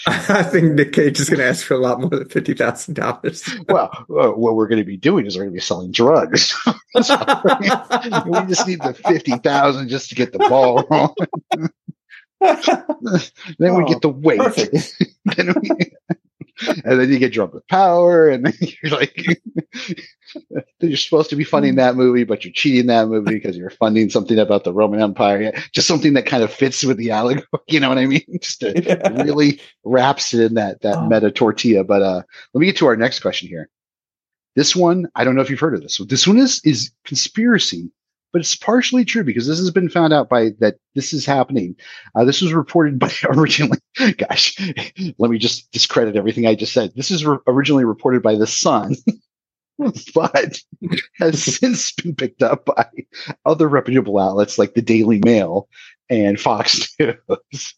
[0.06, 2.94] I think Nick Cage is going to ask for a lot more than fifty thousand
[2.94, 3.48] dollars.
[3.68, 6.54] well uh, what we're going to be doing is we're going to be selling drugs.
[7.02, 7.16] So,
[8.26, 11.70] we just need the 50,000 just to get the ball rolling.
[13.58, 14.40] Then we get the weight.
[15.36, 15.70] Then we,
[16.84, 19.40] and then you get drunk with power and then you're like
[20.80, 24.08] you're supposed to be funding that movie but you're cheating that movie because you're funding
[24.08, 25.40] something about the roman empire.
[25.40, 28.24] Yeah, just something that kind of fits with the allegory you know what i mean?
[28.40, 31.84] Just to really wraps it in that that meta tortilla.
[31.84, 32.22] But uh
[32.54, 33.68] let me get to our next question here.
[34.54, 36.90] This one i don't know if you've heard of this so this one is is
[37.04, 37.90] conspiracy
[38.36, 41.74] but it's partially true because this has been found out by that this is happening.
[42.14, 43.78] Uh, this was reported by originally,
[44.18, 44.54] gosh,
[45.16, 46.92] let me just discredit everything I just said.
[46.94, 48.96] This is re- originally reported by the Sun,
[50.14, 50.58] but
[51.14, 52.86] has since been picked up by
[53.46, 55.66] other reputable outlets like the Daily Mail
[56.10, 57.74] and Fox News.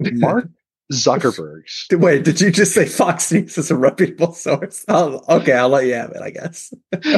[0.00, 0.48] Mark
[0.92, 4.84] Zuckerberg's Wait, did you just say Fox News is a reputable source?
[4.88, 6.22] Oh, okay, I'll let you have it.
[6.22, 6.72] I guess.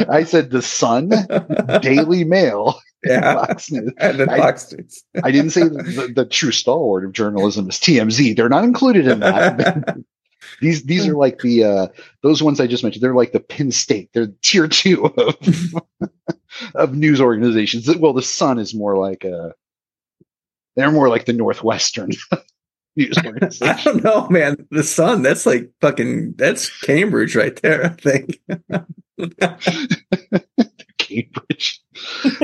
[0.09, 1.11] I said the Sun,
[1.81, 3.33] Daily Mail, Yeah.
[3.45, 3.91] Fox News.
[3.97, 5.03] And then I- Fox News.
[5.23, 8.35] I didn't say the, the true stalwart of journalism is TMZ.
[8.35, 9.97] They're not included in that.
[10.59, 11.87] these these are like the uh,
[12.23, 13.01] those ones I just mentioned.
[13.03, 14.09] They're like the Penn State.
[14.13, 15.73] They're tier two of
[16.75, 17.87] of news organizations.
[17.97, 19.53] Well, the Sun is more like a.
[20.75, 22.11] They're more like the Northwestern.
[23.61, 24.67] I don't know, man.
[24.69, 28.41] The Sun, that's like fucking, that's Cambridge right there, I think.
[30.97, 31.81] Cambridge.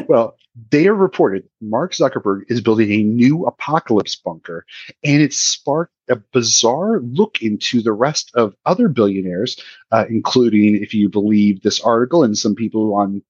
[0.08, 0.38] well,
[0.72, 4.66] they are reported Mark Zuckerberg is building a new apocalypse bunker,
[5.04, 9.62] and it sparked a bizarre look into the rest of other billionaires,
[9.92, 13.22] uh, including, if you believe this article, and some people on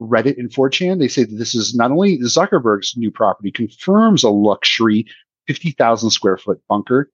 [0.00, 4.30] Reddit and 4chan, they say that this is not only Zuckerberg's new property, confirms a
[4.30, 5.06] luxury
[5.46, 7.10] 50,000 square foot bunker,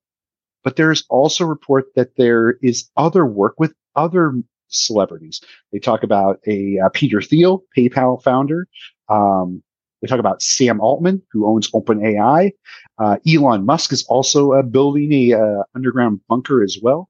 [0.64, 4.34] but there's also report that there is other work with other
[4.68, 5.40] celebrities.
[5.72, 8.66] They talk about a uh, Peter Thiel, PayPal founder.
[9.09, 9.62] Um,
[10.00, 12.50] they talk about Sam Altman, who owns OpenAI.
[12.98, 17.09] Uh, Elon Musk is also uh, building a uh, underground bunker as well.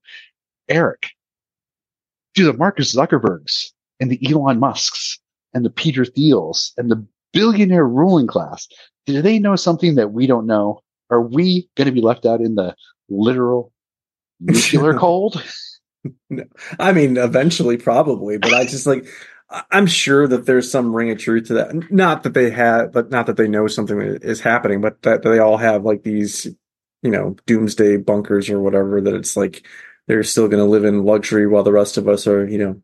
[0.69, 1.09] Eric,
[2.35, 5.19] do the Marcus Zuckerbergs and the Elon Musks
[5.55, 8.69] and the Peter Thiels and the billionaire ruling class,
[9.07, 10.81] do they know something that we don't know?
[11.12, 12.74] Are we going to be left out in the
[13.09, 13.72] literal
[14.40, 15.43] nuclear cold?
[16.30, 16.44] No.
[16.80, 19.06] I mean, eventually, probably, but I just like,
[19.70, 21.93] I'm sure that there's some ring of truth to that.
[21.93, 25.39] Not that they have, but not that they know something is happening, but that they
[25.39, 26.47] all have like these,
[27.02, 29.66] you know, doomsday bunkers or whatever, that it's like
[30.09, 32.82] they're still going to live in luxury while the rest of us are, you know,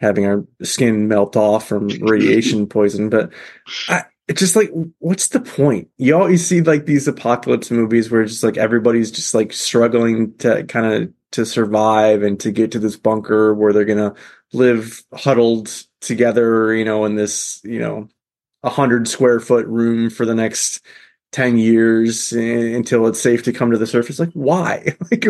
[0.00, 3.08] having our skin melt off from radiation poison.
[3.08, 3.32] But
[3.88, 5.88] I, it's just like, what's the point?
[5.98, 10.36] You always see like these apocalypse movies where it's just like everybody's just like struggling
[10.38, 14.14] to kind of to survive and to get to this bunker where they're gonna
[14.52, 15.70] live huddled
[16.00, 18.08] together, you know, in this, you know,
[18.62, 20.84] a hundred square foot room for the next
[21.32, 24.18] 10 years eh, until it's safe to come to the surface.
[24.18, 24.96] Like, why?
[25.10, 25.24] Like,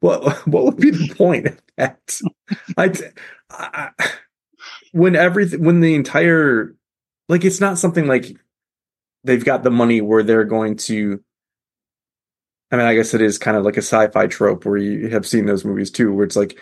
[0.00, 2.20] what, what would be the point of that?
[2.76, 2.92] I,
[3.50, 3.90] I,
[4.92, 6.74] when everything, when the entire,
[7.30, 8.36] like, it's not something like
[9.24, 11.22] they've got the money where they're going to,
[12.70, 15.26] I mean, I guess it is kind of like a sci-fi trope where you have
[15.26, 16.58] seen those movies too, where it's like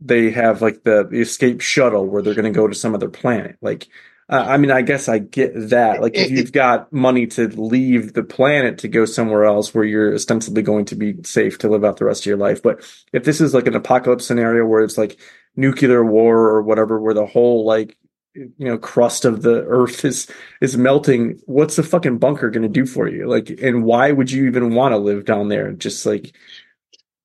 [0.00, 3.56] they have like the, escape shuttle where they're going to go to some other planet.
[3.60, 3.88] Like,
[4.30, 6.02] uh, I mean, I guess I get that.
[6.02, 10.14] Like, if you've got money to leave the planet to go somewhere else where you're
[10.14, 12.80] ostensibly going to be safe to live out the rest of your life, but
[13.12, 15.18] if this is like an apocalypse scenario where it's like
[15.56, 17.96] nuclear war or whatever, where the whole like
[18.58, 22.68] you know crust of the earth is is melting what's the fucking bunker going to
[22.68, 23.26] do for you?
[23.26, 25.72] Like and why would you even want to live down there?
[25.72, 26.34] Just like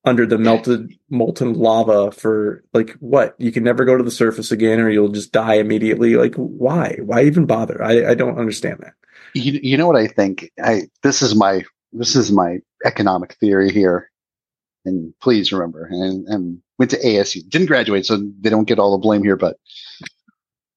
[0.05, 3.35] under the melted molten lava for like what?
[3.37, 6.15] You can never go to the surface again or you'll just die immediately?
[6.15, 6.97] Like why?
[7.01, 7.81] Why even bother?
[7.83, 8.93] I i don't understand that.
[9.33, 10.51] You, you know what I think?
[10.63, 11.63] I this is my
[11.93, 14.11] this is my economic theory here,
[14.85, 18.91] and please remember, and, and went to ASU, didn't graduate, so they don't get all
[18.91, 19.35] the blame here.
[19.35, 19.57] But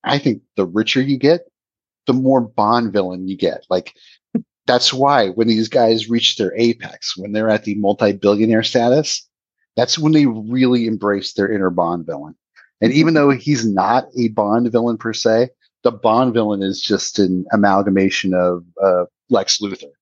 [0.06, 1.42] I think the richer you get,
[2.06, 3.66] the more Bond villain you get.
[3.68, 3.94] Like
[4.66, 9.28] that's why when these guys reach their apex, when they're at the multi-billionaire status,
[9.76, 12.34] that's when they really embrace their inner Bond villain.
[12.80, 15.50] And even though he's not a Bond villain per se,
[15.82, 19.92] the Bond villain is just an amalgamation of uh, Lex Luthor,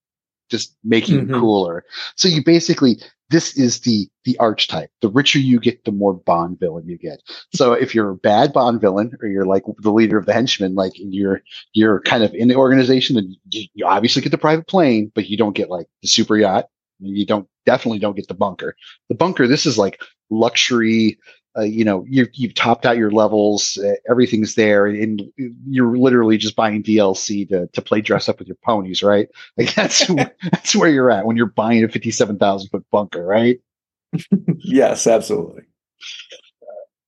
[0.50, 1.20] just making Mhm.
[1.34, 1.84] him cooler.
[2.16, 2.98] So you basically,
[3.30, 4.90] this is the the archetype.
[5.02, 7.20] The richer you get, the more Bond villain you get.
[7.54, 10.74] So if you're a bad Bond villain, or you're like the leader of the henchmen,
[10.74, 11.42] like you're
[11.72, 15.28] you're kind of in the organization, then you, you obviously get the private plane, but
[15.28, 16.66] you don't get like the super yacht.
[17.00, 18.76] You don't definitely don't get the bunker.
[19.08, 20.00] The bunker, this is like
[20.30, 21.18] luxury
[21.56, 25.22] uh, you know, you you've topped out your levels, uh, everything's there, and
[25.68, 29.28] you're literally just buying DLC to to play dress up with your ponies, right?
[29.56, 30.06] Like that's
[30.50, 33.60] that's where you're at when you're buying a fifty-seven thousand foot bunker, right?
[34.64, 35.62] yes absolutely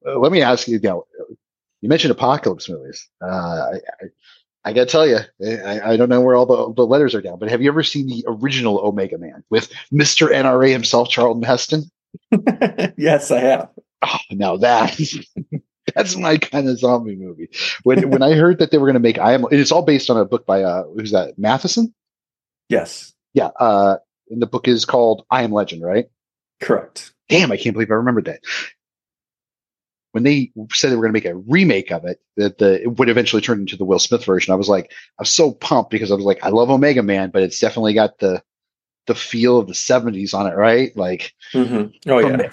[0.07, 1.07] Uh, let me ask you, you know,
[1.81, 3.09] you mentioned apocalypse movies.
[3.23, 4.07] Uh, I, I,
[4.65, 7.39] I gotta tell you, I, I don't know where all the, the letters are down,
[7.39, 11.85] but have you ever seen the original Omega Man with Mister NRA himself, Charlton Heston?
[12.97, 13.69] yes i have
[14.07, 14.99] Oh, now that
[15.95, 17.49] that's my kind of zombie movie.
[17.83, 20.11] When when I heard that they were going to make I am, it's all based
[20.11, 21.39] on a book by uh, who's that?
[21.39, 21.95] Matheson.
[22.69, 23.51] yes Yeah.
[23.59, 23.97] Uh,
[24.31, 26.07] and the book is called I Am Legend, right?
[26.61, 28.41] correct Damn, I can't believe I remembered that.
[30.13, 32.99] When they said they were going to make a remake of it, that the it
[32.99, 35.91] would eventually turn into the Will Smith version, I was like, I was so pumped
[35.91, 38.43] because I was like, I love Omega Man, but it's definitely got the
[39.07, 40.97] the feel of the '70s on it, right?
[40.97, 42.11] Like, mm-hmm.
[42.11, 42.51] oh yeah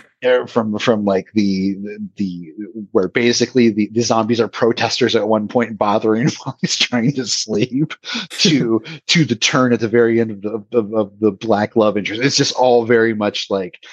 [0.47, 1.75] from from like the
[2.15, 2.51] the
[2.91, 7.25] where basically the, the zombies are protesters at one point bothering while he's trying to
[7.25, 7.93] sleep
[8.29, 11.97] to to the turn at the very end of the of, of the black love
[11.97, 13.83] interest it's just all very much like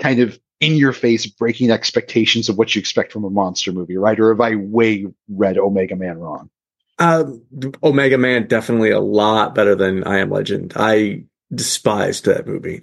[0.00, 3.96] kind of in your face breaking expectations of what you expect from a monster movie
[3.96, 6.50] right or have i way read omega man wrong
[6.98, 7.42] Um,
[7.82, 10.74] Omega Man definitely a lot better than I Am Legend.
[10.76, 12.82] I despised that movie.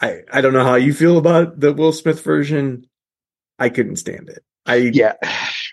[0.00, 2.86] I I don't know how you feel about the Will Smith version.
[3.58, 4.42] I couldn't stand it.
[4.66, 5.14] I yeah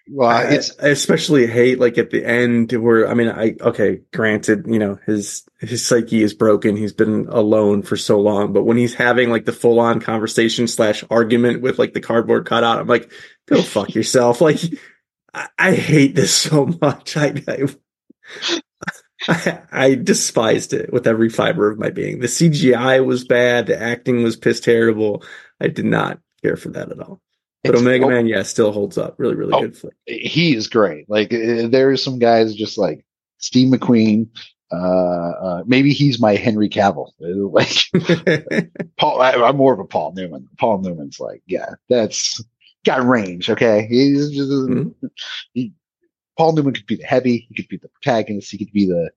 [0.10, 4.02] Well, I, it's I especially hate like at the end where I mean I okay
[4.14, 8.64] granted you know his his psyche is broken he's been alone for so long but
[8.64, 12.80] when he's having like the full on conversation slash argument with like the cardboard cutout
[12.80, 13.12] I'm like
[13.45, 14.60] go fuck yourself like
[15.34, 17.68] I, I hate this so much I, I
[19.28, 23.82] I I despised it with every fiber of my being the CGI was bad the
[23.82, 25.24] acting was piss terrible
[25.60, 27.22] I did not care for that at all
[27.64, 28.10] but It's- Omega oh.
[28.10, 29.62] Man yeah still holds up really really Oh.
[29.62, 29.95] good flick.
[30.06, 31.10] he is great.
[31.10, 33.06] Like uh, there's some guys just like
[33.40, 34.30] Steve McQueen.
[34.70, 37.12] Uh, uh, maybe he's my Henry Cavill.
[37.22, 40.48] Uh, Like Paul, I, I'm more of a Paul Newman.
[40.60, 42.44] Paul Newman's like, yeah, that's
[42.86, 43.49] got range.
[43.49, 44.52] Okay, he's just
[45.54, 45.72] he,
[46.38, 47.45] Paul Newman could be the heavy.
[47.49, 48.51] He could be the protagonist.
[48.51, 49.09] He could be the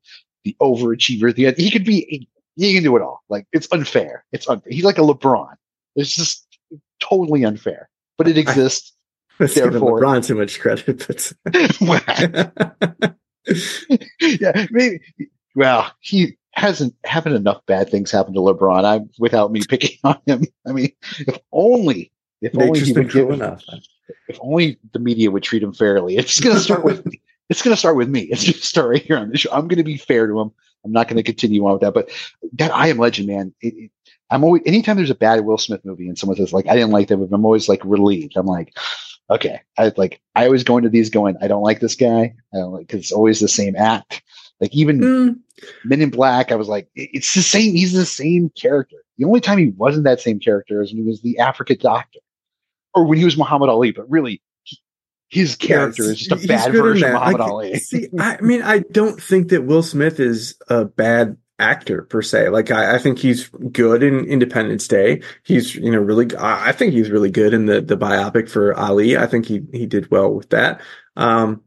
[0.45, 1.35] the overachiever.
[1.35, 2.29] The he could be.
[2.57, 3.23] He can do it all.
[3.29, 4.25] Like it's unfair.
[4.33, 4.73] It's unfair.
[4.73, 5.55] He's like a LeBron.
[5.97, 6.47] It's just
[7.01, 7.89] totally unfair,
[8.19, 8.93] but it exists.
[9.39, 11.33] Him Therefore- LeBron too much credit, but
[14.21, 15.01] yeah, maybe.
[15.55, 18.85] Well, he hasn't happened enough bad things happen to LeBron.
[18.85, 20.45] I without me picking on him.
[20.67, 23.65] I mean, if only, if only he been would give, enough.
[24.29, 26.17] If only the media would treat him fairly.
[26.17, 27.21] It's going to start with me.
[27.49, 28.21] It's going to start with me.
[28.23, 29.51] It's going to start right here on the show.
[29.53, 30.53] I'm going to be fair to him.
[30.85, 31.95] I'm not going to continue on with that.
[31.95, 32.11] But
[32.55, 33.55] that I Am Legend, man.
[33.61, 33.91] It, it,
[34.31, 36.93] I'm always anytime there's a bad Will Smith movie and someone says like I didn't
[36.93, 38.37] like that I'm always like relieved.
[38.37, 38.77] I'm like,
[39.29, 39.61] okay.
[39.77, 42.35] I like I always go into these going, I don't like this guy.
[42.55, 44.23] I don't like because it's always the same act.
[44.61, 45.39] Like even Mm.
[45.85, 47.75] Men in Black, I was like, it- it's the same.
[47.75, 48.97] He's the same character.
[49.19, 52.21] The only time he wasn't that same character is when he was the African doctor,
[52.95, 53.93] or when he was Muhammad Ali.
[53.93, 54.79] But really, he,
[55.29, 57.15] his character Yeah, is just a bad version of.
[57.15, 57.75] Muhammad Like, Ali.
[57.79, 62.49] See, I mean, I don't think that Will Smith is a bad actor per se.
[62.49, 65.21] Like, I, I think he's good in Independence Day.
[65.45, 66.35] He's, you know, really.
[66.37, 69.17] I, I think he's really good in the the biopic for Ali.
[69.17, 70.81] I think he he did well with that.
[71.17, 71.63] Um,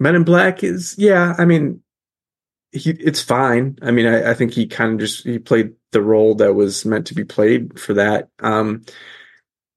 [0.00, 1.34] Men in Black is, yeah.
[1.38, 1.80] I mean,
[2.72, 3.78] he it's fine.
[3.82, 6.84] I mean, I, I think he kind of just he played the role that was
[6.84, 8.28] meant to be played for that.
[8.40, 8.82] Um,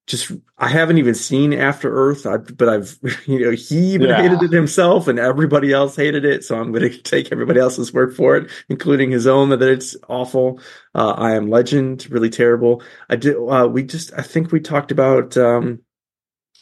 [0.08, 4.22] just I haven't even seen After Earth, I, but I've you know he even Yeah.
[4.22, 6.44] hated it himself, and everybody else hated it.
[6.44, 9.96] So I'm going to take everybody else's word for it, including his own, that it's
[10.08, 10.60] awful.
[10.94, 12.84] Uh, I Am Legend, really terrible.
[13.10, 13.36] I did.
[13.38, 15.82] Uh, we just I think we talked about, um,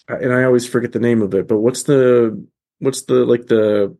[0.07, 1.47] and I always forget the name of it.
[1.47, 2.45] But what's the
[2.79, 3.95] what's the like the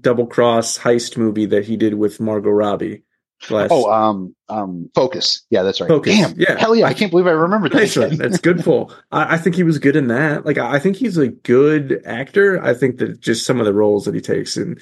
[0.00, 3.02] double cross heist movie that he did with Margot Robbie?
[3.50, 5.44] Last, Oh, um, um, Focus.
[5.50, 5.88] Yeah, that's right.
[5.88, 6.40] Focus, Damn.
[6.40, 6.58] yeah.
[6.58, 6.86] Hell yeah.
[6.86, 7.78] I can't believe I remembered that.
[7.78, 8.16] Nice one.
[8.16, 8.92] That's good pull.
[9.12, 10.46] I, I think he was good in that.
[10.46, 12.62] Like, I I think he's a good actor.
[12.62, 14.78] I think that just some of the roles that he takes in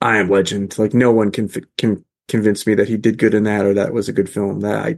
[0.00, 3.44] I Am Legend, like no one can can convince me that he did good in
[3.44, 4.60] that or that was a good film.
[4.60, 4.96] That I,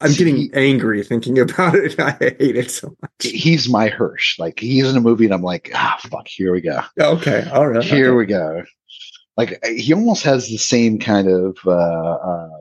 [0.00, 1.98] I'm getting angry thinking about it.
[1.98, 3.10] I hate it so much.
[3.20, 4.38] He's my Hirsch.
[4.38, 6.28] Like he's in a movie, and I'm like, ah, fuck.
[6.28, 6.80] Here we go.
[6.98, 7.84] Okay, all right.
[7.84, 8.16] Here okay.
[8.16, 8.62] we go.
[9.36, 12.58] Like he almost has the same kind of uh, uh,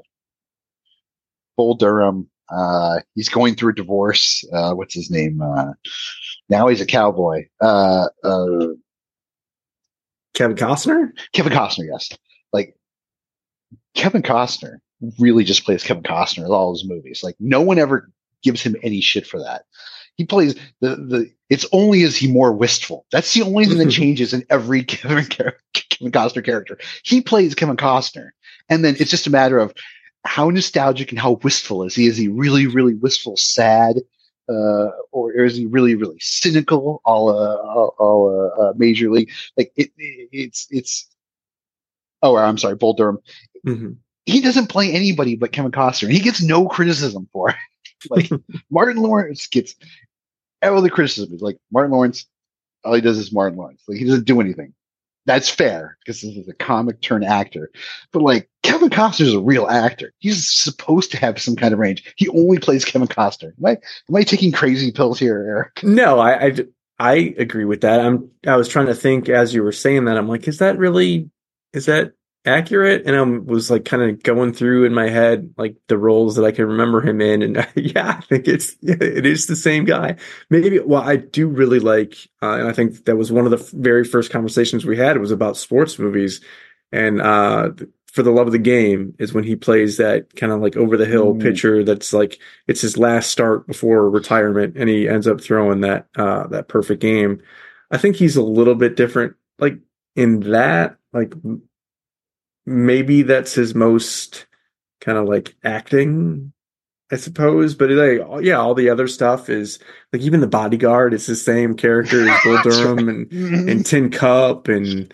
[1.55, 2.29] Bull Durham.
[2.49, 4.43] Uh, he's going through a divorce.
[4.53, 5.41] Uh, what's his name?
[5.41, 5.73] Uh,
[6.49, 7.45] now he's a cowboy.
[7.61, 8.67] Uh, uh,
[10.33, 11.11] Kevin Costner.
[11.33, 12.09] Kevin Costner, yes.
[12.53, 12.75] Like
[13.95, 14.75] Kevin Costner
[15.17, 17.21] really just plays Kevin Costner in all his movies.
[17.23, 18.11] Like no one ever
[18.43, 19.63] gives him any shit for that.
[20.17, 21.31] He plays the the.
[21.49, 23.05] It's only is he more wistful.
[23.11, 26.77] That's the only thing that changes in every Kevin Kevin Costner character.
[27.03, 28.29] He plays Kevin Costner,
[28.69, 29.73] and then it's just a matter of
[30.25, 32.07] how nostalgic and how wistful is he?
[32.07, 33.97] Is he really, really wistful, sad,
[34.49, 37.01] uh, or is he really, really cynical?
[37.05, 37.57] All, uh,
[37.99, 39.29] all, uh, major league.
[39.55, 41.07] Like it, it, it's it's.
[42.21, 43.19] Oh, I'm sorry, Bull Durham.
[43.67, 43.97] Mhm.
[44.25, 46.09] He doesn't play anybody but Kevin Costner.
[46.09, 47.55] He gets no criticism for it.
[48.09, 48.29] like
[48.69, 49.75] Martin Lawrence gets
[50.63, 51.33] all the criticism.
[51.33, 52.25] Is like Martin Lawrence,
[52.83, 53.81] all he does is Martin Lawrence.
[53.87, 54.73] Like he doesn't do anything.
[55.25, 57.71] That's fair because this is a comic turn actor.
[58.11, 60.13] But like Kevin Costner is a real actor.
[60.19, 62.13] He's supposed to have some kind of range.
[62.15, 63.53] He only plays Kevin Costner.
[63.57, 65.83] Am I am I taking crazy pills here, Eric?
[65.83, 66.53] No, I, I
[66.99, 67.99] I agree with that.
[68.01, 70.17] I'm I was trying to think as you were saying that.
[70.17, 71.29] I'm like, is that really
[71.73, 72.13] is that
[72.45, 73.03] accurate?
[73.05, 76.45] And I was like kind of going through in my head like the roles that
[76.45, 79.85] I can remember him in, and yeah, I think it's yeah, it is the same
[79.85, 80.17] guy.
[80.49, 83.57] Maybe well, I do really like, uh, and I think that was one of the
[83.59, 85.15] f- very first conversations we had.
[85.15, 86.41] It was about sports movies,
[86.91, 87.71] and uh,
[88.07, 90.95] for the love of the game is when he plays that kind of like over
[90.95, 91.41] the hill Mm.
[91.41, 96.07] pitcher that's like it's his last start before retirement and he ends up throwing that
[96.15, 97.41] uh that perfect game
[97.91, 99.77] i think he's a little bit different like
[100.15, 101.33] in that like
[102.65, 104.45] maybe that's his most
[105.01, 106.51] kind of like acting
[107.11, 107.75] I suppose.
[107.75, 109.77] But like, yeah, all the other stuff is
[110.11, 113.69] like even the bodyguard is the same character as Bull Durham and Mhm.
[113.71, 115.13] and Tin Cup and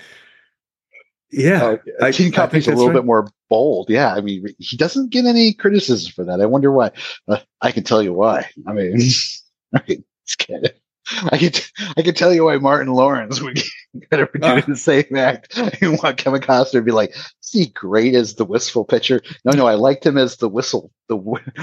[1.32, 2.94] yeah, Uh, I- Teen I Cup think is a little right.
[2.96, 3.90] bit more bold.
[3.90, 6.40] Yeah, I mean, he doesn't get any criticism for that.
[6.42, 6.92] I wonder why.
[7.28, 8.50] Uh, I can tell you why.
[8.68, 8.94] I mean,
[9.74, 10.72] right, it's kind of.
[11.32, 11.60] I could
[11.98, 13.60] I could tell you why Martin Lawrence would
[14.12, 14.62] ever do Ah.
[14.68, 18.46] the same act and want Kevin Costner to be like, is he great as the
[18.46, 19.22] wistful pitcher?
[19.46, 21.18] No, no, I liked him as the whistle, the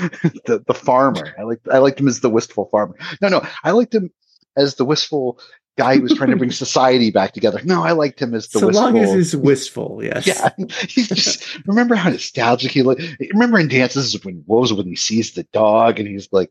[0.47, 1.35] the, the farmer.
[1.39, 2.97] I liked I liked him as the wistful farmer.
[3.23, 4.11] No, no, I liked him
[4.57, 5.39] as the wistful
[5.77, 7.61] guy who was trying to bring society back together.
[7.65, 8.85] No, I liked him as the so wistful.
[8.87, 10.27] long as it's wistful, yes.
[10.27, 10.49] Yeah,
[10.89, 13.03] he's just remember how nostalgic he looked.
[13.33, 16.51] Remember in Dances with Wolves when he sees the dog and he's like,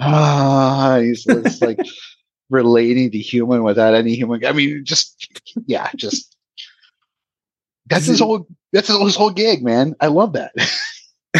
[0.00, 1.26] ah, he's
[1.60, 1.78] like
[2.50, 4.44] relating to human without any human.
[4.44, 5.28] I mean, just
[5.66, 6.36] yeah, just
[7.86, 9.94] that's his whole that's his, his whole gig, man.
[10.00, 10.52] I love that.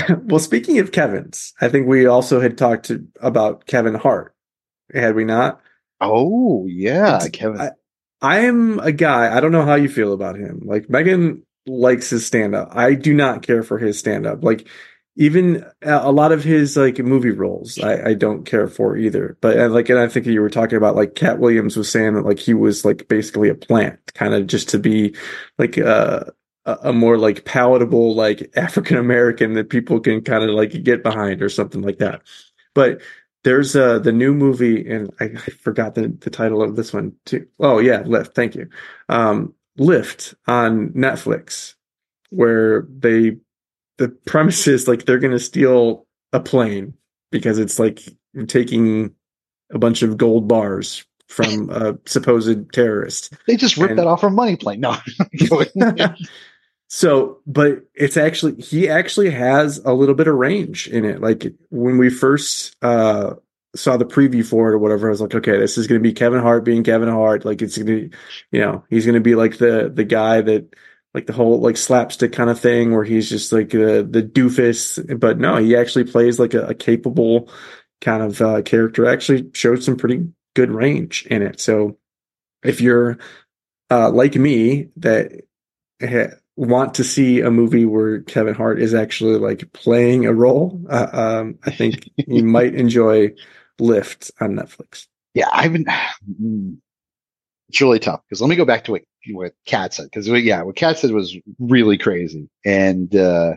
[0.24, 4.34] well, speaking of Kevin's, I think we also had talked to, about Kevin Hart,
[4.92, 5.60] had we not?
[6.00, 7.60] Oh yeah, It's- Kevin.
[7.60, 7.70] I,
[8.20, 9.36] I am a guy.
[9.36, 10.62] I don't know how you feel about him.
[10.64, 12.70] Like Megan likes his stand up.
[12.72, 14.42] I do not care for his stand up.
[14.42, 14.66] Like
[15.16, 19.36] even a a lot of his like movie roles, I, I don't care for either.
[19.40, 22.14] But and like, and I think you were talking about like Katt Williams was saying
[22.14, 25.14] that like he was like basically a plant, kind of just to be
[25.58, 26.24] like uh,
[26.66, 31.02] a, a more like palatable like African American that people can kind of like get
[31.02, 32.22] behind or something like that.
[32.74, 33.00] But
[33.44, 37.12] there's uh the new movie and I, I forgot the, the title of this one
[37.24, 37.46] too.
[37.60, 38.34] Oh yeah, Lift.
[38.34, 38.68] Thank you.
[39.08, 41.74] Um, Lift on Netflix,
[42.30, 43.38] where they
[43.98, 46.94] the premise is like they're gonna steal a plane
[47.30, 48.00] because it's like
[48.48, 49.14] taking
[49.72, 53.32] a bunch of gold bars from a supposed terrorist.
[53.46, 54.80] They just ripped And- that off from Money Plane.
[54.80, 54.96] No,
[56.88, 61.20] So, but it's actually he actually has a little bit of range in it.
[61.20, 63.34] Like when we first uh
[63.74, 66.08] saw the preview for it or whatever, I was like, okay, this is going to
[66.08, 67.44] be Kevin Hart being Kevin Hart.
[67.44, 68.16] Like it's going to, be,
[68.52, 70.72] you know, he's going to be like the the guy that
[71.14, 75.18] like the whole like slapstick kind of thing where he's just like the the doofus.
[75.18, 77.48] But no, he actually plays like a, a capable
[78.00, 79.06] kind of uh, character.
[79.06, 81.60] Actually showed some pretty good range in it.
[81.60, 81.98] So
[82.64, 83.18] if you're
[83.90, 85.42] uh, like me that
[86.02, 90.80] ha- want to see a movie where Kevin Hart is actually like playing a role,
[90.88, 93.34] uh, um, I think you might enjoy
[93.78, 95.06] Lift on Netflix.
[95.34, 95.86] yeah, I've been.
[97.74, 99.02] It's really tough because let me go back to what
[99.32, 103.54] what Katt said because yeah, what Katt said was really crazy, and uh,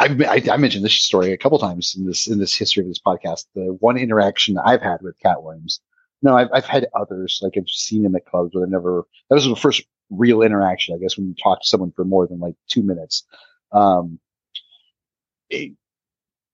[0.00, 2.88] I've I, I mentioned this story a couple times in this in this history of
[2.88, 3.44] this podcast.
[3.54, 5.78] The one interaction I've had with Katt Williams.
[6.20, 9.04] No, I've I've had others like I've seen him at clubs, but I've never.
[9.30, 12.26] That was the first real interaction, I guess, when you talk to someone for more
[12.26, 13.22] than like two minutes.
[13.70, 14.18] Um,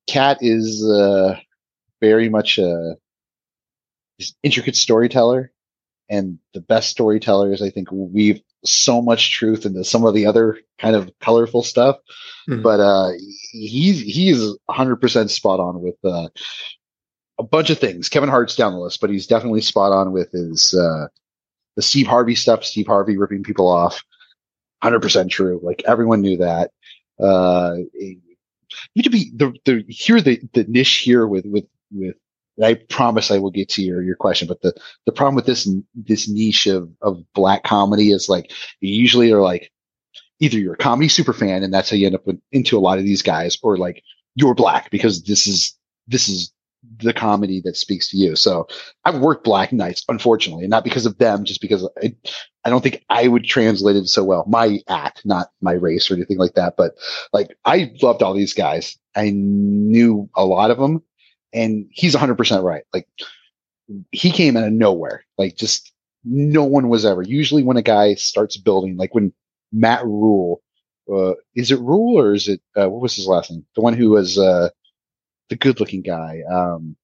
[0.07, 1.39] Katt is uh,
[2.03, 2.97] very much a
[4.43, 5.51] intricate storyteller
[6.09, 10.59] and the best storytellers i think weave so much truth into some of the other
[10.79, 11.97] kind of colorful stuff.
[12.49, 12.63] Mhm.
[12.63, 13.11] but uh
[13.53, 16.29] he's he's 100% spot on with uh
[17.39, 18.09] a bunch of things.
[18.09, 21.09] Kevin hart's down the list but he's definitely spot on with his uh
[21.77, 24.03] the steve harvey stuff steve harvey ripping people off.
[24.83, 25.61] 100% true.
[25.63, 26.71] Like everyone knew that.
[27.21, 32.17] Uh you to be the the here the the niche here with with with
[32.63, 34.75] I promise I will get to your your question, but the
[35.07, 39.43] the problem with this this niche of of black comedy is like you usually are
[39.43, 39.71] like
[40.41, 42.99] either you're a comedy super fan and that's how you end up into a lot
[42.99, 44.03] of these guys, or like
[44.35, 45.77] you're black because this is
[46.07, 46.53] this is
[46.99, 48.37] the comedy that speaks to you.
[48.37, 48.67] So
[49.05, 52.15] I've worked black nights, unfortunately, and not because of them, just because I,
[52.65, 54.45] I don't think I would translate it so well.
[54.47, 56.75] My act, not my race or anything like that.
[56.77, 56.95] But
[57.33, 58.99] like I loved all these guys.
[59.17, 61.03] I knew a lot of them,
[61.55, 62.83] and he's 100% right.
[62.93, 63.09] Like
[64.11, 65.25] he came out of nowhere.
[65.39, 65.93] Like just
[66.25, 67.23] no one was ever.
[67.23, 69.33] Usually when a guy starts building, like when
[69.73, 70.63] Matt Rhule,
[71.13, 73.65] uh, is it Rhule or is it uh, what was his last name?
[73.75, 74.71] The one who was uh,
[75.49, 76.41] the good-looking guy.
[76.51, 76.97] Um,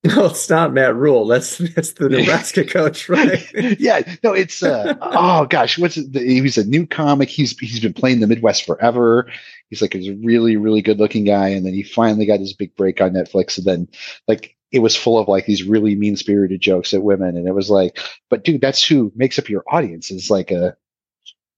[0.04, 1.26] No, it's not Matt Rhule.
[1.26, 3.46] That's that's the Nebraska coach, right?
[3.78, 5.96] yeah, no, it's uh, oh gosh, what's?
[5.96, 7.28] The, he's a new comic.
[7.28, 9.30] He's he's been playing the Midwest forever.
[9.68, 12.74] He's like a really really good looking guy, and then he finally got his big
[12.76, 13.58] break on Netflix.
[13.58, 13.88] And then
[14.26, 17.54] like it was full of like these really mean spirited jokes at women, and it
[17.54, 17.98] was like,
[18.30, 20.74] but dude, that's who makes up your audience is like a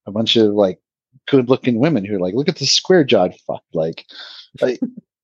[0.06, 0.81] a bunch of like
[1.28, 4.05] good looking women who are like, look at this square jawed fuck, like.
[4.60, 4.78] I,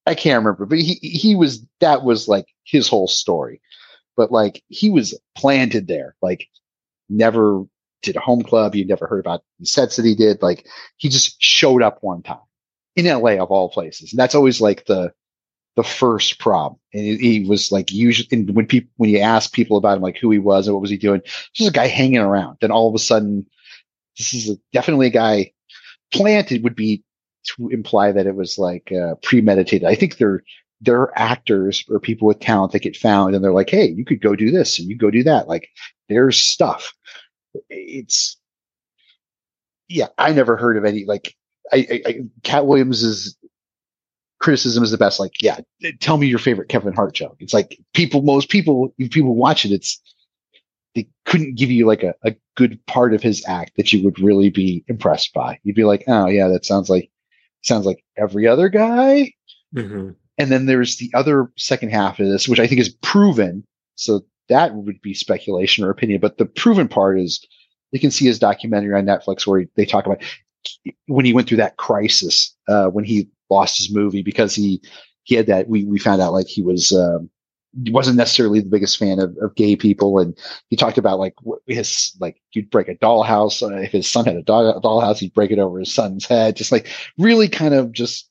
[0.09, 3.61] I can't remember, but he he was that was like his whole story.
[4.17, 6.49] But like he was planted there, like
[7.11, 7.65] never
[8.03, 8.75] did a home club.
[8.75, 10.43] You never heard about the sets that he did.
[10.43, 10.67] Like
[10.97, 12.39] he just showed up one time
[12.97, 15.13] in LA of all places, and that's always like the
[15.77, 16.77] the first prom.
[16.95, 20.03] And he, he was like usually and when people when you ask people about him,
[20.03, 21.21] like who he was and what was he doing,
[21.55, 22.59] just a guy hanging around.
[22.63, 23.47] Then all of a sudden,
[24.17, 25.53] this is a, definitely a guy
[26.13, 27.05] planted would be
[27.45, 29.87] to imply that it was like uh, premeditated.
[29.87, 30.43] I think they're
[30.81, 34.21] they're actors or people with talent that get found and they're like, hey, you could
[34.21, 35.49] go do this and you go do that.
[35.49, 35.69] Like
[36.09, 36.95] there's stuff.
[37.69, 38.37] It's
[39.89, 41.35] yeah, I never heard of any like
[41.73, 43.37] I, I, I Katt Williams's
[44.39, 45.21] criticism is the best.
[45.21, 45.59] Like, yeah,
[46.01, 47.37] tell me your favorite Kevin Hart joke.
[47.41, 49.73] It's like people, most people, people watch it.
[49.73, 50.01] It's
[50.95, 54.19] they couldn't give you like a, a good part of his act that you would
[54.19, 55.59] really be impressed by.
[55.63, 57.11] You'd be like, oh yeah, that sounds like
[57.63, 59.33] sounds like every other guy.
[59.75, 60.11] Mm-hmm.
[60.39, 63.65] And then there's the other second half of this, which I think is proven.
[63.97, 66.21] So that would be speculation or opinion.
[66.21, 67.45] But the proven part is
[67.91, 70.23] you can see his documentary on Netflix where they talk about
[71.07, 74.81] when he went through that crisis, uh, when he lost his movie because he,
[75.25, 77.31] he had that, we, we found out like he was, um,
[77.75, 80.19] wasn't necessarily the biggest fan of, of gay people.
[80.19, 80.37] And
[80.69, 81.35] he talked about like
[81.67, 83.63] his, like you'd break a dollhouse.
[83.63, 86.57] Uh, if his son had a doll, dollhouse, he'd break it over his son's head.
[86.57, 86.89] Just like
[87.19, 88.29] really kind of just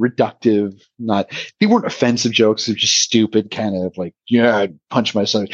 [0.00, 1.30] reductive, not,
[1.60, 2.66] they weren't offensive jokes.
[2.66, 5.48] They're just stupid kind of like, yeah, I'd punch my son.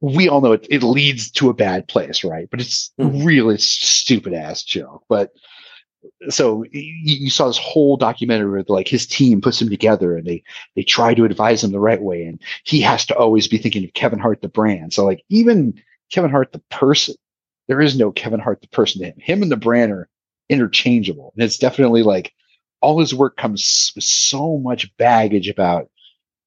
[0.00, 2.48] We all know it, it leads to a bad place, right?
[2.50, 3.24] But it's mm-hmm.
[3.24, 5.04] really stupid ass joke.
[5.08, 5.30] But
[6.28, 10.42] so you, saw this whole documentary where like his team puts him together and they
[10.76, 13.84] they try to advise him the right way and he has to always be thinking
[13.84, 14.92] of Kevin Hart the brand.
[14.92, 15.80] So like even
[16.12, 17.14] Kevin Hart the person,
[17.66, 19.18] there is no Kevin Hart the person to him.
[19.18, 20.08] Him and the brand are
[20.48, 21.32] interchangeable.
[21.34, 22.32] And it's definitely like
[22.80, 25.90] all his work comes with so much baggage about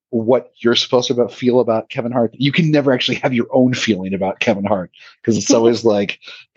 [0.10, 2.36] what you're supposed to feel about Kevin Hart.
[2.38, 4.92] You can never actually have your own feeling about Kevin Hart
[5.22, 6.20] because it's always like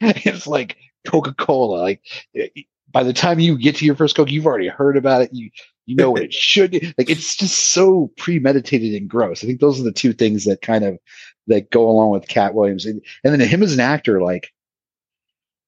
[0.00, 0.76] it's like
[1.06, 1.78] Coca Cola.
[1.78, 2.02] Like
[2.34, 2.48] eh,
[2.90, 5.32] by the time you get to your first Coke, you've already heard about it.
[5.32, 5.50] You
[5.86, 7.10] you know what it should like.
[7.10, 9.42] It's just so premeditated and gross.
[9.42, 10.98] I think those are the two things that kind of
[11.46, 14.22] that go along with Katt Williams, and, and then him as an actor.
[14.22, 14.52] Like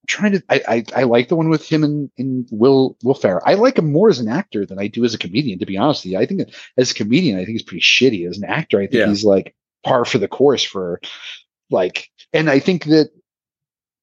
[0.07, 3.43] trying to, I, I I like the one with him and, and Will Will Ferrell.
[3.45, 5.59] I like him more as an actor than I do as a comedian.
[5.59, 6.43] To be honest with you, I think
[6.77, 8.29] as a comedian, I think he's pretty shitty.
[8.29, 9.09] As an actor, I think yeah.
[9.09, 9.55] he's like
[9.85, 11.01] par for the course for
[11.71, 13.11] like, and I think that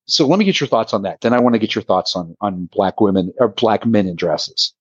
[0.05, 1.21] so let me get your thoughts on that.
[1.21, 4.15] Then I want to get your thoughts on on black women or black men in
[4.15, 4.73] dresses.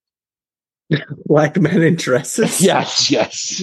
[1.26, 2.60] black men in dresses.
[2.64, 3.62] yes, yes.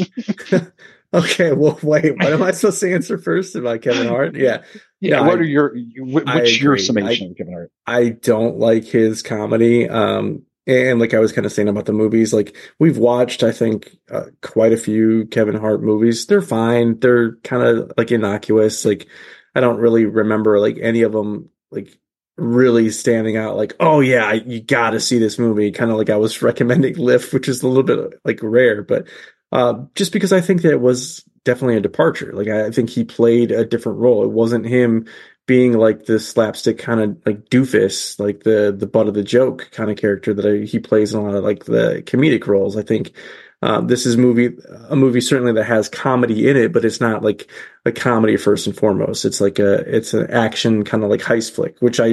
[1.13, 1.51] okay.
[1.53, 2.17] Well, wait.
[2.17, 4.35] What am I supposed to answer first about Kevin Hart?
[4.35, 4.63] Yeah.
[5.01, 5.17] Yeah.
[5.17, 7.71] No, what I, are your what's your summation I, of Kevin Hart?
[7.85, 9.87] I don't like his comedy.
[9.87, 13.51] Um, and like I was kind of saying about the movies, like we've watched, I
[13.51, 16.27] think, uh, quite a few Kevin Hart movies.
[16.27, 16.99] They're fine.
[16.99, 18.85] They're kind of like innocuous.
[18.85, 19.07] Like
[19.55, 21.97] I don't really remember like any of them like
[22.37, 26.09] really standing out like oh yeah you got to see this movie kind of like
[26.09, 29.07] i was recommending lift which is a little bit like rare but
[29.51, 33.03] uh, just because i think that it was definitely a departure like i think he
[33.03, 34.23] played a different role.
[34.23, 35.05] It wasn't him
[35.49, 39.67] being like the slapstick kind of like doofus like the the butt of the joke
[39.71, 42.77] kind of character that I, he plays in a lot of like the comedic roles.
[42.77, 43.13] I think
[43.61, 44.57] um, this is movie
[44.89, 47.49] a movie certainly that has comedy in it, but it's not like
[47.85, 49.25] a comedy first and foremost.
[49.25, 52.07] It's like a it's an action kind of like heist flick, which I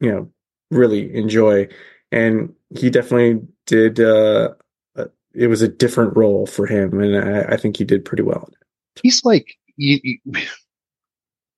[0.00, 0.30] you know
[0.70, 1.68] really enjoy.
[2.12, 3.98] And he definitely did.
[3.98, 4.54] Uh,
[4.96, 8.22] uh it was a different role for him, and I, I think he did pretty
[8.22, 8.48] well.
[9.02, 10.18] He's like you, you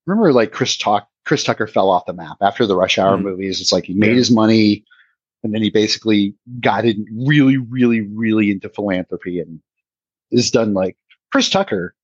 [0.06, 1.08] remember like Chris Talk.
[1.26, 3.24] Chris Tucker fell off the map after the Rush Hour mm-hmm.
[3.24, 3.60] movies.
[3.60, 4.16] It's like he made yeah.
[4.16, 4.84] his money
[5.44, 9.60] and then he basically got in really, really, really into philanthropy and
[10.32, 10.96] is done like
[11.30, 11.94] Chris Tucker,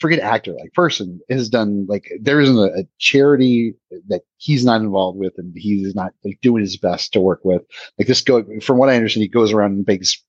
[0.00, 3.74] forget actor, like person has done like there isn't a, a charity
[4.08, 7.62] that he's not involved with and he's not like doing his best to work with.
[7.98, 10.22] Like this go from what I understand, he goes around and begs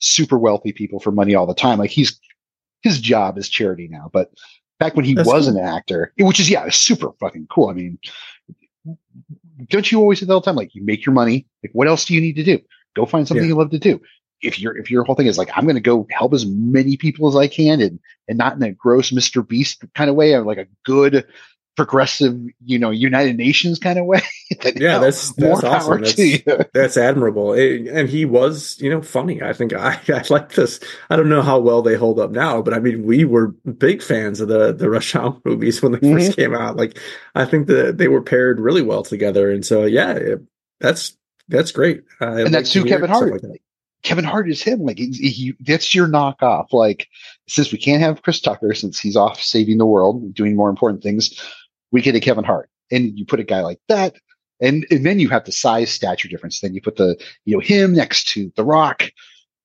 [0.00, 1.78] super wealthy people for money all the time.
[1.78, 2.20] Like he's
[2.82, 4.30] his job is charity now, but
[4.78, 5.56] back when he That's was cool.
[5.56, 7.68] an actor, which is yeah, super fucking cool.
[7.68, 7.98] I mean,
[9.68, 11.46] don't you always say all the time, like you make your money.
[11.62, 12.60] Like, what else do you need to do?
[12.94, 13.48] Go find something yeah.
[13.48, 14.00] you love to do.
[14.40, 16.96] If your if your whole thing is like, I'm going to go help as many
[16.96, 17.98] people as I can, and
[18.28, 19.46] and not in a gross Mr.
[19.46, 21.26] Beast kind of way, or like a good
[21.78, 24.20] progressive, you know, United Nations kind of way.
[24.74, 26.02] yeah, that's that's awesome.
[26.02, 27.52] That's, that's, admirable.
[27.52, 29.40] It, and he was, you know, funny.
[29.40, 30.80] I think I, I like this.
[31.08, 34.02] I don't know how well they hold up now, but I mean, we were big
[34.02, 36.18] fans of the the Rush Hour movies when they mm-hmm.
[36.18, 36.76] first came out.
[36.76, 36.98] Like,
[37.36, 40.40] I think that they were paired really well together, and so yeah, it,
[40.80, 42.02] that's that's great.
[42.20, 43.44] And that's who Kevin Hart.
[43.44, 43.62] Like
[44.02, 44.80] Kevin Hart is him.
[44.80, 46.72] Like he, he, that's your knockoff.
[46.72, 47.08] Like
[47.46, 51.02] since we can't have Chris Tucker since he's off saving the world, doing more important
[51.02, 51.40] things,
[51.90, 52.70] we get a Kevin Hart.
[52.90, 54.14] And you put a guy like that,
[54.62, 56.60] and, and then you have the size stature difference.
[56.60, 59.10] Then you put the, you know, him next to The Rock,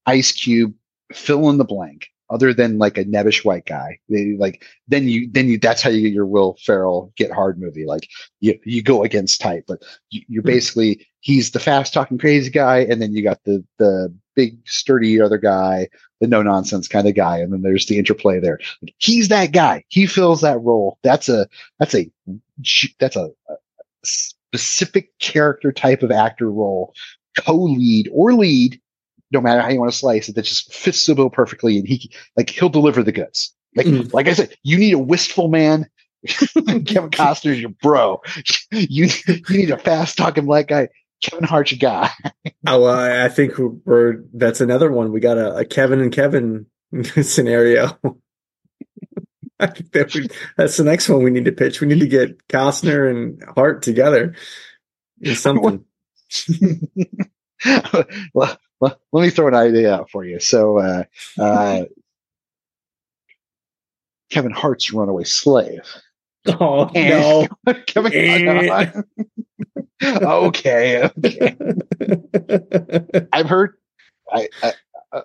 [0.05, 0.73] Ice Cube,
[1.13, 3.99] fill in the blank other than like a nebbish white guy.
[4.09, 7.59] They, like then you then you that's how you get your Will Ferrell get hard
[7.59, 7.85] movie.
[7.85, 8.07] Like
[8.39, 10.47] you you go against type, but you, you're hmm.
[10.47, 15.21] basically he's the fast talking crazy guy, and then you got the the big sturdy
[15.21, 15.87] other guy,
[16.19, 18.59] the no nonsense kind of guy, and then there's the interplay there.
[18.97, 19.85] He's that guy.
[19.87, 20.99] He fills that role.
[21.01, 21.47] That's a
[21.79, 22.11] that's a
[22.99, 23.55] that's a, a
[24.03, 26.93] specific character type of actor role,
[27.37, 28.79] co-lead or lead
[29.31, 31.87] no matter how you want to slice it, that just fits the bill perfectly, and
[31.87, 33.53] he like he'll deliver the goods.
[33.75, 34.13] Like Mm.
[34.13, 35.89] like I said, you need a wistful man.
[36.27, 38.21] Kevin Costner's your bro.
[38.71, 40.89] You you need a fast talking black guy.
[41.23, 42.09] Kevin Hart's your guy.
[42.65, 45.11] Oh, I I think we're that's another one.
[45.11, 46.65] We got a, a Kevin and Kevin
[47.21, 47.99] scenario.
[49.59, 51.81] I think that we, that's the next one we need to pitch.
[51.81, 54.35] We need to get Costner and Hart together
[55.21, 55.83] in something.
[58.33, 60.39] well, well, let me throw an idea out for you.
[60.39, 61.03] So, uh,
[61.37, 61.83] uh,
[64.29, 65.83] Kevin Hart's runaway slave.
[66.47, 67.47] Oh no!
[67.87, 68.11] Kevin,
[70.03, 71.55] okay, okay.
[73.33, 73.75] I've heard.
[74.31, 74.73] I, I,
[75.13, 75.21] uh,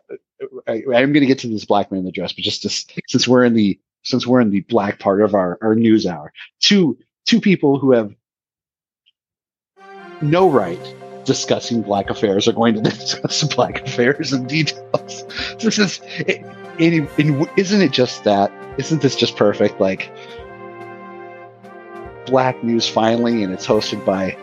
[0.66, 2.62] I, I I'm going to get to this black man in the dress, but just
[2.62, 6.07] to, since we're in the since we're in the black part of our our news
[6.07, 6.97] hour, two
[7.27, 8.15] two people who have
[10.23, 15.24] no right discussing black affairs are going to discuss black affairs in details.
[15.61, 16.45] This is, it,
[16.78, 18.51] it, it, isn't it just that?
[18.78, 19.81] Isn't this just perfect?
[19.81, 20.11] Like
[22.28, 24.36] black news finally, and it's hosted by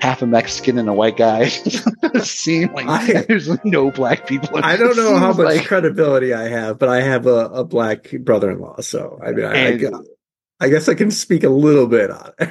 [0.00, 1.48] half a Mexican and a white guy.
[2.22, 4.50] Seem like I- there's no black people.
[4.62, 8.10] I don't know how much like- credibility I have, but I have a, a black
[8.12, 10.06] brother-in-law, so I mean, I, I, And- gu-
[10.60, 12.50] I guess I can speak a little bit on it.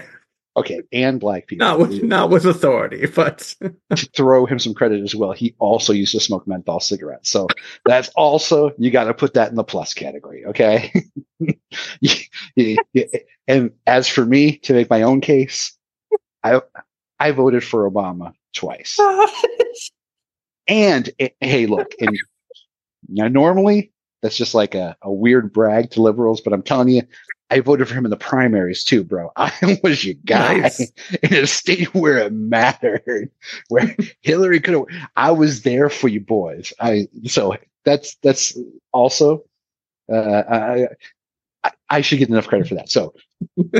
[0.58, 1.66] Okay, and black people.
[1.66, 3.56] Not with not with authority, but
[3.96, 7.30] to throw him some credit as well, he also used to smoke menthol cigarettes.
[7.30, 7.48] So
[7.86, 10.46] that's also you got to put that in the plus category.
[10.46, 10.92] Okay.
[13.48, 15.78] and as for me to make my own case,
[16.44, 16.62] I
[17.20, 18.98] I voted for Obama twice.
[20.68, 22.18] and eh, hey, look, and
[23.08, 27.04] now normally that's just like a, a weird brag to liberals, but I'm telling you,
[27.49, 29.32] I voted for him in the primaries too, bro.
[29.38, 30.80] I was your guy Nice.
[31.24, 33.30] in a state where it mattered,
[33.69, 34.86] where Hillary could have.
[35.15, 36.74] I was there for you boys.
[36.80, 37.56] I so
[37.86, 38.57] that's that's
[38.91, 39.44] also
[40.11, 40.15] uh,
[40.49, 40.88] I,
[41.64, 42.90] I I should get enough credit for that.
[42.90, 43.14] So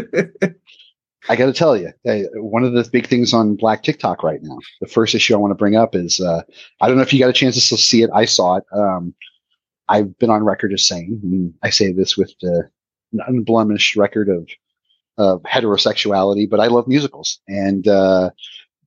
[1.30, 4.40] I got to tell you, uh, one of the big things on Black TikTok right
[4.42, 6.42] now, the first issue I want to bring up is uh,
[6.80, 8.10] I don't know if you got a chance to still see it.
[8.14, 8.64] I saw it.
[8.72, 9.14] Um,
[9.90, 12.64] I've been on record as saying, I say this with uh,
[13.14, 14.48] an unblemished record of
[15.18, 18.30] of heterosexuality, but I love musicals, and uh,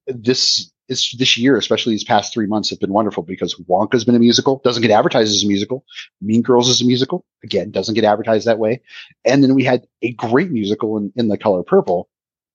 [0.07, 4.15] this is this year, especially these past three months, have been wonderful because Wonka's been
[4.15, 5.85] a musical, doesn't get advertised as a musical.
[6.21, 8.81] Mean Girls is a musical, again, doesn't get advertised that way,
[9.25, 12.09] and then we had a great musical in, in The Color Purple,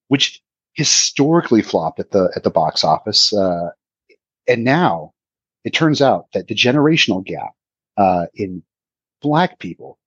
[0.08, 0.42] which
[0.74, 3.70] historically flopped at the at the box office, uh,
[4.48, 5.14] and now
[5.64, 7.54] it turns out that the generational gap
[7.98, 8.64] uh, in
[9.22, 9.98] black people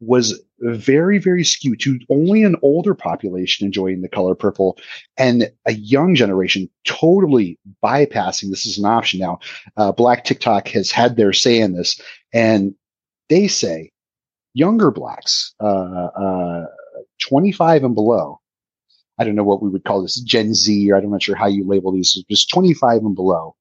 [0.00, 4.78] was very, very skewed to only an older population enjoying the color purple
[5.16, 9.20] and a young generation totally bypassing this as an option.
[9.20, 9.38] Now,
[9.76, 12.00] uh, Black TikTok has had their say in this,
[12.32, 12.74] and
[13.28, 13.90] they say
[14.54, 16.66] younger blacks, uh, uh,
[17.28, 18.40] 25 and below,
[19.18, 21.46] I don't know what we would call this Gen Z, or I'm not sure how
[21.46, 23.54] you label these, just 25 and below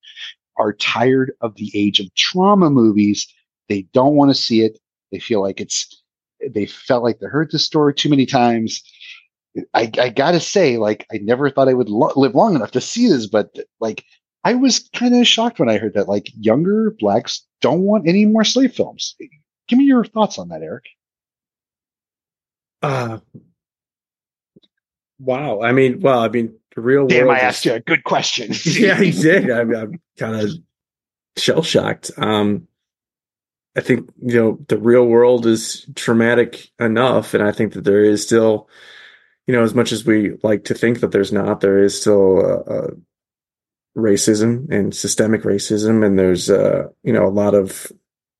[0.57, 3.27] are tired of the age of trauma movies.
[3.69, 4.79] They don't want to see it.
[5.11, 6.03] They feel like it's,
[6.51, 8.83] they felt like they heard the story too many times.
[9.73, 12.81] I, I gotta say, like, I never thought I would lo- live long enough to
[12.81, 14.03] see this, but like,
[14.43, 18.25] I was kind of shocked when I heard that, like, younger blacks don't want any
[18.25, 19.15] more slave films.
[19.67, 20.85] Give me your thoughts on that, Eric.
[22.83, 23.17] uh,
[25.19, 25.61] wow.
[25.61, 27.37] I mean, well, I mean, the real Damn, world.
[27.37, 28.51] I is- asked you a good question.
[28.65, 29.49] yeah, he did.
[29.49, 30.51] I'm, I'm kind of
[31.35, 32.11] shell shocked.
[32.17, 32.67] Um,
[33.77, 38.03] I think you know the real world is traumatic enough, and I think that there
[38.03, 38.67] is still,
[39.45, 42.39] you know, as much as we like to think that there's not, there is still
[42.39, 42.91] uh, uh,
[43.95, 47.91] racism and systemic racism, and there's uh, you know a lot of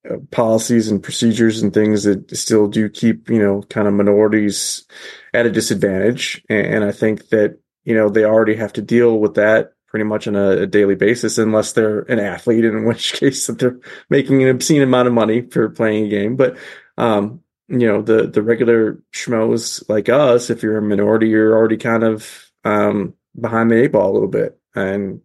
[0.10, 4.88] uh, policies and procedures and things that still do keep you know kind of minorities
[5.36, 9.20] at a disadvantage, and, and I think that you know they already have to deal
[9.20, 13.14] with that pretty much on a, a daily basis unless they're an athlete in which
[13.20, 13.80] case that they're
[14.12, 16.56] making an obscene amount of money for playing a game but
[17.00, 21.78] um you know the the regular schmoes like us if you're a minority you're already
[21.78, 25.20] kind of um behind the eight ball a little bit and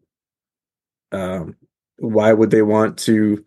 [1.12, 1.54] um
[1.98, 3.44] why would they want to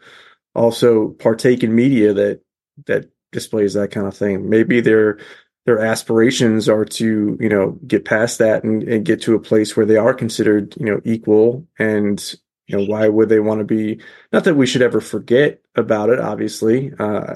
[0.54, 2.42] also partake in media that
[2.86, 4.50] that displays that kind of thing.
[4.50, 5.20] Maybe their
[5.66, 9.76] their aspirations are to you know get past that and, and get to a place
[9.76, 12.36] where they are considered you know equal and
[12.68, 14.00] you know why would they want to be
[14.32, 17.36] not that we should ever forget about it obviously uh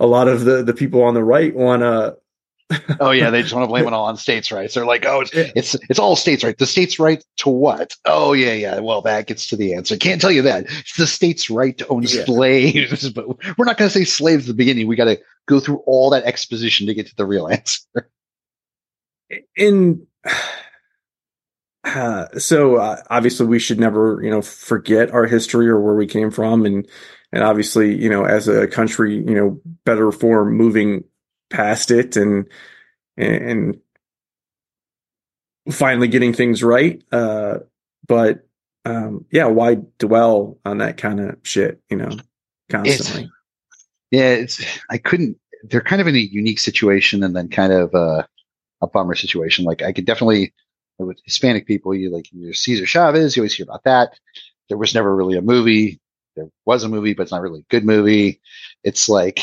[0.00, 2.16] a lot of the the people on the right want to
[3.00, 4.74] oh yeah, they just want to blame it all on states' rights.
[4.74, 6.56] They're like, oh, it's it's, it's all states' right.
[6.56, 7.94] The states' right to what?
[8.04, 8.80] Oh yeah, yeah.
[8.80, 9.96] Well, that gets to the answer.
[9.96, 10.64] Can't tell you that.
[10.68, 12.24] It's the states' right to own Yeah.
[12.24, 13.28] slaves, but
[13.58, 14.86] we're not going to say slaves at the beginning.
[14.86, 17.80] We got to go through all that exposition to get to the real answer.
[19.56, 20.06] in
[21.84, 26.06] uh, so uh, obviously we should never you know forget our history or where we
[26.06, 26.88] came from and
[27.32, 31.04] and obviously you know as a country you know better for moving
[31.50, 32.46] past it and
[33.16, 33.78] and
[35.70, 37.58] finally getting things right uh
[38.06, 38.46] but
[38.84, 42.10] um yeah why dwell on that kind of shit you know
[42.68, 43.30] constantly
[44.12, 45.38] Yeah, it's I couldn't.
[45.64, 48.24] They're kind of in a unique situation, and then kind of uh,
[48.82, 49.64] a bummer situation.
[49.64, 50.54] Like I could definitely
[50.98, 53.36] with Hispanic people, you like there's Cesar Chavez.
[53.36, 54.18] You always hear about that.
[54.68, 56.00] There was never really a movie.
[56.36, 58.40] There was a movie, but it's not really a good movie.
[58.84, 59.40] It's like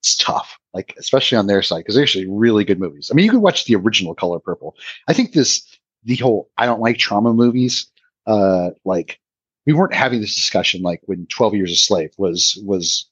[0.00, 3.10] it's tough, like especially on their side because they're actually really good movies.
[3.10, 4.76] I mean, you could watch the original Color Purple.
[5.08, 5.62] I think this
[6.04, 7.90] the whole I don't like trauma movies.
[8.26, 9.20] Uh, like
[9.66, 13.08] we weren't having this discussion like when Twelve Years a Slave was was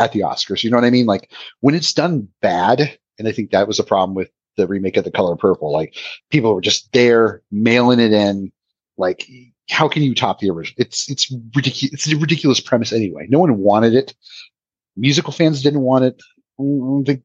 [0.00, 0.64] at the Oscars.
[0.64, 1.06] You know what I mean?
[1.06, 4.96] Like when it's done bad, and I think that was a problem with the remake
[4.96, 5.70] of The Color Purple.
[5.72, 5.94] Like
[6.30, 8.50] people were just there mailing it in.
[8.96, 9.28] Like
[9.70, 10.82] how can you top the original?
[10.84, 11.92] It's it's ridiculous.
[11.94, 13.26] It's a ridiculous premise anyway.
[13.28, 14.14] No one wanted it.
[14.96, 16.20] Musical fans didn't want it.
[16.58, 17.22] Mm, The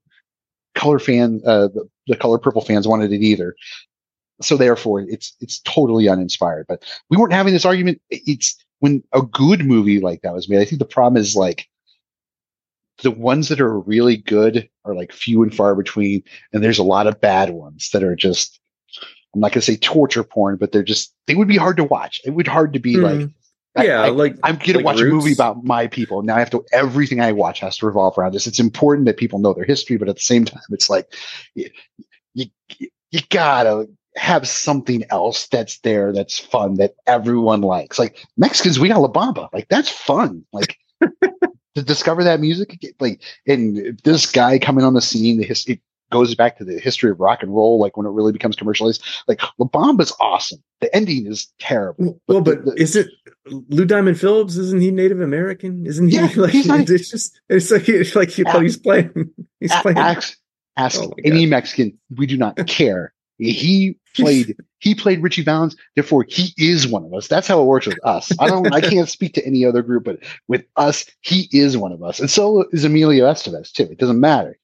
[0.75, 3.55] color fan, uh, the, the Color Purple fans wanted it either.
[4.41, 6.65] So therefore, it's it's totally uninspired.
[6.67, 8.01] But we weren't having this argument.
[8.09, 10.59] It's when a good movie like that was made.
[10.59, 11.67] I think the problem is like
[13.03, 16.23] the ones that are really good are like few and far between,
[16.53, 18.59] and there's a lot of bad ones that are just.
[19.33, 22.21] I'm not gonna say torture porn, but they're just they would be hard to watch.
[22.23, 23.33] It would be hard to be like Mhm.
[23.83, 26.21] yeah I, like I'm gonna like watch a movie about my people.
[26.21, 28.47] Now I have to everything I watch has to revolve around this.
[28.47, 31.13] It's important that people know their history, but at the same time, it's like
[31.53, 31.69] you
[32.33, 32.45] you,
[33.11, 37.99] you gotta have something else that's there that's fun that everyone likes.
[37.99, 39.49] Like Mexicans, we got La Bamba.
[39.51, 40.45] Like that's fun.
[40.53, 40.77] Like
[41.75, 45.79] to discover that music, like and this guy coming on the scene, the his, it
[46.11, 47.79] goes back to the history of rock and roll.
[47.79, 50.59] Like when it really becomes commercialized, like La Bamba's awesome.
[50.81, 52.19] The ending is terrible.
[52.27, 53.07] well but is it
[53.47, 57.39] lou diamond phillips isn't he native american isn't he Yeah, like he's not- it's just
[57.49, 60.37] it's like it's like he, but he's playing he's A- playing ask
[60.77, 61.97] ask Oh my any Mexican.
[62.15, 63.13] We do not care.
[63.37, 67.27] He played he played Ritchie Valens, therefore he is one of us.
[67.27, 68.31] That's how it works with us.
[68.39, 71.91] I don't I can't speak to any other group, but with us, he is one
[71.91, 72.19] of us.
[72.19, 73.83] And so is Emilio Estevez too.
[73.83, 74.57] It doesn't matter.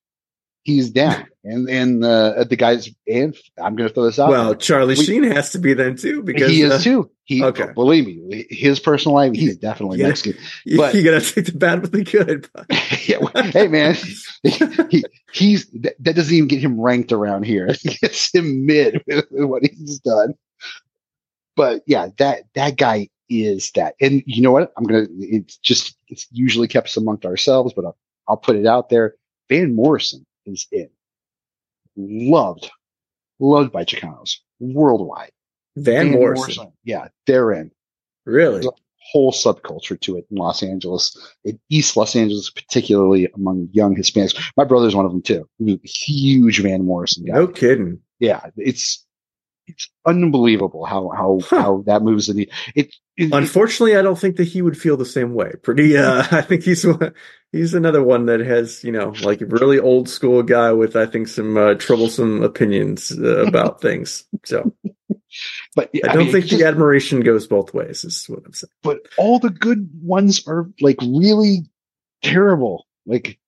[0.63, 1.25] He's down.
[1.43, 4.29] And and uh, the guys and I'm gonna throw this out.
[4.29, 7.09] well charlie We- sheen has to be then too because he is uh, too.
[7.23, 7.71] He okay.
[7.73, 10.09] believe me, his personal life, he's definitely Yeah.
[10.09, 10.39] Mexican.
[10.65, 12.47] you, But you gotta take the bad with the good
[13.07, 13.95] yeah, well, hey man,
[14.43, 17.67] he, he's that, that doesn't even get him ranked around here.
[17.83, 20.35] It gets him mid with what he's done.
[21.55, 23.95] But yeah, that that guy is that.
[23.99, 24.71] And you know what?
[24.77, 25.07] I'm gonna.
[25.19, 27.97] It's just it's usually kept amongst ourselves, but I'll,
[28.27, 29.15] I'll put it out there.
[29.49, 30.89] Van Morrison is in.
[31.95, 32.69] Loved,
[33.39, 35.31] loved by Chicanos worldwide.
[35.75, 36.71] van, morrison.
[36.83, 37.71] yeah, they're in
[38.25, 38.67] really
[39.11, 44.39] whole subculture to it in Los Angeles, in East Los Angeles, particularly among young Hispanics.
[44.55, 45.47] My brother's one of them too.
[45.83, 47.33] Huge Van Morrison guy.
[47.33, 49.05] no kidding Yeah, it's
[49.67, 52.53] it's unbelievable how how how that moves the needle.
[52.75, 56.23] It, it unfortunately i don't think that he would feel the same way pretty uh
[56.31, 56.83] i think he's
[57.51, 61.05] he's another one that has you know like a really old school guy with i
[61.05, 64.71] think some uh, troublesome opinions uh, about things so
[65.75, 68.53] but yeah, i don't mean, think just- the admiration goes both ways is what i'm
[68.53, 71.61] saying but all the good ones are like really
[72.21, 72.85] terrible.
[73.05, 73.39] Like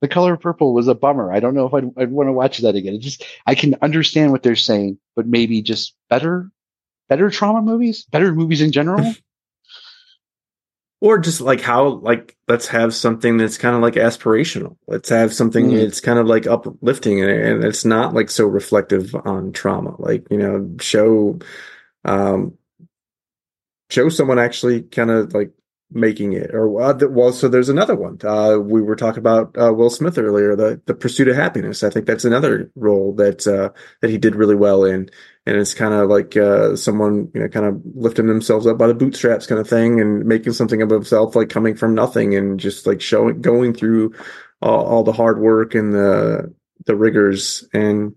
[0.00, 1.32] the color purple was a bummer.
[1.32, 2.94] I don't know if I'd, I'd want to watch that again.
[2.94, 6.50] It just I can understand what they're saying, but maybe just better,
[7.08, 9.14] better trauma movies, better movies in general.
[11.02, 15.34] or just like how like let's have something that's kind of like aspirational let's have
[15.34, 15.80] something Mm.
[15.82, 20.28] that's kind of like uplifting and, and it's not like so reflective on trauma like
[20.30, 21.40] you know show
[22.04, 22.56] um
[23.90, 25.50] show someone actually kind of like
[25.94, 26.54] making it.
[26.54, 28.18] Or uh, well, so there's another one.
[28.22, 31.82] Uh, we were talking about uh, Will Smith earlier, the the Pursuit of Happiness.
[31.82, 33.70] I think that's another role that uh,
[34.00, 35.10] that he did really well in,
[35.46, 38.86] and it's kind of like uh, someone you know kind of lifting themselves up by
[38.86, 42.58] the bootstraps kind of thing, and making something of himself, like coming from nothing, and
[42.58, 44.14] just like showing going through
[44.60, 46.52] all, all the hard work and the
[46.86, 48.14] the rigors, and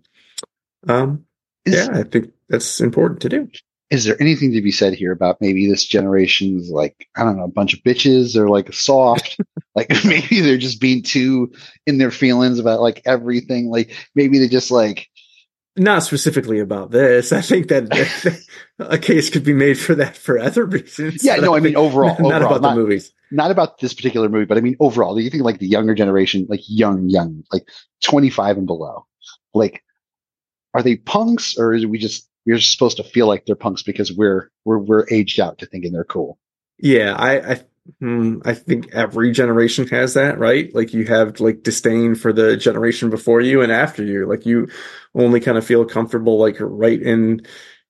[0.88, 1.26] um,
[1.66, 3.50] yeah, I think that's important to do
[3.96, 7.46] is there anything to be said here about maybe this generation's like I don't know
[7.46, 8.36] a bunch of bitches?
[8.36, 9.40] Or like soft.
[9.78, 11.52] Like maybe they're just being too
[11.86, 13.70] in their feelings about like everything.
[13.70, 15.10] Like maybe they just like
[15.76, 17.34] not specifically about this.
[17.34, 18.42] I think that
[18.80, 21.26] a case could be made for that for other reasons.
[21.26, 23.12] Yeah no I, I mean overall not overall, about not, the movies.
[23.32, 25.94] not about this particular movie but I mean overall do you think like the younger
[25.94, 27.68] generation like young young like
[28.02, 29.06] 25 and below
[29.54, 29.84] like
[30.74, 34.14] are they punks or is we just you're supposed to feel like they're punks because
[34.14, 36.38] we're we're we're aged out to thinking they're cool.
[36.78, 37.62] Yeah, I I,
[38.00, 40.74] hmm, I think every generation has that, right?
[40.74, 44.28] Like you have like disdain for the generation before you and after you.
[44.28, 44.70] Like you
[45.14, 47.42] only kind of feel comfortable like right in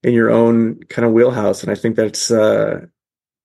[0.04, 2.86] in your own kind of wheelhouse, and I think that's uh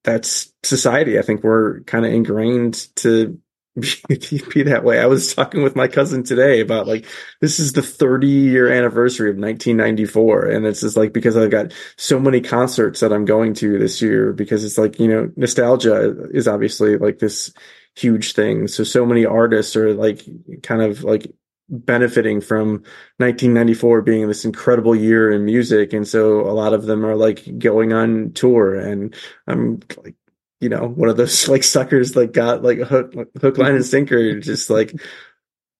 [0.04, 1.18] that's society.
[1.18, 3.38] I think we're kind of ingrained to
[4.08, 5.00] be that way.
[5.00, 7.06] I was talking with my cousin today about like
[7.40, 11.72] this is the 30 year anniversary of 1994, and it's just like because I've got
[11.96, 16.28] so many concerts that I'm going to this year because it's like you know nostalgia
[16.30, 17.52] is obviously like this
[17.94, 18.66] huge thing.
[18.66, 20.24] So so many artists are like
[20.62, 21.32] kind of like
[21.70, 22.82] benefiting from
[23.18, 27.44] 1994 being this incredible year in music and so a lot of them are like
[27.60, 29.14] going on tour and
[29.46, 30.16] i'm like
[30.60, 33.84] you know, one of those like suckers like got like a hook, hook, line and
[33.84, 34.94] sinker, just like,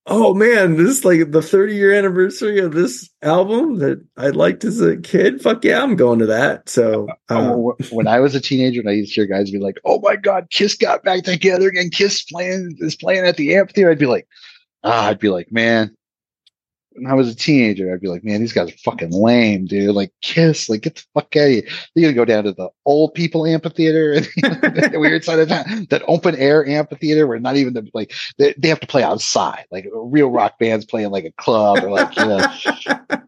[0.07, 4.65] oh man, this is like the 30 year anniversary of this album that I liked
[4.65, 5.40] as a kid.
[5.40, 6.69] Fuck yeah, I'm going to that.
[6.69, 7.55] So uh,
[7.90, 10.16] when I was a teenager, and I used to hear guys be like, "Oh my
[10.16, 11.90] god, Kiss got back together again.
[11.90, 14.27] Kiss playing is playing at the amphitheater." I'd be like,
[14.85, 15.97] ah, I'd be like, man,
[16.92, 19.94] when I was a teenager, I'd be like, man, these guys are fucking lame, dude.
[19.94, 21.62] Like, Kiss, like, get the fuck out of here.
[21.94, 25.86] You're gonna go down to the old people amphitheater and the weird side of town,
[25.90, 29.66] that open air amphitheater where not even the like they, they have to play outside,
[29.70, 32.46] like real rock bands playing like a club or like you know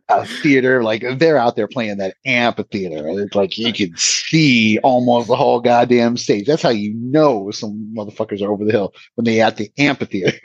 [0.09, 0.83] a theater.
[0.83, 3.09] Like they're out there playing that amphitheater.
[3.21, 6.47] It's like you can see almost the whole goddamn stage.
[6.47, 10.41] That's how you know some motherfuckers are over the hill when they at the amphitheater.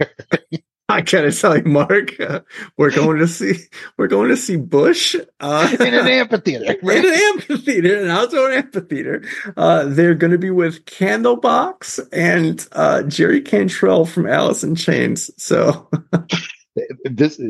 [0.89, 2.41] I gotta tell you, Mark, uh,
[2.77, 3.55] we're going to see
[3.97, 6.77] we're going to see Bush uh, in an amphitheater.
[6.81, 6.97] Right?
[7.05, 9.23] In an amphitheater, an outdoor amphitheater.
[9.57, 15.29] Uh, they're going to be with Candlebox and uh, Jerry Cantrell from Alice in Chains.
[15.35, 15.89] So
[17.03, 17.41] this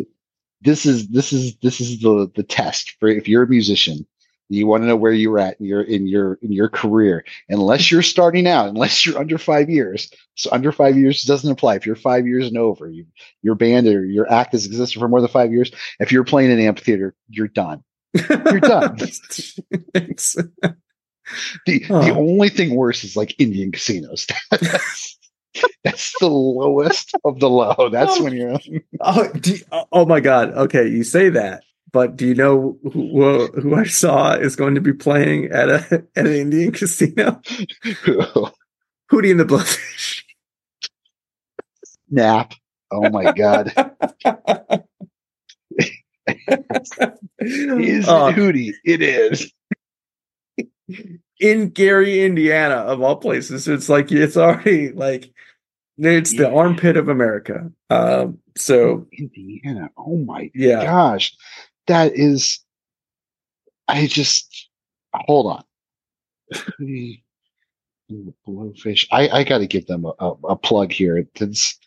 [0.61, 4.07] this is this is this is the the test for if you're a musician
[4.49, 7.25] you want to know where you're at in your in your in your career.
[7.49, 10.11] Unless you're starting out, unless you're under five years.
[10.35, 11.75] So under five years doesn't apply.
[11.75, 13.05] If you're five years and over, you,
[13.41, 15.71] your band or your act has existed for more than five years.
[15.99, 17.83] If you're playing in an amphitheater, you're done.
[18.13, 18.97] You're done.
[19.93, 20.71] the
[21.65, 22.15] the oh.
[22.15, 24.27] only thing worse is like Indian casinos.
[25.83, 27.89] That's the lowest of the low.
[27.91, 28.59] That's oh, when you're.
[29.01, 30.51] oh, you, oh, oh my god!
[30.51, 34.81] Okay, you say that, but do you know who, who I saw is going to
[34.81, 37.41] be playing at a at an Indian casino?
[39.11, 40.23] Hootie and the Blowfish.
[42.09, 42.53] Nap.
[42.91, 43.67] Oh my god.
[47.39, 48.73] is uh, Hootie?
[48.83, 49.51] It is.
[51.39, 53.67] In Gary, Indiana, of all places.
[53.67, 55.31] It's like it's already like
[55.97, 57.71] it's the armpit of America.
[57.89, 59.89] Um, so Indiana.
[59.97, 60.83] Oh my yeah.
[60.83, 61.33] gosh
[61.87, 62.59] that is,
[63.87, 64.69] I just
[65.13, 65.63] hold on.
[68.47, 69.07] Blowfish.
[69.11, 71.25] I, I got to give them a, a, a, plug here.
[71.35, 71.77] It's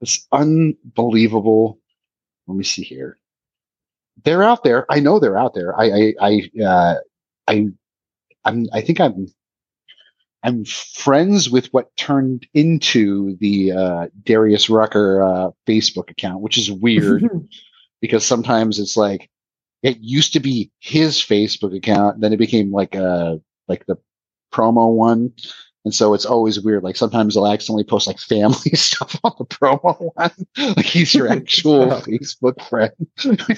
[0.00, 1.80] it's unbelievable.
[2.46, 3.18] Let me see here.
[4.22, 4.86] They're out there.
[4.90, 5.78] I know they're out there.
[5.78, 6.94] I I I uh,
[7.48, 7.66] I
[8.44, 9.26] I'm I think I'm
[10.44, 16.70] I'm friends with what turned into the uh, Darius Rucker uh, Facebook account, which is
[16.70, 17.24] weird
[18.00, 19.30] because sometimes it's like
[19.84, 23.38] it used to be his Facebook account, then it became like a
[23.68, 23.96] like the
[24.52, 25.32] promo one.
[25.84, 26.82] And so it's always weird.
[26.82, 30.30] Like sometimes they'll accidentally post like family stuff on the promo one.
[30.76, 32.00] Like he's your actual oh.
[32.00, 32.92] Facebook friend.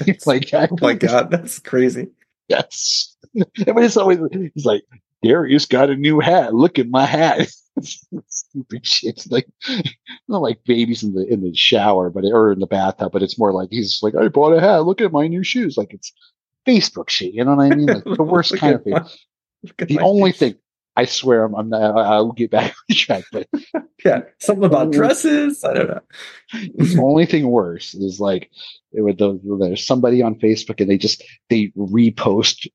[0.06, 2.08] it's like, oh my God, that's crazy.
[2.48, 3.16] Yes.
[3.32, 4.82] But it's always, he's like,
[5.22, 6.54] Darius got a new hat.
[6.54, 7.48] Look at my hat.
[8.28, 9.24] Stupid shit.
[9.30, 9.46] Like
[10.28, 13.38] not like babies in the in the shower, but or in the bathtub, but it's
[13.38, 14.84] more like he's like, I bought a hat.
[14.84, 15.76] Look at my new shoes.
[15.76, 16.12] Like it's
[16.66, 17.34] Facebook shit.
[17.34, 17.86] You know what I mean?
[17.86, 18.98] Like the worst kind of thing.
[19.78, 20.54] The only thing,
[20.96, 21.98] I swear I'm, I'm not.
[21.98, 23.48] I will get back on track, but
[24.04, 25.62] yeah, something about dresses.
[25.64, 26.00] I don't know.
[26.52, 28.50] the only thing worse is like
[28.92, 32.68] it would the, there's somebody on Facebook and they just they repost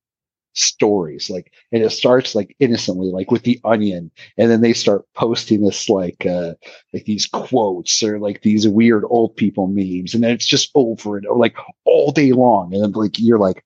[0.53, 5.05] stories like and it starts like innocently like with the onion and then they start
[5.15, 6.53] posting this like uh
[6.93, 11.17] like these quotes or like these weird old people memes and then it's just over
[11.17, 11.55] and like
[11.85, 13.63] all day long and then like you're like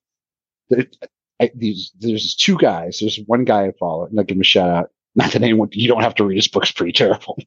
[1.40, 4.44] I, these there's two guys there's one guy I follow and I'll give him a
[4.44, 7.38] shout out not that anyone you don't have to read his book's pretty terrible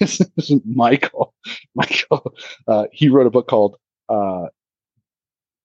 [0.64, 1.34] Michael
[1.74, 2.34] Michael
[2.68, 3.76] uh he wrote a book called
[4.08, 4.46] uh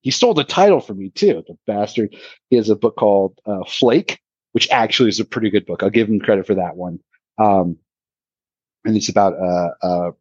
[0.02, 1.44] he stole the title from me too.
[1.48, 2.16] The bastard.
[2.50, 4.20] He has a book called uh, Flake,
[4.52, 5.84] which actually is a pretty good book.
[5.84, 7.00] I'll give him credit for that one.
[7.38, 7.78] Um,
[8.84, 10.12] and it's about uh, uh,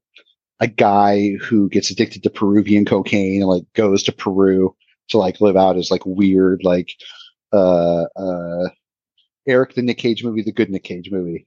[0.61, 4.77] a guy who gets addicted to Peruvian cocaine and like goes to Peru
[5.09, 6.93] to like live out his like weird like
[7.53, 8.69] uh uh
[9.47, 11.47] Eric the Nick Cage movie, the good Nick Cage movie.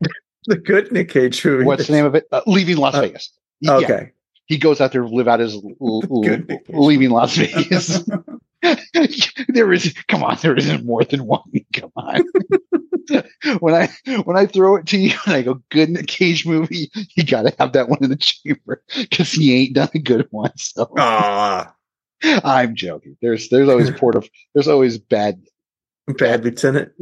[0.46, 1.64] the good Nick Cage movie.
[1.64, 2.26] What's the name of it?
[2.30, 3.32] Uh, Leaving Las Vegas.
[3.60, 4.06] Yeah.
[4.52, 6.22] He goes out there to live out his l- l-
[6.68, 8.04] leaving Las Vegas.
[9.48, 11.40] there is come on, there isn't more than one.
[11.72, 12.22] Come on.
[13.60, 13.88] when I
[14.24, 17.24] when I throw it to you and I go good in a cage movie, you
[17.24, 20.52] gotta have that one in the chamber because he ain't done a good one.
[20.58, 20.92] So.
[22.22, 23.16] I'm joking.
[23.22, 25.42] There's there's always port of there's always bad
[26.18, 26.92] bad lieutenant.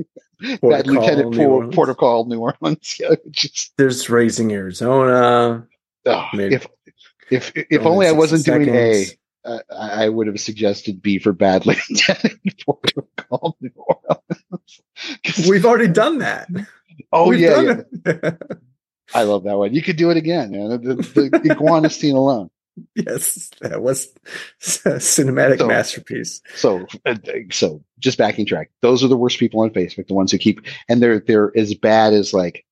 [0.60, 2.96] Port bad lieutenant port, port of call New Orleans.
[3.00, 5.66] Yeah, just, there's raising Arizona.
[6.06, 6.66] Oh, if
[7.30, 8.66] if if only I wasn't seconds.
[8.66, 9.06] doing A,
[9.44, 12.64] uh, I would have suggested B for Bad Lieutenant
[13.28, 14.80] called New Orleans.
[15.48, 16.48] We've already done that.
[17.12, 18.30] Oh We've yeah, yeah.
[19.14, 19.74] I love that one.
[19.74, 20.68] You could do it again, man.
[20.68, 22.50] The, the, the iguana scene alone.
[22.94, 24.06] Yes, that was
[24.84, 26.40] a cinematic so, masterpiece.
[26.54, 27.16] So, uh,
[27.50, 28.70] so just backing track.
[28.80, 30.06] Those are the worst people on Facebook.
[30.06, 32.64] The ones who keep, and they're they're as bad as like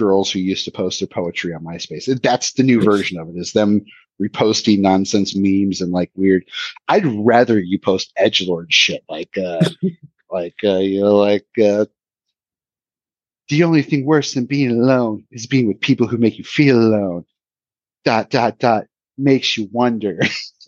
[0.00, 2.20] girls who used to post their poetry on MySpace.
[2.22, 3.84] That's the new version of it is them
[4.20, 6.44] reposting nonsense memes and like weird.
[6.88, 9.60] I'd rather you post edge lord shit like uh
[10.30, 11.84] like uh you know like uh
[13.48, 16.78] the only thing worse than being alone is being with people who make you feel
[16.78, 17.24] alone.
[18.04, 18.86] Dot dot dot
[19.20, 20.20] makes you wonder.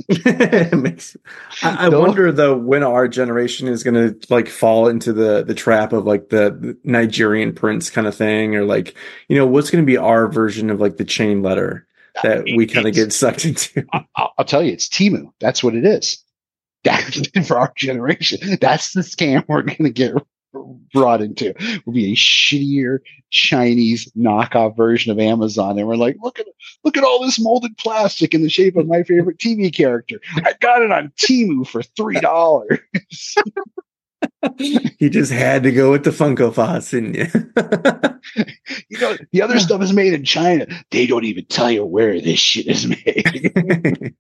[0.73, 1.17] makes,
[1.63, 5.55] I, I wonder though when our generation is going to like fall into the the
[5.55, 8.97] trap of like the, the Nigerian prince kind of thing, or like
[9.29, 11.87] you know what's going to be our version of like the chain letter
[12.23, 13.85] that we kind of get sucked into.
[13.93, 15.33] I'll, I'll tell you, it's Temu.
[15.41, 16.23] That's what it is.
[16.85, 18.59] That's for our generation.
[18.61, 20.15] That's the scam we're going to get
[20.93, 21.55] brought into
[21.85, 22.99] will be a shittier
[23.31, 25.79] Chinese knockoff version of Amazon.
[25.79, 26.47] And we're like, look at
[26.85, 30.21] look at all this molded plastic in the shape of my favorite TV character.
[30.37, 32.79] I got it on Temu for three dollars.
[34.59, 37.27] you just had to go with the Funko Pops, didn't you?
[38.89, 40.67] you know, the other stuff is made in China.
[40.91, 44.15] They don't even tell you where this shit is made.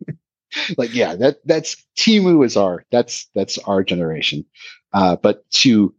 [0.76, 4.44] like, yeah, that that's Temu is our that's that's our generation.
[4.92, 5.94] Uh, but to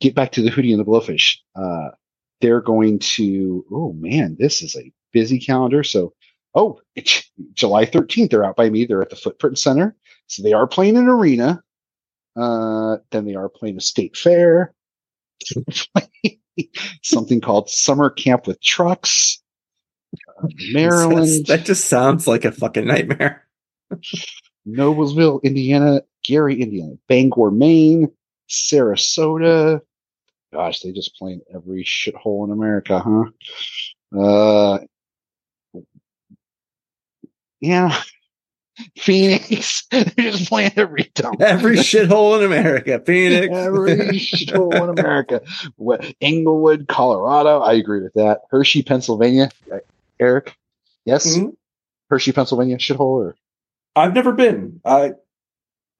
[0.00, 1.38] get back to the Hootie and the Blowfish.
[1.54, 1.90] Uh,
[2.40, 5.82] they're going to, oh man, this is a busy calendar.
[5.82, 6.14] So,
[6.54, 8.30] oh, it's July 13th.
[8.30, 8.84] They're out by me.
[8.84, 9.96] They're at the Footprint Center.
[10.26, 11.62] So they are playing an arena.
[12.36, 14.72] Uh, then they are playing a state fair.
[17.02, 19.42] Something called Summer Camp with Trucks.
[20.42, 21.46] Uh, Maryland.
[21.46, 23.46] that just sounds like a fucking nightmare.
[24.68, 28.08] Noblesville, Indiana, Gary, Indiana, Bangor, Maine,
[28.48, 29.80] Sarasota,
[30.52, 34.18] Gosh, they just playing every shithole in America, huh?
[34.18, 34.78] Uh,
[37.60, 38.00] yeah.
[38.96, 39.86] Phoenix.
[39.90, 41.40] They're just playing every dump.
[41.40, 43.02] Every shithole in America.
[43.04, 43.48] Phoenix.
[43.52, 45.42] every shithole in America.
[45.76, 47.60] What, Englewood, Colorado.
[47.60, 48.42] I agree with that.
[48.50, 49.50] Hershey, Pennsylvania.
[49.70, 49.78] Uh,
[50.20, 50.56] Eric?
[51.04, 51.36] Yes?
[51.36, 51.48] Mm-hmm.
[52.08, 53.36] Hershey, Pennsylvania shithole or?
[53.96, 54.80] I've never been.
[54.84, 55.14] I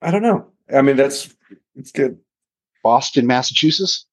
[0.01, 0.53] I don't know.
[0.73, 1.35] I mean that's
[1.75, 2.19] it's good.
[2.85, 4.07] Boston, Massachusetts?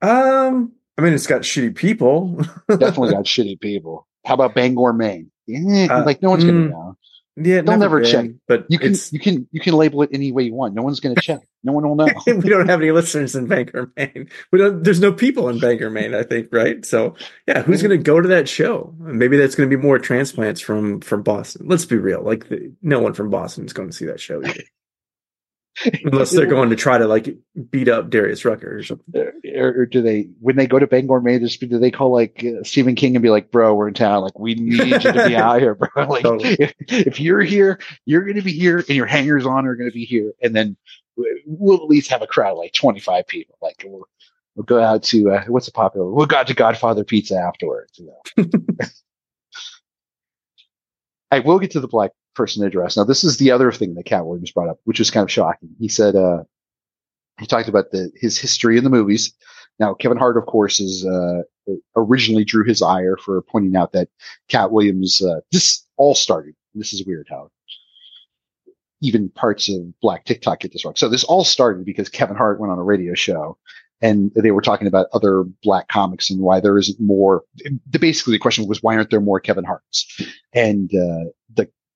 [0.00, 2.36] Um, I mean, it's got shitty people.
[2.68, 4.06] Definitely got shitty people.
[4.24, 5.30] How about Bangor, Maine?
[5.46, 6.96] Yeah, uh, like no one's mm, gonna know.
[7.40, 8.30] Yeah, they'll never, been, check.
[8.48, 10.74] But you can you can you can label it any way you want.
[10.74, 11.40] No one's gonna check.
[11.62, 12.08] No one will know.
[12.26, 14.28] we don't have any listeners in Bangor, Maine.
[14.50, 14.82] We don't.
[14.82, 16.14] There's no people in Bangor, Maine.
[16.14, 16.84] I think, right?
[16.84, 17.14] So,
[17.46, 18.94] yeah, who's gonna go to that show?
[18.98, 21.66] Maybe that's gonna be more transplants from from Boston.
[21.68, 22.22] Let's be real.
[22.22, 24.64] Like, the, no one from Boston is going to see that show either.
[26.04, 27.36] Unless they're going to try to like
[27.70, 29.30] beat up Darius Rucker or something.
[29.56, 32.62] Or, or do they, when they go to Bangor Maine, do they call like uh,
[32.64, 34.22] Stephen King and be like, bro, we're in town.
[34.22, 35.88] Like, we need you to be out here, bro.
[36.08, 36.56] Like, totally.
[36.58, 39.90] if, if you're here, you're going to be here and your hangers on are going
[39.90, 40.32] to be here.
[40.42, 40.76] And then
[41.46, 43.56] we'll at least have a crowd of like 25 people.
[43.60, 44.06] Like we'll,
[44.54, 46.10] we'll go out to uh, what's a popular?
[46.10, 47.98] We'll go out to Godfather Pizza afterwards.
[47.98, 48.44] You know.
[51.30, 52.96] I will get to the black person address.
[52.96, 55.30] Now, this is the other thing that Katt Williams brought up, which was kind of
[55.30, 55.68] shocking.
[55.78, 56.44] He said uh,
[57.38, 59.34] he talked about the his history in the movies.
[59.78, 61.42] Now, Kevin Hart, of course, is uh,
[61.96, 64.08] originally drew his ire for pointing out that
[64.48, 65.20] Katt Williams.
[65.20, 66.54] Uh, this all started.
[66.74, 67.50] This is weird how
[69.00, 70.96] even parts of Black TikTok get this wrong.
[70.96, 73.58] So this all started because Kevin Hart went on a radio show
[74.00, 77.42] and they were talking about other black comics and why there isn't more.
[77.90, 80.06] Basically, the question was why aren't there more Kevin Harts?
[80.52, 81.30] And uh,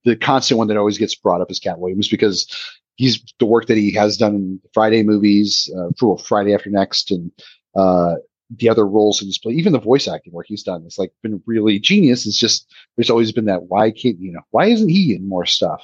[0.05, 2.47] the constant one that always gets brought up is Katt Williams because
[2.97, 7.31] he's the work that he has done in Friday movies, uh, Friday After Next, and
[7.75, 8.17] uh,
[8.51, 11.43] the other roles he's played, even the voice acting work he's done, it's like been
[11.47, 12.27] really genius.
[12.27, 15.47] It's just there's always been that why can't you know why isn't he in more
[15.47, 15.83] stuff?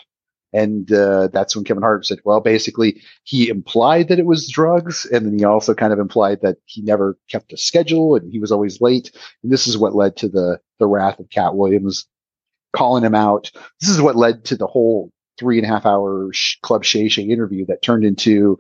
[0.53, 5.05] And uh, that's when Kevin Hart said, well, basically, he implied that it was drugs.
[5.05, 8.39] And then he also kind of implied that he never kept a schedule and he
[8.39, 9.11] was always late.
[9.43, 12.07] And this is what led to the, the wrath of Katt Williams
[12.73, 13.51] calling him out.
[13.81, 17.09] This is what led to the whole three and a half hour sh- Club Shay
[17.09, 18.59] Shay interview that turned into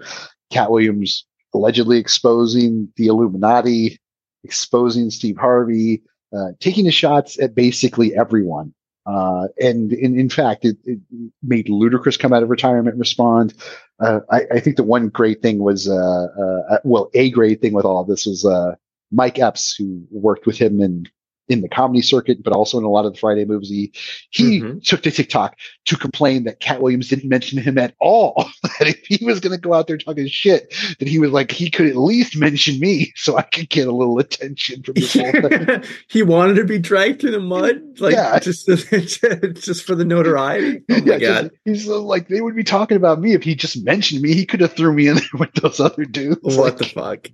[0.50, 1.24] Katt Williams
[1.54, 3.98] allegedly exposing the Illuminati,
[4.44, 6.02] exposing Steve Harvey,
[6.36, 8.74] uh, taking the shots at basically everyone.
[9.06, 10.98] Uh, and in, in fact, it, it,
[11.42, 13.54] made Ludacris come out of retirement and respond.
[14.00, 16.26] Uh, I, I, think the one great thing was, uh,
[16.70, 18.74] uh, well, a great thing with all this was uh,
[19.10, 21.06] Mike Epps, who worked with him in
[21.48, 23.70] in the comedy circuit, but also in a lot of the Friday movies.
[23.70, 23.92] He,
[24.30, 24.78] he mm-hmm.
[24.80, 25.56] took to TikTok
[25.86, 28.48] to complain that Katt Williams didn't mention him at all.
[28.62, 31.50] that if he was going to go out there talking shit, that he was like,
[31.50, 35.14] he could at least mention me so I could get a little attention from this
[35.14, 35.84] whole thing.
[36.08, 38.38] he wanted to be dragged through the mud, like yeah.
[38.38, 40.82] just, just for the notoriety.
[40.90, 41.50] Oh my yeah, God.
[41.66, 44.34] Just, he's like, they would be talking about me if he just mentioned me.
[44.34, 46.40] He could have threw me in there with those other dudes.
[46.42, 47.28] What like, the fuck?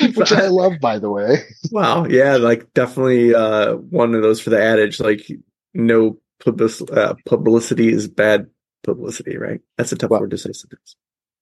[0.14, 1.38] which I love, by the way.
[1.70, 5.26] Wow, yeah, like definitely uh, one of those for the adage, like
[5.72, 8.48] no public- uh, publicity is bad
[8.84, 9.60] publicity, right?
[9.76, 10.96] That's a tough well, word to say sometimes.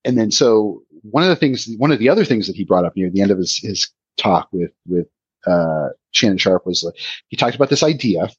[0.05, 2.85] And then, so one of the things, one of the other things that he brought
[2.85, 5.07] up near the end of his his talk with with
[5.47, 6.95] uh, Shannon Sharpe was like
[7.29, 8.31] he talked about this idea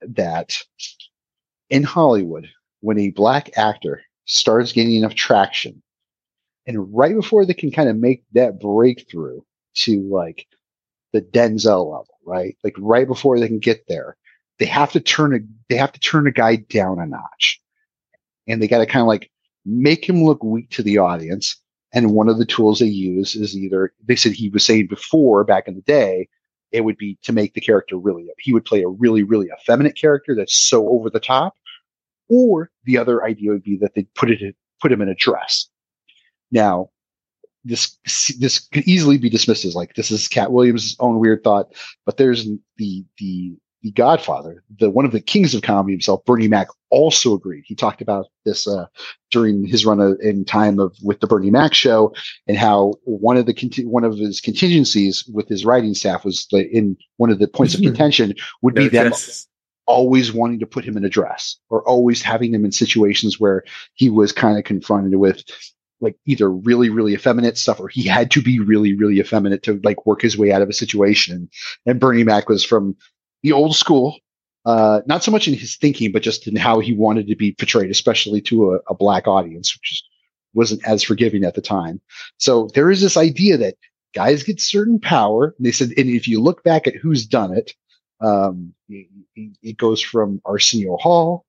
[0.00, 0.56] that
[1.68, 2.48] in Hollywood,
[2.80, 5.82] when a black actor starts getting enough traction
[6.66, 9.40] and right before they can kind of make that breakthrough
[9.74, 10.46] to like
[11.12, 12.56] the Denzel level, right?
[12.62, 14.16] Like right before they can get there,
[14.58, 15.38] they have to turn a
[15.68, 17.60] they have to turn a guy down a notch,
[18.46, 19.30] and they got to kind of like
[19.64, 21.56] make him look weak to the audience.
[21.92, 25.42] And one of the tools they use is either they said he was saying before
[25.44, 26.28] back in the day,
[26.70, 29.96] it would be to make the character really he would play a really really effeminate
[29.96, 31.54] character that's so over the top,
[32.28, 35.68] or the other idea would be that they'd put it put him in a dress
[36.50, 36.90] now,
[37.64, 37.98] this
[38.38, 41.72] this could easily be dismissed as like this is Katt Williams' own weird thought,
[42.06, 42.46] but there's
[42.76, 47.34] the the the Godfather, the one of the kings of comedy himself, Bernie Mac, also
[47.34, 47.64] agreed.
[47.66, 48.86] He talked about this uh,
[49.30, 52.12] during his run of, in time of with the Bernie Mac show,
[52.46, 56.96] and how one of the one of his contingencies with his writing staff was in
[57.16, 59.12] one of the points of contention would be them
[59.86, 63.64] always wanting to put him in a dress or always having him in situations where
[63.94, 65.42] he was kind of confronted with
[66.00, 69.80] like either really, really effeminate stuff or he had to be really, really effeminate to
[69.84, 71.48] like work his way out of a situation.
[71.86, 72.96] And Bernie Mac was from
[73.42, 74.18] the old school,
[74.64, 77.52] uh, not so much in his thinking, but just in how he wanted to be
[77.52, 80.02] portrayed, especially to a, a black audience, which
[80.54, 82.00] wasn't as forgiving at the time.
[82.38, 83.76] So there is this idea that
[84.14, 85.54] guys get certain power.
[85.56, 87.74] And they said, and if you look back at who's done it,
[88.20, 89.08] um, it,
[89.62, 91.46] it goes from Arsenio Hall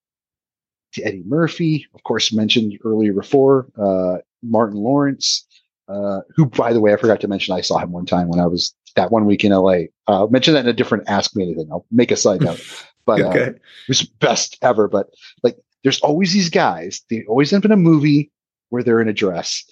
[0.94, 5.46] to Eddie Murphy, of course, mentioned earlier before, uh, Martin Lawrence,
[5.88, 8.40] uh, who, by the way, I forgot to mention, I saw him one time when
[8.40, 9.84] I was that one week in LA.
[10.08, 11.70] Uh, mention that in a different Ask Me Anything.
[11.72, 12.62] I'll make a side note,
[13.06, 14.88] but uh, it was best ever.
[14.88, 15.10] But
[15.44, 17.02] like, there's always these guys.
[17.10, 18.32] They always end up in a movie
[18.70, 19.64] where they're in a dress.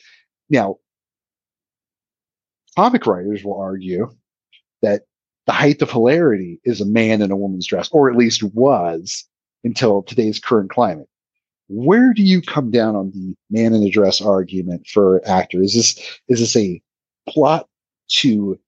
[0.49, 0.77] Now,
[2.75, 4.09] comic writers will argue
[4.81, 5.03] that
[5.45, 9.25] the height of hilarity is a man in a woman's dress, or at least was
[9.63, 11.09] until today's current climate
[11.69, 15.61] where do you come down on the man in the dress argument for actor?
[15.61, 16.81] Is this is this a
[17.29, 17.67] plot
[18.09, 18.59] to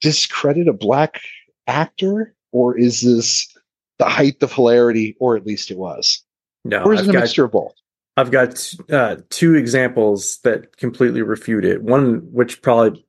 [0.00, 1.20] discredit a black
[1.66, 3.54] actor, or is this
[3.98, 6.22] the height of hilarity, or at least it was?
[6.64, 7.74] No, or is I've it a got, mixture of both?
[8.16, 11.82] I've got uh, two examples that completely refute it.
[11.82, 13.04] One, which probably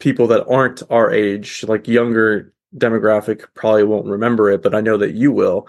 [0.00, 4.98] people that aren't our age, like younger demographic, probably won't remember it, but I know
[4.98, 5.66] that you will.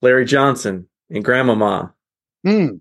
[0.00, 1.94] Larry Johnson and Grandmama.
[2.44, 2.80] Mm.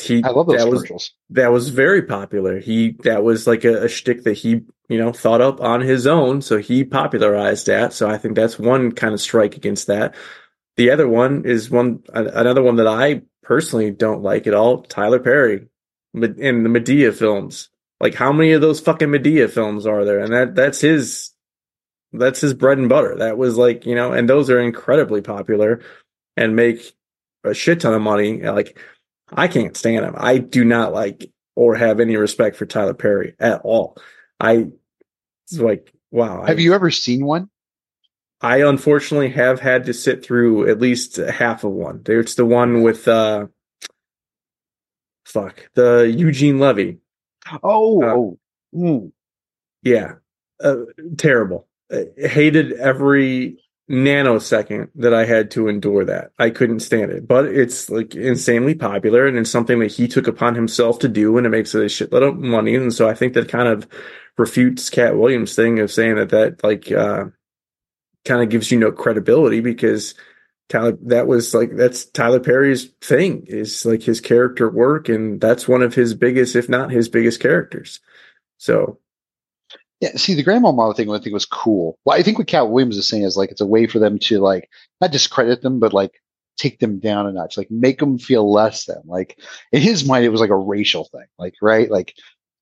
[0.00, 1.12] he I love those that was commercials.
[1.30, 2.60] that was very popular.
[2.60, 6.06] He that was like a, a shtick that he you know thought up on his
[6.06, 7.92] own, so he popularized that.
[7.92, 10.14] So I think that's one kind of strike against that.
[10.76, 14.82] The other one is one another one that I personally don't like at all.
[14.82, 15.66] Tyler Perry
[16.14, 17.68] in the Madea films.
[18.00, 20.20] Like how many of those fucking Madea films are there?
[20.20, 21.32] And that that's his
[22.12, 23.16] that's his bread and butter.
[23.18, 25.82] That was like you know, and those are incredibly popular
[26.36, 26.92] and make
[27.44, 28.42] a shit ton of money.
[28.42, 28.78] Like
[29.32, 30.14] I can't stand him.
[30.16, 33.96] I do not like or have any respect for Tyler Perry at all.
[34.38, 34.68] I
[35.46, 36.44] it's like wow.
[36.44, 37.50] Have I, you ever seen one?
[38.40, 42.02] I unfortunately have had to sit through at least half of one.
[42.06, 43.46] It's the one with uh
[45.26, 46.98] fuck the Eugene Levy.
[47.62, 48.38] Oh, Uh, oh,
[48.74, 49.12] mm.
[49.82, 50.14] Yeah,
[50.62, 50.76] uh,
[51.16, 51.66] terrible.
[51.90, 56.30] I hated every nanosecond that I had to endure that.
[56.38, 57.26] I couldn't stand it.
[57.26, 61.36] But it's like insanely popular and it's something that he took upon himself to do
[61.36, 62.76] and it makes a shitload of money.
[62.76, 63.88] And so I think that kind of
[64.38, 67.24] refutes Katt Williams' thing of saying that that like uh
[68.24, 70.14] kind of gives you no credibility because
[70.68, 75.66] Tyler that was like that's Tyler Perry's thing is like his character work and that's
[75.66, 78.00] one of his biggest if not his biggest characters.
[78.58, 78.99] So
[80.00, 81.98] Yeah, see, the grandma model thing I think was cool.
[82.04, 84.18] Well, I think what Katt Williams is saying is like it's a way for them
[84.20, 84.68] to like
[85.00, 86.22] not discredit them, but like
[86.56, 89.02] take them down a notch, like make them feel less than.
[89.04, 89.38] Like
[89.72, 92.14] in his mind, it was like a racial thing, like right, like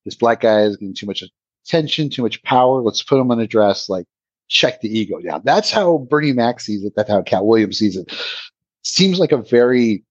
[0.03, 1.23] this black guy is getting too much
[1.65, 2.81] attention, too much power.
[2.81, 4.05] Let's put him on a dress, like
[4.49, 5.41] check the ego down.
[5.45, 6.93] That's how Bernie Mac sees it.
[6.95, 8.11] That's how Katt Williams sees it.
[8.83, 10.03] Seems like a very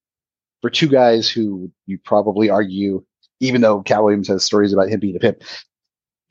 [0.61, 3.05] for two guys who you probably argue,
[3.41, 5.43] even though Katt Williams has stories about him being a pimp.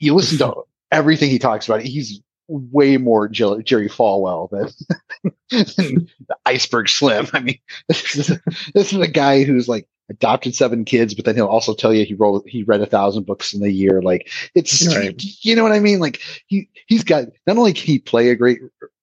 [0.00, 1.82] You listen to everything he talks about.
[1.82, 7.26] He's way more Jer- Jerry Falwell than, than the Iceberg Slim.
[7.32, 7.58] I mean,
[7.88, 8.38] this is,
[8.74, 12.04] this is a guy who's like adopted seven kids, but then he'll also tell you
[12.04, 14.00] he wrote he read a thousand books in a year.
[14.00, 15.22] Like it's Right.
[15.42, 15.98] you know what I mean.
[16.00, 18.60] Like he he's got not only can he play a great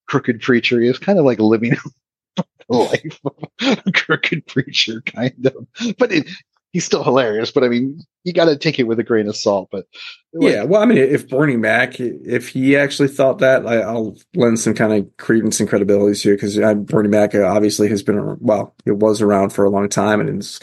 [0.08, 1.76] crooked preacher, he's kind of like living
[2.70, 3.34] life of
[3.86, 5.96] a crooked preacher, kind of.
[5.98, 6.28] But it,
[6.76, 7.52] he's still hilarious.
[7.52, 9.70] But I mean, you got to take it with a grain of salt.
[9.72, 9.86] But
[10.34, 14.18] like, Yeah, well, I mean, if Bernie Mac, if he actually thought that, I, I'll
[14.36, 18.36] lend some kind of credence and credibility to because Bernie Mac uh, obviously has been,
[18.42, 20.60] well, it was around for a long time, and it's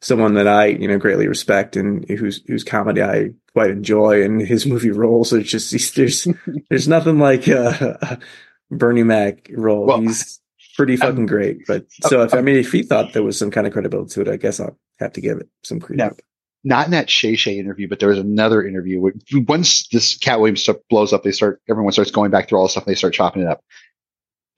[0.00, 4.40] someone that I, you know, greatly respect and whose whose comedy I quite enjoy, and
[4.40, 6.28] his movie roles are just there's
[6.70, 8.18] there's nothing like uh,
[8.70, 9.86] Bernie Mac role.
[9.86, 10.40] Well, he's
[10.76, 11.66] pretty um, fucking great.
[11.66, 14.20] But so if I mean, if he thought there was some kind of credibility to
[14.22, 16.20] it, I guess I'll have to give it some credence.
[16.64, 19.12] not in that Shay Shay interview, but there was another interview where
[19.48, 22.64] once this Katt Williams stuff blows up, they start everyone starts going back through all
[22.64, 23.62] the stuff and they start chopping it up.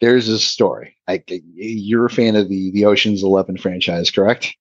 [0.00, 0.96] There's this story.
[1.06, 4.54] Like you're a fan of the the Ocean's Eleven franchise, correct?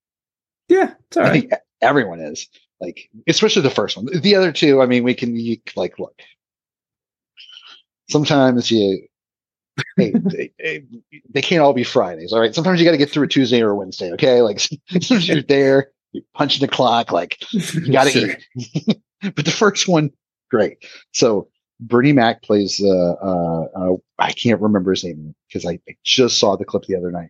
[0.67, 1.41] Yeah, it's all I right.
[1.41, 2.47] think everyone is.
[2.79, 4.05] Like, especially the first one.
[4.05, 6.21] The other two, I mean, we can you, like look.
[8.09, 9.07] Sometimes you,
[9.97, 10.83] hey, they, they-
[11.29, 12.53] they can't all be Fridays, all right.
[12.55, 14.41] Sometimes you got to get through a Tuesday or a Wednesday, okay?
[14.41, 14.59] Like,
[14.89, 18.97] sometimes you're there, you're punching the clock, like you got to eat.
[19.35, 20.11] but the first one,
[20.49, 20.77] great.
[21.13, 21.49] So
[21.79, 22.81] Bernie Mac plays.
[22.83, 26.83] Uh, uh, uh, I can't remember his name because I, I just saw the clip
[26.85, 27.29] the other night.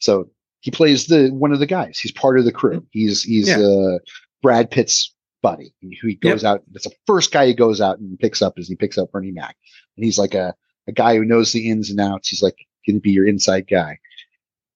[0.00, 0.30] So
[0.60, 1.98] he plays the one of the guys.
[1.98, 2.84] He's part of the crew.
[2.90, 3.58] He's he's Yeah.
[3.60, 3.98] uh,
[4.42, 5.72] Brad Pitt's buddy.
[5.82, 6.62] Who he goes out.
[6.72, 8.58] That's the first guy he goes out and picks up.
[8.58, 9.56] Is he picks up Bernie Mac,
[9.96, 10.54] and he's like a
[10.86, 12.28] a guy who knows the ins and outs.
[12.28, 13.98] He's like going to be your inside guy.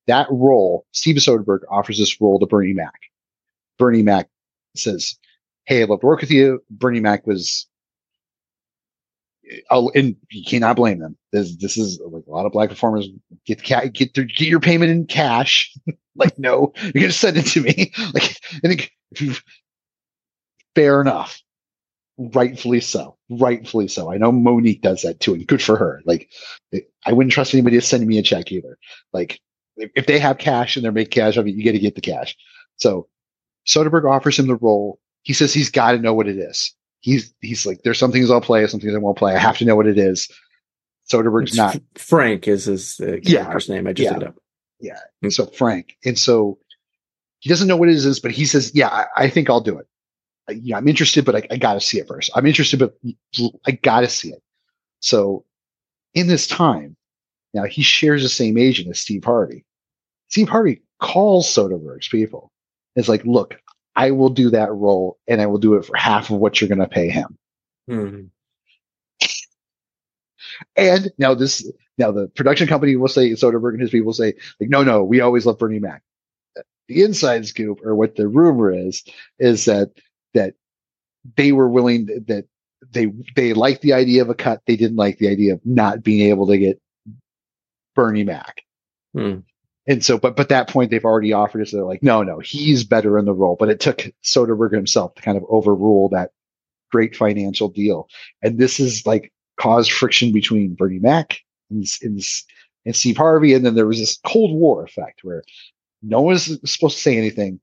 [0.06, 3.01] That role, Steven Soderbergh offers this role to Bernie Mac.
[3.78, 4.28] Bernie Mac
[4.74, 5.18] says,
[5.66, 7.66] "Hey, I'd love to work with you." Bernie Mac was
[9.70, 11.16] oh, and you cannot blame them.
[11.32, 13.09] This this is like a lot of black performers
[13.47, 15.74] get ca- get their, get your payment in cash.
[16.16, 17.93] like, no, you're gonna send it to me.
[18.14, 18.93] Like, I think
[20.74, 21.40] fair enough,
[22.18, 24.12] rightfully so, rightfully so.
[24.12, 26.02] I know Mo'Nique does that too, and good for her.
[26.04, 26.30] Like,
[27.06, 28.78] I wouldn't trust anybody to send me a check either.
[29.12, 29.40] Like,
[29.76, 32.00] if, they have cash and they're making cash of it, you got to get the
[32.00, 32.36] cash.
[32.76, 33.08] So
[33.66, 34.98] Soderbergh offers him the role.
[35.22, 36.74] He says he's got to know what it is.
[37.00, 39.34] He's he's like, there's some things I'll play, some things I won't play.
[39.34, 40.28] I have to know what it is.
[41.10, 41.76] Soderbergh's It's not.
[41.76, 43.86] F- Frank is his uh, Yeah, character's name.
[43.86, 44.16] I just yeah.
[44.16, 44.42] looked up.
[44.80, 44.98] Yeah.
[45.22, 46.58] And so Frank, and so
[47.38, 49.78] he doesn't know what it is, but he says, "Yeah, I, I think I'll do
[49.78, 49.86] it.
[50.48, 52.30] I, yeah, I'm interested, but I, I got to see it first.
[52.34, 52.96] I'm interested, but
[53.66, 54.42] I got to see it."
[55.00, 55.44] So,
[56.14, 56.96] in this time,
[57.54, 59.64] now he shares the same agent as Steve Harvey.
[60.28, 62.50] Steve Harvey calls Soderbergh's people.
[62.96, 63.60] It's like, "Look,
[63.96, 66.68] I will do that role, and I will do it for half of what you're
[66.68, 67.38] going to pay him."
[67.88, 68.20] Hmm.
[70.76, 74.70] And now this, now the production company will say, Soderbergh and his people say, like,
[74.70, 76.02] no, no, we always love Bernie Mac.
[76.88, 79.04] the inside scoop or what the rumor is
[79.38, 79.90] is that
[80.39, 80.55] that
[81.36, 82.47] they were willing that
[82.90, 84.62] they they liked the idea of a cut.
[84.66, 86.81] They didn't like the idea of not being able to get
[87.94, 88.62] Bernie Mac.
[89.15, 89.40] Hmm.
[89.86, 91.70] And so, but but that point they've already offered us.
[91.70, 93.56] So they're like, no, no, he's better in the role.
[93.59, 96.31] But it took Soderbergh himself to kind of overrule that
[96.93, 98.09] great financial deal.
[98.43, 101.40] And this is like caused friction between Bernie Mac
[101.70, 102.23] and, and,
[102.86, 103.55] and Steve Harvey.
[103.55, 105.43] And then there was this Cold War effect where
[106.02, 107.60] no one was supposed to say anything.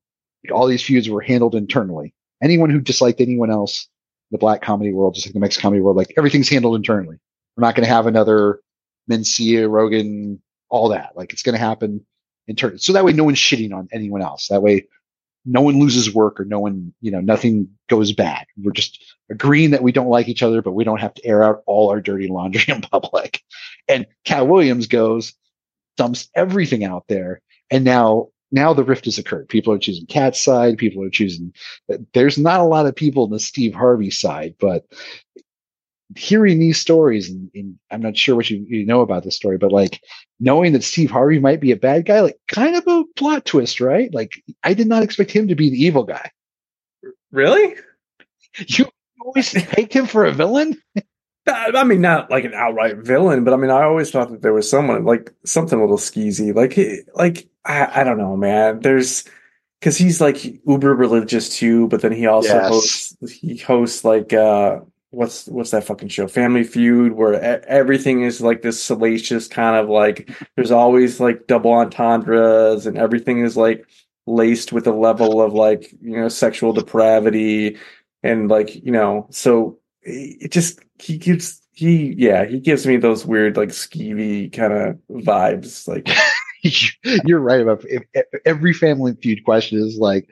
[0.51, 2.13] All these feuds were handled internally.
[2.45, 3.87] Anyone who disliked anyone else,
[4.29, 7.17] the black comedy world, just like the Mexican comedy world, like everything's handled internally.
[7.57, 8.61] We're not going to have another
[9.09, 10.39] Mencia, Rogan,
[10.69, 11.17] all that.
[11.17, 12.05] Like it's going to happen
[12.47, 12.77] internally.
[12.77, 14.47] So that way no one's shitting on anyone else.
[14.49, 14.87] That way
[15.45, 18.45] no one loses work or no one, you know, nothing goes bad.
[18.61, 21.43] We're just agreeing that we don't like each other, but we don't have to air
[21.43, 23.41] out all our dirty laundry in public.
[23.87, 25.33] And Cat Williams goes,
[25.97, 27.41] dumps everything out there.
[27.71, 29.49] And now, now the rift has occurred.
[29.49, 30.77] People are choosing Katt's side.
[30.77, 31.53] People are choosing,
[31.93, 34.85] uh, there's not a lot of people on the Steve Harvey side, but
[36.15, 39.57] hearing these stories and, and, I'm not sure what you, you know about this story,
[39.57, 40.01] but like
[40.39, 43.81] knowing that Steve Harvey might be a bad guy, like kind of a plot twist,
[43.81, 44.13] right?
[44.13, 46.31] Like I did not expect him to be the evil guy.
[47.31, 47.75] Really?
[48.67, 48.87] You
[49.21, 50.81] always take him for a villain?
[51.47, 54.53] I mean, not like an outright villain, but I mean, I always thought that there
[54.53, 56.55] was someone like something a little skeezy.
[56.55, 58.79] Like, he, like I, I don't know, man.
[58.79, 59.23] There's
[59.79, 62.67] because he's like uber religious too, but then he also Yes.
[62.69, 64.79] hosts he hosts like uh
[65.11, 67.35] what's what's that fucking show family feud where
[67.69, 73.39] everything is like this salacious kind of like there's always like double entendres and everything
[73.39, 73.85] is like
[74.27, 77.77] laced with a level of like you know sexual depravity
[78.23, 83.25] and like you know so it just he gives he yeah he gives me those
[83.25, 86.09] weird like skeevy kind of vibes like
[87.25, 90.27] You're right about if, if every family feud question is like,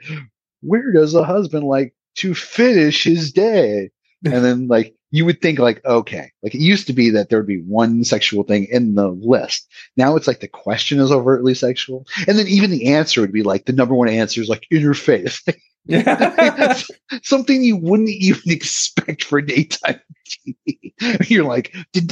[0.62, 3.92] where does a husband like to finish his day?
[4.26, 7.40] And then like you would think like, okay, like it used to be that there
[7.40, 9.68] would be one sexual thing in the list.
[9.98, 12.06] Now it's like the question is overtly sexual.
[12.28, 15.40] And then even the answer would be like the number one answer is like interfaith.
[17.24, 20.00] Something you wouldn't even expect for daytime
[20.30, 20.94] TV.
[21.30, 22.12] You're like, did-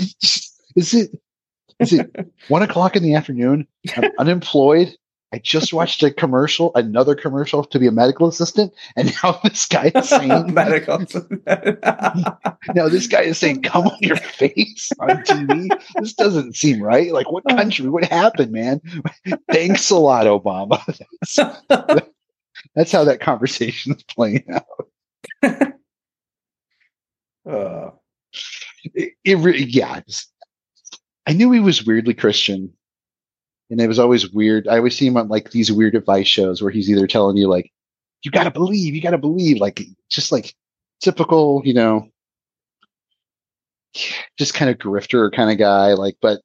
[0.75, 1.11] is it
[1.81, 3.67] is it one o'clock in the afternoon?
[3.97, 4.95] I'm unemployed.
[5.33, 9.65] I just watched a commercial, another commercial to be a medical assistant, and now this
[9.65, 10.99] guy is saying medical.
[12.75, 15.69] now this guy is saying, "Come on your face on TV."
[16.01, 17.13] This doesn't seem right.
[17.13, 17.87] Like, what country?
[17.89, 18.81] What happened, man?
[19.49, 20.83] Thanks a lot, Obama.
[21.69, 22.01] That's,
[22.75, 25.73] that's how that conversation is playing out.
[27.49, 27.91] uh,
[28.83, 29.97] It, it really, yeah.
[29.99, 30.27] it's-
[31.27, 32.73] I knew he was weirdly Christian,
[33.69, 34.67] and it was always weird.
[34.67, 37.47] I always see him on like these weird advice shows where he's either telling you
[37.47, 37.71] like,
[38.23, 40.55] "You got to believe, you got to believe," like just like
[41.01, 42.07] typical, you know,
[44.37, 45.93] just kind of grifter kind of guy.
[45.93, 46.41] Like, but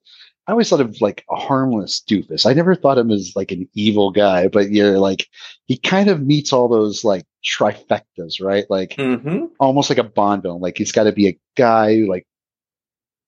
[0.47, 2.45] I always thought of like a harmless doofus.
[2.45, 5.27] I never thought him as like an evil guy, but you're like,
[5.65, 8.65] he kind of meets all those like trifectas, right?
[8.69, 9.49] Like mhm.
[9.59, 10.61] almost like a Bond villain.
[10.61, 12.25] Like he's got to be a guy who like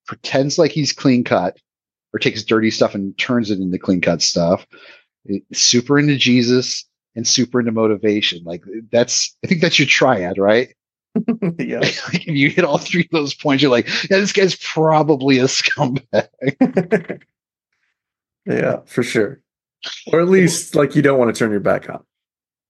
[0.09, 1.55] pretends like he's clean cut
[2.11, 4.65] or takes dirty stuff and turns it into clean cut stuff.
[5.29, 6.83] Eh, Super into Jesus
[7.15, 8.43] and super into motivation.
[8.43, 10.69] Like that's, I think that's your triad, right?
[11.59, 11.77] yeah.
[11.77, 15.37] Like, if you hit all three of those points, you're like, yeah, this guy's probably
[15.37, 16.27] a scumbag.
[18.47, 19.41] yeah, for sure.
[20.11, 22.03] Or at least like you don't want to turn your back on.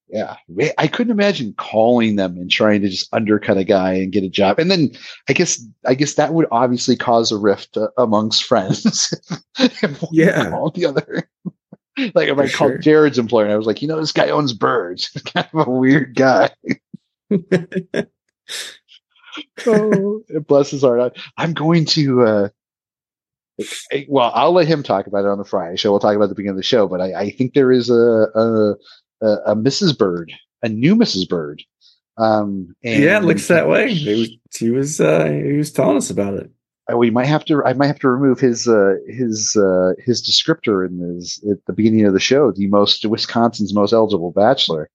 [0.09, 0.37] Yeah.
[0.77, 4.29] I couldn't imagine calling them and trying to just undercut a guy and get a
[4.29, 4.57] job.
[4.57, 4.91] And then
[5.27, 9.13] I guess, I guess that would obviously cause a rift uh, amongst friends.
[10.11, 10.49] Yeah.
[10.49, 11.29] called the other.
[12.15, 12.77] like if I For called sure.
[12.77, 15.09] Jared's employer and I was like, you know, this guy owns birds.
[15.11, 16.49] He's kind of a weird guy.
[19.67, 21.01] oh, bless his heart.
[21.01, 22.49] I, I'm going to, uh,
[24.07, 25.91] well, I'll let him talk about it on the Friday show.
[25.91, 28.27] We'll talk about the beginning of the show, but I, I think there is a,
[28.33, 28.75] a,
[29.21, 29.97] a, a Mrs.
[29.97, 30.31] Bird,
[30.63, 31.27] a new Mrs.
[31.27, 31.63] Bird.
[32.17, 33.93] Um, and yeah, it looks that way.
[33.93, 36.51] He was he was uh he was telling us about it.
[36.91, 40.21] uh, we might have to, I might have to remove his, uh, his, uh, his
[40.21, 44.89] descriptor in his, at the beginning of the show, the most, Wisconsin's most eligible bachelor.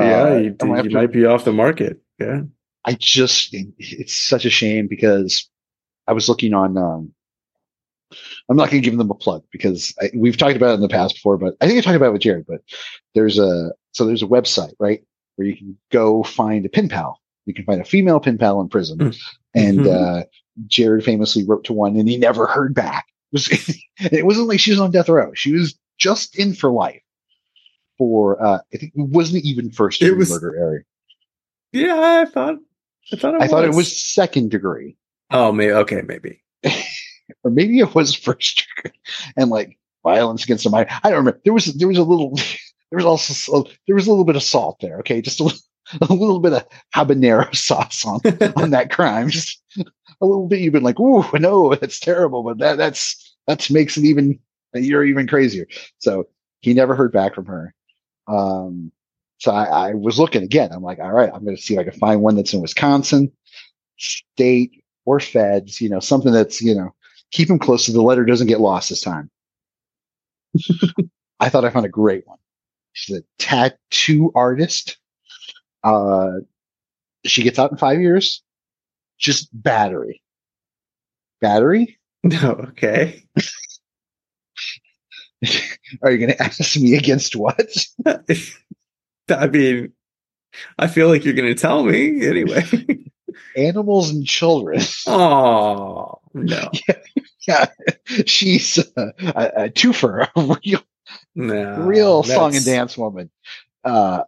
[0.00, 2.00] Yeah, Uh, you, might to- might be off the market.
[2.18, 2.42] Yeah.
[2.84, 5.48] I just it's such a shame because
[6.08, 7.13] I was looking on um
[8.48, 10.80] I'm not going to give them a plug because I, we've talked about it in
[10.80, 12.46] the past before, but I think I talked about it with Jared.
[12.46, 12.60] But
[13.14, 15.02] there's a so there's a website right
[15.36, 17.20] where you can go find a pen pal.
[17.46, 19.12] You can find a female pen pal in prison,
[19.54, 20.20] and Mhm.
[20.20, 20.24] uh,
[20.66, 23.06] Jared famously wrote to one, and he never heard back.
[23.34, 23.78] It, was,
[24.12, 27.02] it wasn't like she was on death row; she was just in for life.
[27.98, 30.86] for uh, I think it wasn't even first degree was- murder, Eric.
[31.72, 32.58] Yeah, I thought
[33.12, 33.50] I thought it I was.
[33.50, 34.96] thought it was second degree,
[35.32, 36.43] Oh, maybe okay, maybe.
[37.42, 38.66] Or maybe it was first
[39.36, 40.88] and like violence against minor.
[41.02, 41.40] I don't remember.
[41.44, 42.34] There was there was a little
[42.90, 44.98] there was also so- there was a little bit of salt there.
[44.98, 45.58] Okay, just a little,
[46.02, 48.20] a little bit of habanero sauce on
[48.56, 49.28] on that crime.
[49.28, 50.60] Just a little bit.
[50.60, 54.38] You've been like, oh no, that's terrible, but that that's that makes it even
[54.74, 55.66] you're even crazier.
[55.98, 56.26] So
[56.60, 57.74] he never heard back from her.
[58.26, 58.90] Um,
[59.38, 60.70] so I, I was looking again.
[60.72, 62.62] I'm like, all right, I'm going to see if I can find one that's in
[62.62, 63.30] Wisconsin,
[63.98, 65.80] state or feds.
[65.80, 66.94] You know, something that's you know
[67.34, 69.30] keep him close so the letter doesn't get lost this time.
[71.40, 72.38] I thought I found a great one.
[72.92, 74.96] She's a tattoo artist.
[75.82, 76.38] Uh,
[77.26, 78.42] she gets out in five years.
[79.18, 80.22] Just battery.
[81.40, 81.98] Battery?
[82.22, 83.24] No, okay.
[86.02, 87.68] Are you going to ask me against what?
[89.28, 89.92] I mean,
[90.78, 92.64] I feel like you're going to tell me anyway.
[93.56, 94.80] Animals and children.
[95.06, 96.70] Oh no,
[97.48, 97.66] yeah,
[98.26, 100.82] she's uh, a, a twofer, a real,
[101.34, 103.30] no, real song and dance woman.
[103.84, 104.22] Uh,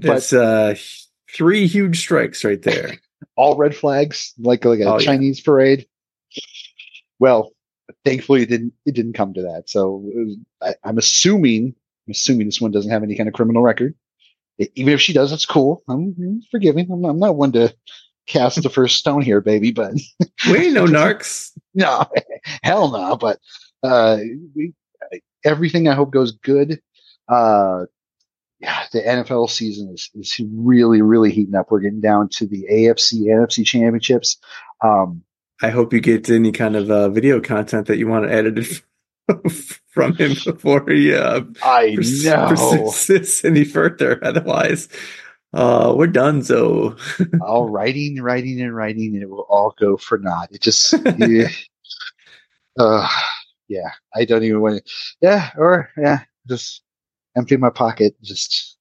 [0.00, 0.74] but uh,
[1.34, 2.92] three huge strikes right there.
[3.36, 5.04] all red flags, like like a Oh, yeah.
[5.04, 5.86] Chinese parade.
[7.18, 7.52] Well,
[8.04, 9.64] thankfully it didn't it didn't come to that.
[9.68, 11.74] So was- I, I'm assuming
[12.06, 13.94] I'm assuming this one doesn't have any kind of criminal record.
[14.58, 15.82] E- even if she does, that's cool.
[15.88, 16.90] I'm, I'm forgiving.
[16.90, 17.74] I'm, I'm not one to
[18.28, 19.72] cast the first stone here, baby.
[19.72, 19.94] But
[20.50, 21.50] We ain't no narcs.
[21.74, 22.04] no,
[22.62, 23.16] hell no.
[23.16, 23.40] But
[23.82, 24.18] uh,
[24.54, 24.74] we,
[25.44, 26.80] everything I hope goes good.
[27.28, 27.86] Uh,
[28.60, 31.70] yeah, the NFL season is, is really, really heating up.
[31.70, 34.36] We're getting down to the AFC, NFC championships.
[34.82, 35.22] Um,
[35.62, 38.66] I hope you get any kind of uh, video content that you want edited
[39.88, 42.48] from him before he uh, I know.
[42.48, 44.18] persists any further.
[44.24, 44.88] Otherwise,
[45.54, 46.42] uh, we're done.
[46.42, 46.96] So
[47.40, 50.50] all writing, writing, and writing, and it will all go for naught.
[50.52, 51.48] It just, yeah,
[52.78, 53.08] uh,
[53.68, 56.82] yeah, I don't even want to, yeah, or yeah, just
[57.36, 58.14] empty my pocket.
[58.22, 58.76] Just,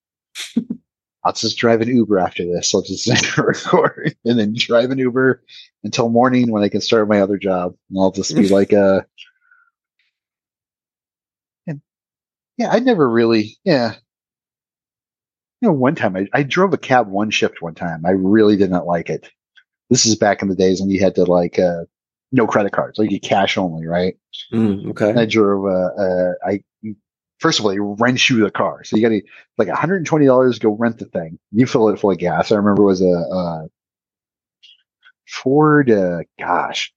[1.23, 2.73] I'll just drive an Uber after this.
[2.73, 5.43] I'll just record and then drive an Uber
[5.83, 7.75] until morning when I can start my other job.
[7.89, 9.01] And I'll just be like, uh,
[11.65, 11.81] and
[12.57, 13.95] yeah, I never really, yeah.
[15.61, 18.05] You know, one time I, I drove a cab one shift one time.
[18.05, 19.29] I really did not like it.
[19.89, 21.85] This is back in the days when you had to like, uh,
[22.31, 24.17] no credit cards, like you cash only, right?
[24.53, 25.09] Mm, okay.
[25.09, 26.63] And I drove, uh, uh, I,
[27.39, 28.83] first of all, they rent you the car.
[28.83, 29.21] So you got to,
[29.57, 31.39] like $120 to go rent the thing.
[31.51, 32.51] You fill it full of gas.
[32.51, 33.67] I remember it was a, uh,
[35.27, 36.93] Ford, uh, gosh,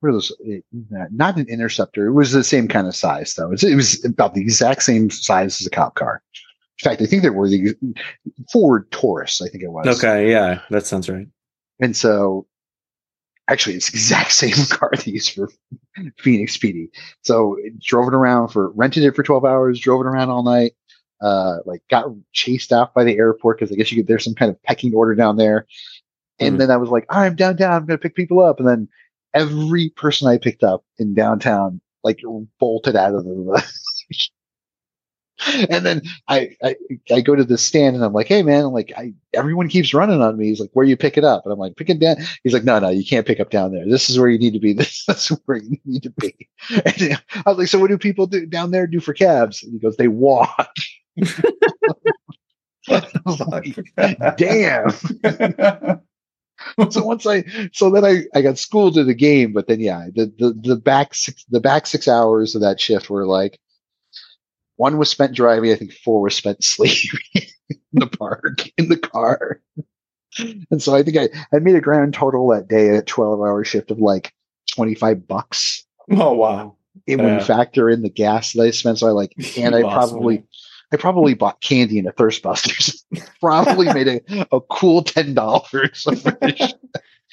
[0.00, 0.64] what was it?
[0.72, 2.06] Not an interceptor.
[2.08, 3.48] It was the same kind of size though.
[3.48, 6.22] It was, it was about the exact same size as a cop car.
[6.82, 7.74] In fact, I think there were the
[8.52, 9.42] Ford Taurus.
[9.42, 9.86] I think it was.
[9.98, 11.26] okay, yeah, that sounds right.
[11.80, 12.46] And so,
[13.48, 15.50] actually, it's the exact same car they used for
[16.18, 16.88] Phoenix PD.
[17.22, 20.72] So, drove it around for rented it for twelve hours, drove it around all night.
[21.20, 24.06] Uh, like got chased out by the airport because I guess you could.
[24.06, 25.66] There's some kind of pecking order down there.
[26.40, 27.72] And then I was like, I'm downtown.
[27.72, 28.58] I'm going to pick people up.
[28.58, 28.88] And then
[29.34, 32.20] every person I picked up in downtown like
[32.58, 33.72] bolted out of the.
[35.70, 36.76] and then I, I
[37.10, 39.94] I go to the stand and I'm like, hey man, I'm like, I, everyone keeps
[39.94, 40.46] running on me.
[40.48, 41.44] He's like, where you pick it up?
[41.44, 42.16] And I'm like, pick it down.
[42.44, 43.86] He's like, no, no, you can't pick up down there.
[43.86, 44.72] This is where you need to be.
[44.80, 46.48] This is where you need to be.
[46.84, 49.62] And I was like, so what do people do down there do for cabs?
[49.62, 50.72] And he goes, they walk.
[52.86, 53.76] Like,
[54.36, 54.90] Damn.
[56.90, 60.08] so once I, so then I, I got schooled to the game, but then yeah,
[60.14, 63.58] the, the, the back six, the back six hours of that shift were like,
[64.80, 65.70] one was spent driving.
[65.70, 69.60] I think four was spent sleeping in the park, in the car.
[70.70, 73.62] And so I think I, I made a grand total that day, a 12 hour
[73.62, 74.32] shift of like
[74.74, 75.84] 25 bucks.
[76.12, 76.76] Oh wow!
[77.06, 77.38] When Yeah.
[77.40, 80.46] you factor in the gas that I spent, so I like, and I probably, money.
[80.94, 83.04] I probably bought candy and a thirst busters.
[83.40, 86.06] probably made a, a cool ten dollars.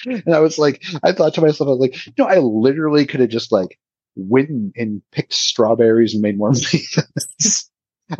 [0.06, 3.22] and I was like, I thought to myself, I was like, no, I literally could
[3.22, 3.80] have just like
[4.18, 6.84] went and, and picked strawberries and made more money.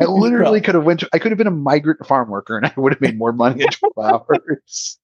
[0.00, 1.00] I literally could have went.
[1.00, 3.32] To, I could have been a migrant farm worker, and I would have made more
[3.32, 4.98] money in twelve hours.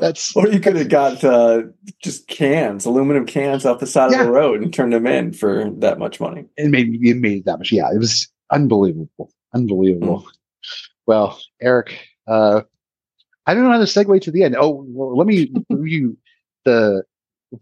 [0.00, 1.62] That's Or you could have got uh,
[2.02, 4.20] just cans, aluminum cans off the side Yeah.
[4.20, 6.46] of the road and turned them in for that much money.
[6.56, 7.72] it made it made that much.
[7.72, 10.20] Yeah, it was unbelievable, unbelievable.
[10.20, 10.28] Hmm.
[11.06, 12.62] Well, Eric, uh,
[13.46, 14.56] I don't know how to segue to the end.
[14.58, 16.16] Oh, well, let me give you
[16.64, 17.04] the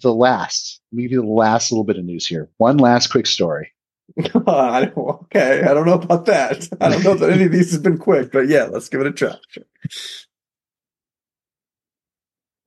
[0.00, 0.80] the last.
[0.92, 2.48] Let me give you the last little bit of news here.
[2.58, 3.72] One last quick story.
[4.46, 6.68] I okay, I don't know about that.
[6.80, 9.06] I don't know that any of these has been quick, but yeah, let's give it
[9.06, 9.36] a try.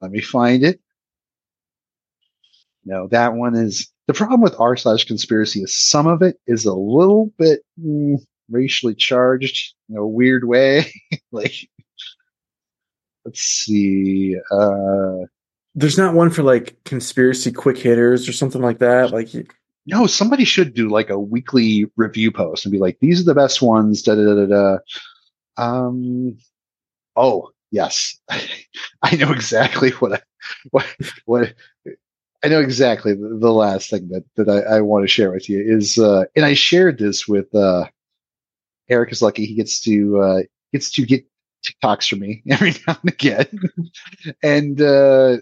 [0.01, 0.79] Let me find it.
[2.85, 6.65] No, that one is the problem with r slash conspiracy is some of it is
[6.65, 8.15] a little bit mm,
[8.49, 10.91] racially charged in a weird way.
[11.31, 11.53] like,
[13.25, 14.35] let's see.
[14.51, 15.25] Uh,
[15.77, 19.11] There's not one for like conspiracy quick hitters or something like that.
[19.11, 19.29] Like,
[19.85, 23.35] no, somebody should do like a weekly review post and be like, these are the
[23.35, 24.01] best ones.
[24.01, 24.77] Da da da da.
[25.55, 26.37] Um.
[27.15, 28.19] Oh yes,
[29.01, 30.21] I know exactly what I
[30.71, 30.85] what
[31.25, 31.53] what.
[32.43, 35.49] I know exactly the, the last thing that that I, I want to share with
[35.49, 37.87] you is, uh, and I shared this with uh,
[38.89, 39.11] Eric.
[39.11, 40.41] Is lucky he gets to uh,
[40.71, 41.25] gets to get
[41.65, 43.59] TikToks from me every now and again,
[44.43, 45.37] and uh,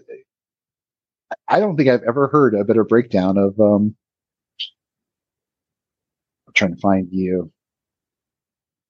[1.48, 3.96] I don't think I've ever heard a better breakdown of um,
[6.46, 7.52] I'm trying to find you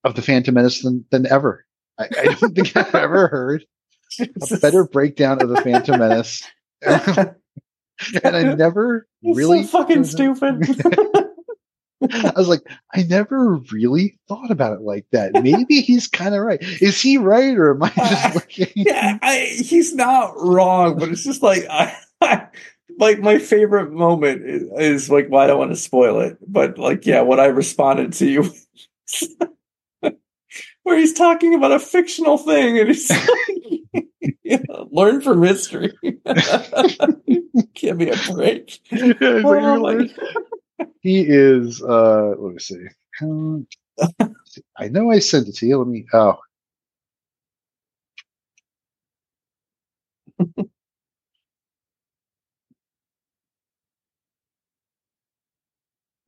[0.05, 1.65] of the Phantom Menace than, than ever.
[1.99, 3.65] I, I don't think I've ever heard
[4.21, 6.43] a better breakdown of the Phantom Menace.
[6.83, 7.35] and
[8.25, 10.63] I never It's really so fucking stupid.
[12.13, 12.63] I was like,
[12.95, 15.33] I never really thought about it like that.
[15.33, 16.59] Maybe he's kind of right.
[16.61, 18.73] Is he right, or am I just looking?
[18.77, 21.97] yeah, I, he's not wrong, but it's just like I
[22.99, 26.78] like my favorite moment is, is like why I don't want to spoil it, but
[26.78, 28.53] like yeah, what I responded to you
[30.83, 34.07] where he's talking about a fictional thing and he's like,
[34.45, 35.93] yeah, learn from history.
[37.75, 38.81] Give me a break.
[39.45, 40.09] Oh my
[41.01, 41.83] he is.
[41.83, 42.85] uh Let me see.
[43.23, 43.67] Um,
[44.77, 45.78] I know I sent it to you.
[45.78, 46.07] Let me.
[46.12, 46.36] Oh,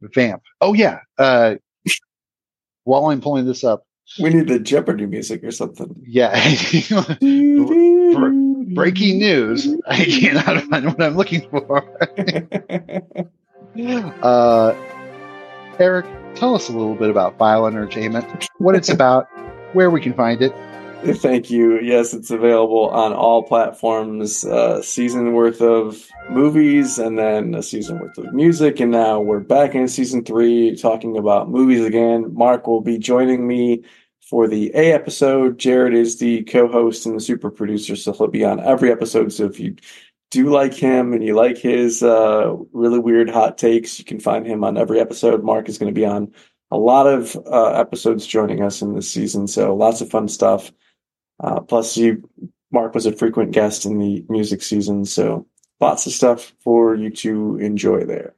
[0.03, 0.43] Vamp.
[0.61, 1.01] Oh yeah.
[1.19, 1.57] Uh,
[2.85, 3.85] while I'm pulling this up,
[4.21, 5.95] We need the Jeopardy music or something.
[6.07, 6.33] yeah.
[8.75, 9.67] Breaking news.
[9.87, 11.85] I cannot find what I'm looking for.
[14.23, 14.75] uh,
[15.79, 19.27] Eric, tell us a little bit about File Entertainment, what it's about,
[19.73, 20.53] where we can find it.
[21.05, 21.79] Thank you.
[21.81, 24.45] Yes, it's available on all platforms.
[24.45, 28.81] Uh, season worth of movies, and then a season worth of music.
[28.81, 32.35] And now we're back in season three, talking about movies again.
[32.35, 33.85] Mark will be joining me
[34.29, 35.59] for the A episode.
[35.59, 39.33] Jared is the co-host and the super producer, so he'll be on every episode.
[39.33, 39.77] So if you
[40.33, 44.45] do like him and you like his uh, really weird hot takes, you can find
[44.45, 45.45] him on every episode.
[45.45, 46.33] Mark is going to be on
[46.73, 50.73] a lot of uh, episodes joining us in this season, so lots of fun stuff.
[51.41, 52.29] Uh, plus, you,
[52.71, 55.47] Mark was a frequent guest in the music season, so
[55.81, 58.35] lots of stuff for you to enjoy there.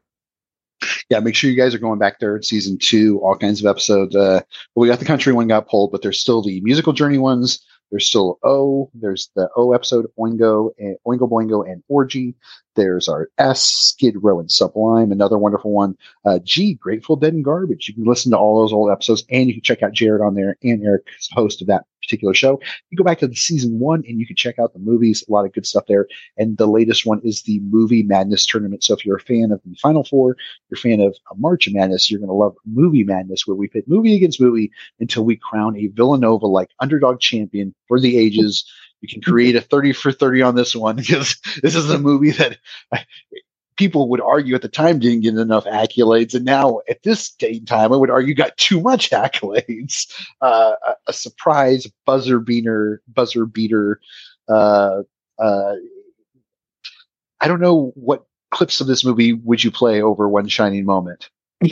[1.08, 2.40] Yeah, make sure you guys are going back there.
[2.42, 4.14] Season two, all kinds of episodes.
[4.14, 4.40] Uh,
[4.74, 7.64] well, we got the country one got pulled, but there's still the musical journey ones.
[7.90, 8.90] There's still O.
[8.94, 10.70] There's the O episode, Oingo,
[11.06, 12.34] Oingo Boingo, and Orgy.
[12.76, 15.10] There's our S, Skid Row, and Sublime.
[15.10, 15.96] Another wonderful one.
[16.24, 17.88] Uh, G, Grateful Dead and Garbage.
[17.88, 20.34] You can listen to all those old episodes, and you can check out Jared on
[20.34, 22.60] there and Eric, host of that particular show.
[22.90, 25.24] You go back to the season one, and you can check out the movies.
[25.28, 26.06] A lot of good stuff there.
[26.36, 28.84] And the latest one is the Movie Madness tournament.
[28.84, 30.36] So if you're a fan of the Final Four,
[30.68, 33.56] you're a fan of a March of Madness, you're going to love Movie Madness, where
[33.56, 38.16] we pit movie against movie until we crown a Villanova like underdog champion for the
[38.16, 38.64] ages.
[39.00, 42.32] You can create a 30 for 30 on this one because this is a movie
[42.32, 42.58] that
[43.80, 46.34] people would argue at the time didn't get enough accolades.
[46.34, 50.06] And now at this date and time, I would argue got too much accolades.
[50.42, 53.98] Uh, a, a surprise buzzer beater, buzzer beater.
[54.50, 55.04] Uh,
[55.38, 55.76] uh,
[57.40, 61.30] I don't know what clips of this movie would you play over one shining moment.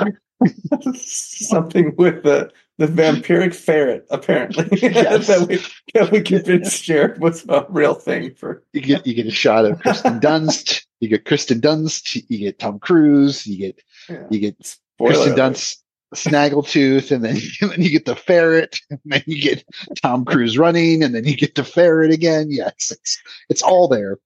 [0.94, 5.60] Something with the the vampiric ferret, apparently that we
[5.94, 8.62] that we convinced Jared was a real thing for.
[8.72, 10.84] You get you get a shot of Kristen Dunst.
[11.00, 12.22] You get Kristen Dunst.
[12.28, 13.46] You get Tom Cruise.
[13.46, 13.82] You get
[14.30, 14.56] you get
[14.98, 15.38] Kristen alert.
[15.38, 15.76] Dunst
[16.14, 19.64] snaggletooth, and then, and then you get the ferret, and then you get
[20.02, 22.46] Tom Cruise running, and then you get the ferret again.
[22.50, 24.18] Yes, it's it's all there.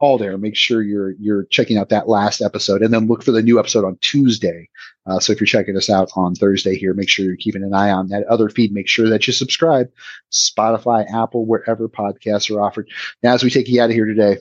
[0.00, 0.36] All there.
[0.36, 3.58] Make sure you're you're checking out that last episode, and then look for the new
[3.58, 4.68] episode on Tuesday.
[5.06, 7.74] Uh, so if you're checking us out on Thursday here, make sure you're keeping an
[7.74, 8.72] eye on that other feed.
[8.72, 9.90] Make sure that you subscribe,
[10.32, 12.90] Spotify, Apple, wherever podcasts are offered.
[13.22, 14.38] Now, as we take you out of here today,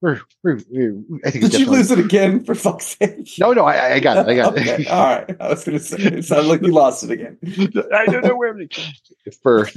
[0.00, 2.44] we're, we're, we're I think Did you lose it again?
[2.44, 3.30] For fuck's sake!
[3.38, 4.30] No, no, I, I got it.
[4.30, 4.88] I got okay, it.
[4.88, 5.36] all right.
[5.40, 7.38] I was going to say it sounded like you lost it again.
[7.94, 8.54] I don't know where
[9.42, 9.70] for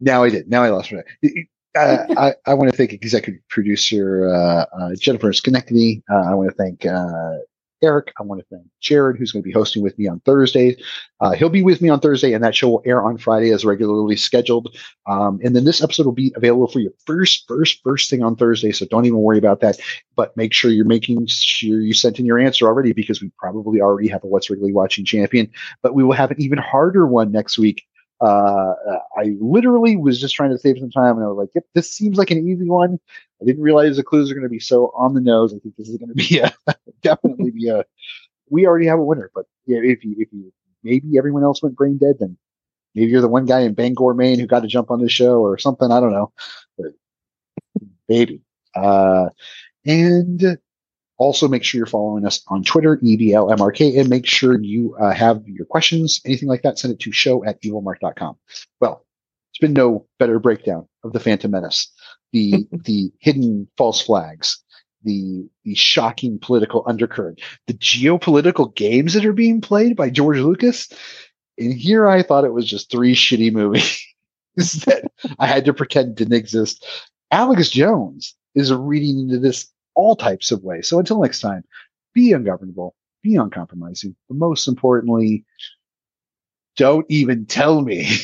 [0.00, 0.50] now I did.
[0.50, 1.46] Now I lost it.
[1.76, 6.02] Uh, I, I want to thank executive producer uh, uh, Jennifer Schenectady.
[6.10, 7.38] Uh, I want to thank uh,
[7.82, 8.12] Eric.
[8.18, 10.76] I want to thank Jared, who's going to be hosting with me on Thursday.
[11.20, 13.64] Uh, he'll be with me on Thursday, and that show will air on Friday as
[13.64, 14.74] regularly scheduled.
[15.06, 18.36] Um, and then this episode will be available for you first, first, first thing on
[18.36, 18.72] Thursday.
[18.72, 19.78] So don't even worry about that.
[20.14, 23.80] But make sure you're making sure you sent in your answer already because we probably
[23.80, 25.50] already have a What's Wrigley Watching champion.
[25.82, 27.84] But we will have an even harder one next week
[28.20, 28.74] uh,
[29.16, 31.90] I literally was just trying to save some time, and I was like, "Yep, this
[31.90, 32.98] seems like an easy one."
[33.40, 35.52] I didn't realize the clues are going to be so on the nose.
[35.52, 36.52] I think this is going to be a
[37.02, 37.84] definitely be a.
[38.48, 41.76] We already have a winner, but yeah, if you if you maybe everyone else went
[41.76, 42.36] brain dead, then
[42.94, 45.40] maybe you're the one guy in Bangor, Maine, who got to jump on the show
[45.40, 45.90] or something.
[45.90, 46.32] I don't know,
[46.78, 46.92] but
[48.08, 48.40] maybe.
[48.74, 49.28] Uh,
[49.84, 50.58] and
[51.18, 55.42] also, make sure you're following us on Twitter, EBLMRK, and make sure you uh, have
[55.46, 58.36] your questions, anything like that, send it to show at evilmark.com.
[58.80, 59.06] Well,
[59.50, 61.90] it's been no better breakdown of the Phantom Menace,
[62.32, 64.62] the the hidden false flags,
[65.04, 70.88] the the shocking political undercurrent, the geopolitical games that are being played by George Lucas.
[71.58, 74.06] And here I thought it was just three shitty movies
[74.56, 76.84] that I had to pretend didn't exist.
[77.30, 80.86] Alex Jones is reading into this all types of ways.
[80.86, 81.64] So until next time,
[82.14, 85.44] be ungovernable, be uncompromising, but most importantly,
[86.76, 88.08] don't even tell me.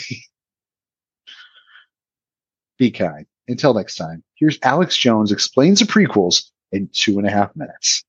[2.78, 3.26] be kind.
[3.49, 8.05] Until next time, here's Alex Jones explains the prequels in two and a half minutes.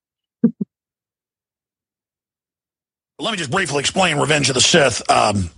[3.18, 5.08] Let me just briefly explain Revenge of the Sith.
[5.10, 5.50] Um,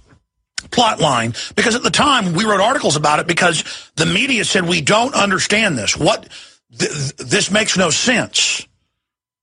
[0.71, 3.65] plot line because at the time we wrote articles about it because
[3.97, 6.29] the media said we don't understand this what
[6.77, 8.67] th- this makes no sense.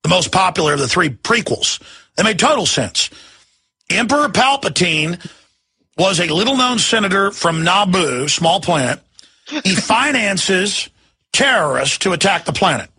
[0.04, 1.82] The most popular of the three prequels.
[2.16, 3.10] They made total sense.
[3.90, 5.20] Emperor Palpatine
[5.98, 9.00] was a little known senator from Naboo, small planet.
[9.64, 10.90] He finances
[11.32, 12.90] terrorists to attack the planet.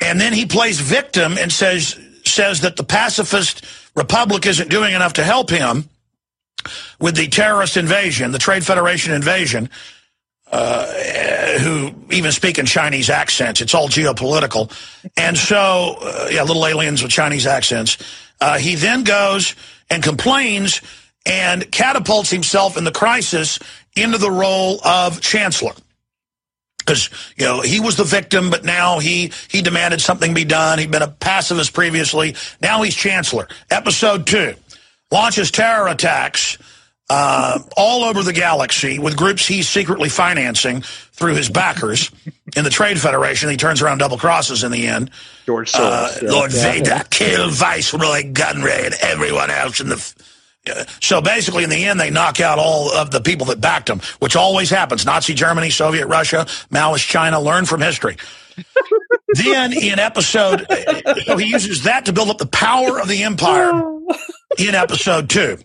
[0.00, 3.64] And then he plays victim and says says that the pacifist
[3.94, 5.88] republic isn't doing enough to help him
[7.00, 9.70] with the terrorist invasion, the Trade Federation invasion
[10.50, 13.60] uh, who even speak in Chinese accents.
[13.60, 14.72] It's all geopolitical.
[15.16, 17.98] And so, uh, yeah, little aliens with Chinese accents.
[18.40, 19.54] Uh, he then goes
[19.90, 20.80] and complains
[21.26, 23.58] and catapults himself in the crisis
[23.96, 25.72] into the role of chancellor.
[26.78, 30.78] Because, you know, he was the victim, but now he, he demanded something be done.
[30.78, 32.34] He'd been a pacifist previously.
[32.62, 33.48] Now he's chancellor.
[33.70, 34.54] Episode two
[35.10, 36.56] launches terror attacks
[37.10, 42.10] uh, all over the galaxy with groups he's secretly financing through his backers
[42.56, 43.48] in the Trade Federation.
[43.50, 45.10] He turns around double crosses in the end.
[45.46, 46.30] George uh, Soros.
[46.30, 46.72] Lord Yeah.
[46.72, 50.14] Vader killed Viceroy Gunray and everyone else in the.
[50.70, 53.88] Uh, So basically, in the end, they knock out all of the people that backed
[53.88, 55.06] him, which always happens.
[55.06, 57.40] Nazi Germany, Soviet Russia, Maoist China.
[57.40, 58.16] Learn from history.
[59.34, 60.66] then in episode,
[61.24, 63.72] so he uses that to build up the power of the empire
[64.58, 65.58] in episode two.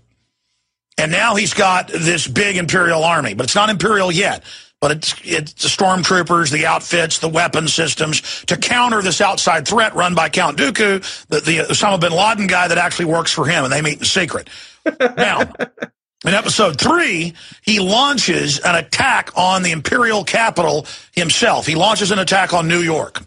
[0.98, 4.44] And now he's got this big Imperial army, but it's not Imperial yet.
[4.80, 9.96] But it's, it's the stormtroopers, the outfits, the weapon systems to counter this outside threat
[9.96, 13.64] run by Count Dooku, the, the Osama bin Laden guy that actually works for him,
[13.64, 14.50] and they meet in secret.
[15.00, 15.40] Now,
[16.26, 21.66] in episode three, he launches an attack on the Imperial capital himself.
[21.66, 23.22] He launches an attack on New York.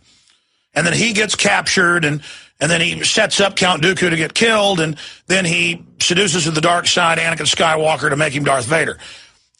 [0.74, 2.20] And then he gets captured and
[2.60, 6.50] and then he sets up Count Dooku to get killed, and then he seduces to
[6.50, 8.98] the dark side Anakin Skywalker to make him Darth Vader.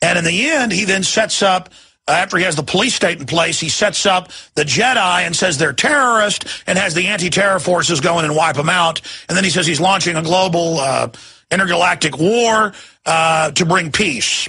[0.02, 1.70] And in the end, he then sets up,
[2.08, 5.34] uh, after he has the police state in place, he sets up the Jedi and
[5.34, 9.00] says they're terrorists and has the anti-terror forces go in and wipe them out.
[9.28, 11.08] And then he says he's launching a global uh,
[11.50, 12.73] intergalactic war
[13.05, 14.49] uh, to bring peace.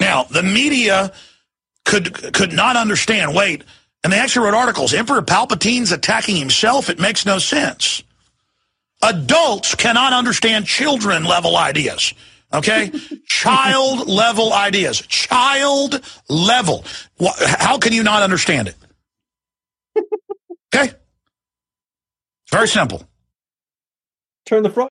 [0.00, 1.12] Now, the media
[1.84, 3.34] could could not understand.
[3.34, 3.64] Wait,
[4.02, 4.94] and they actually wrote articles.
[4.94, 6.88] Emperor Palpatine's attacking himself.
[6.88, 8.02] It makes no sense.
[9.02, 12.12] Adults cannot understand children level ideas.
[12.52, 12.90] Okay,
[13.26, 15.00] child level ideas.
[15.00, 16.84] Child level.
[17.38, 18.76] How can you not understand it?
[20.72, 20.92] Okay,
[22.52, 23.02] very simple.
[24.46, 24.78] Turn the front.